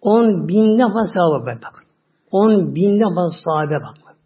[0.00, 1.62] On binden fazla sahabe bak.
[1.62, 1.84] bak.
[2.30, 4.16] On binden fazla sahabe bak.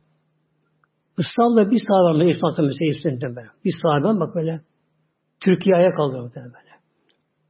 [1.19, 2.25] Israrla bir sahabe var.
[2.25, 3.49] İslam'sa mesela üstünden böyle.
[3.65, 4.61] Bir sahabe bak böyle.
[5.41, 6.77] Türkiye ayağa kaldırıyor böyle.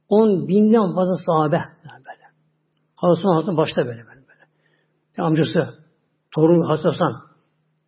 [0.09, 2.25] On binden fazla sahabe böyle.
[2.95, 4.07] Hasan Hasan başta böyle böyle.
[4.07, 4.43] böyle.
[5.17, 5.73] Yani amcası,
[6.35, 7.13] torun Hasan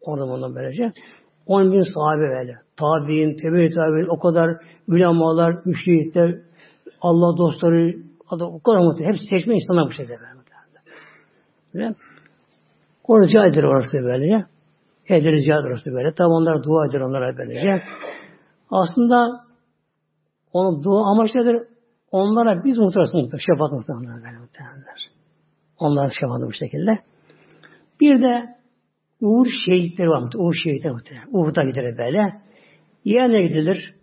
[0.02, 0.94] orada bundan böylece.
[1.46, 2.58] On bin sahabe böyle.
[2.78, 6.42] Tabi'in, tebe tabi'in, o kadar ulemalar, müşrihitler,
[7.02, 7.96] Allah dostları,
[8.32, 9.14] o kadar muhtemelen.
[9.14, 10.18] Hepsi seçme insanlar bu şekilde.
[11.74, 11.96] Böyle.
[13.04, 14.46] Orada eder orası böylece.
[15.10, 16.14] Rica eder orası böyle.
[16.14, 17.82] Tabi onlar dua eder onlara böylece.
[18.72, 19.46] Aslında
[20.54, 21.68] onun dua amaçlıdır.
[22.12, 23.40] Onlara biz muhtarız muhtar.
[23.40, 25.12] Şefaat muhtarlar böyle muhtemelenler.
[25.80, 27.00] Onlar şefaatı bu şekilde.
[28.02, 28.60] Bir de
[29.22, 30.34] Uğur şehitleri var.
[30.36, 31.28] Uğur şehitleri muhtemelen.
[31.32, 32.42] Uğur'da gider böyle.
[33.04, 33.94] Yerine gidilir.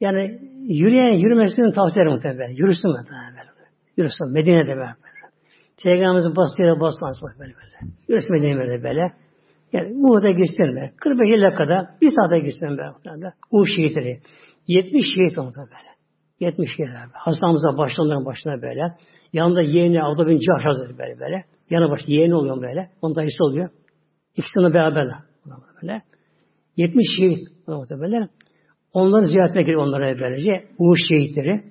[0.00, 0.40] Yani
[0.74, 2.50] yürüyen yürümesini tavsiye ederim muhtemelen.
[2.50, 3.46] Yürüsün muhtemelen.
[3.96, 4.32] Yürüsün.
[4.32, 4.94] Medine'de böyle.
[5.82, 7.92] Peygamberimizin bastığı yere basmaz böyle böyle.
[8.08, 9.12] Yürüsün Medine'de böyle böyle.
[9.72, 10.92] Yani Uhud'a gitsin be.
[11.00, 12.82] 45 dakikada bir saate gitsin be.
[13.52, 14.20] Bu şehitleri.
[14.66, 15.90] 70 şehit oldu böyle.
[16.40, 16.92] 70 kere.
[17.12, 18.82] Hastamıza başlarından başına böyle.
[19.32, 21.44] Yanında yeğeni Abdullah bin Cahş Hazretleri böyle böyle.
[21.70, 22.90] Yanı başta yeğeni oluyor böyle.
[23.02, 23.68] Onun dayısı oluyor.
[24.36, 25.18] İkisini beraberler.
[25.82, 26.02] Böyle.
[26.76, 27.38] 70 şehit
[27.68, 28.28] böyle.
[28.92, 30.64] Onları ziyaretine geliyor onlara böylece.
[30.78, 31.62] Uğur şehitleri.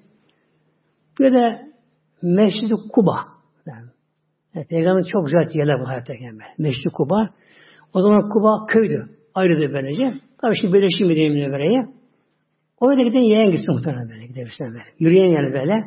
[1.19, 1.61] Bir de
[2.21, 3.19] Mescid-i Kuba.
[3.65, 6.43] Yani, Peygamber çok güzel yerler bu hayatta gelme.
[6.57, 7.29] Mescid-i Kuba.
[7.93, 9.09] O zaman Kuba köydü.
[9.35, 10.13] Ayrıdı böylece.
[10.41, 11.87] Tabii şimdi birleşim Medine Münevvere'ye.
[12.79, 14.83] Orada giden yeğen gitsin muhtemelen böyle gidebilirsin böyle.
[14.99, 15.83] Yürüyen yani böyle.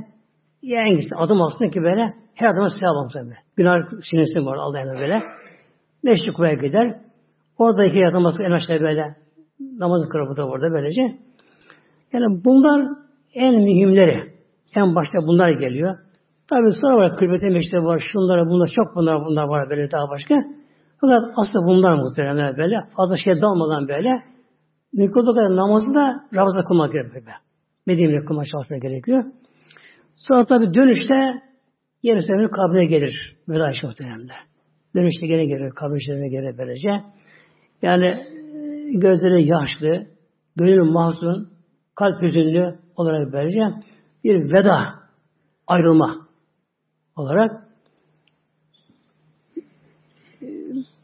[0.62, 1.14] Yeğen gitsin.
[1.16, 2.14] Adım alsın ki böyle.
[2.34, 3.38] Her adıma sevap alsın böyle.
[3.56, 3.74] Günah
[4.10, 5.22] sinirsin var Allah'ına böyle.
[6.02, 7.00] Meşri Kuba'ya gider.
[7.59, 9.16] Orada iki yatılması en aşağı böyle.
[9.78, 11.02] Namazı kırıp da orada böylece.
[12.12, 12.89] Yani bunlar
[13.34, 14.32] en mühimleri.
[14.76, 15.98] En başta bunlar geliyor.
[16.51, 18.02] Tabi sonra var kırbete meşri var.
[18.12, 20.34] Şunlara bunlar çok bunlar bunlar var böyle daha başka.
[21.01, 22.76] Fakat aslında bunlar muhtemelen böyle.
[22.97, 24.22] Fazla şey dalmadan böyle.
[24.93, 27.24] Mümkün kadar namazı da Ramazan kılmak gerekiyor.
[27.86, 29.24] Medine'de kılmak çalışmak gerekiyor.
[30.16, 31.14] Sonra tabi dönüşte
[32.02, 33.36] yeni sefer kabrine gelir.
[33.48, 34.36] Böyle Ayşe muhteremler.
[34.97, 35.70] Dönüşte gene gelir.
[35.70, 36.90] Kabrin gelir böylece.
[37.82, 38.26] Yani
[39.01, 40.06] gözleri yaşlı,
[40.56, 41.48] gönül mahzun,
[41.94, 43.60] kalp hüzünlü olarak böylece
[44.24, 44.89] bir veda,
[45.66, 46.16] ayrılma
[47.16, 47.51] olarak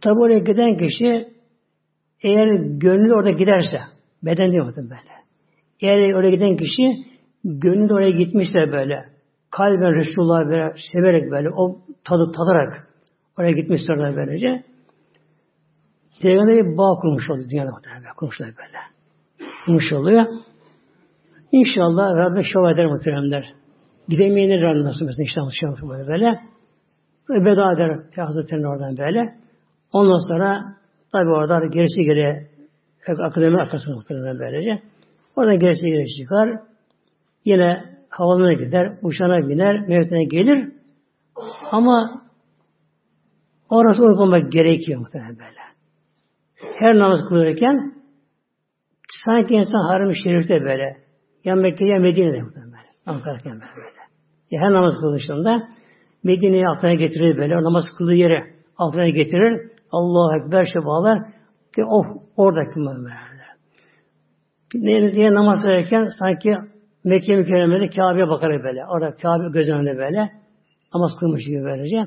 [0.01, 1.29] tabi oraya giden kişi
[2.23, 3.79] eğer gönlü orada giderse,
[4.23, 5.19] beden değil böyle.
[5.81, 6.83] Eğer oraya giden kişi
[7.45, 9.05] gönlü oraya gitmişse böyle,
[9.51, 12.89] kalben Resulullah'ı severek böyle, o tadı tadarak
[13.39, 14.65] oraya gitmişse orada böylece,
[16.23, 18.15] Peygamber'e bir bağ kurmuş oluyor dünyada muhtemelen.
[18.17, 18.79] Kurmuşlar böyle.
[19.65, 20.25] Kurmuş oluyor.
[21.53, 23.53] İnşallah Rabbim şova eder muhteremler.
[24.09, 26.41] Gidemeyenler Rabbim nasıl mesela inşallah şova böyle böyle.
[27.31, 29.35] Veda eder Hazretleri'nin oradan böyle.
[29.93, 30.77] Ondan sonra
[31.13, 32.49] tabi orada gerisi geriye
[33.19, 34.83] akademi arkasına muhtemelen böylece.
[35.37, 36.61] Oradan gerisi geriye çıkar.
[37.45, 40.73] Yine havalarına gider, uçağına biner, mevtine gelir.
[41.71, 42.23] Ama
[43.71, 45.58] orası unutmamak gerekiyor muhtemelen böyle.
[46.79, 47.93] Her namaz kılırken
[49.25, 50.97] sanki insan haram-ı şerifte böyle.
[51.45, 52.85] Ya Mekke'de ya Medine'de muhtemelen.
[53.07, 53.99] Namaz kılarken böyle.
[54.51, 55.69] Ya her namaz kılışında
[56.25, 57.57] Medine'yi altına getirir böyle.
[57.57, 59.71] O namaz kıldığı yere altına getirir.
[59.91, 61.19] Allahu Ekber şey bağlar.
[61.75, 62.05] Ki oh
[62.37, 63.29] oradaki müminler.
[64.75, 66.55] Ne diye namaz kılarken sanki
[67.05, 68.87] Mekke mükerremede Kabe'ye bakar böyle.
[68.87, 70.31] Orada Kabe göz önünde böyle.
[70.95, 72.07] Namaz kılmış gibi böylece.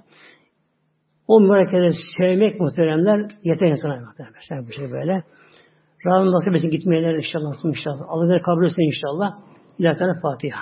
[1.31, 4.41] O mübarekleri sevmek muhteremler yeter insana muhteremler.
[4.49, 5.23] Sen bu şey böyle.
[6.05, 7.65] Rabbim nasip etsin gitmeyenler inşallah.
[7.65, 8.05] inşallah.
[8.07, 9.29] Allah'ın kabul etsin inşallah.
[9.79, 10.59] İlahi Fatiha.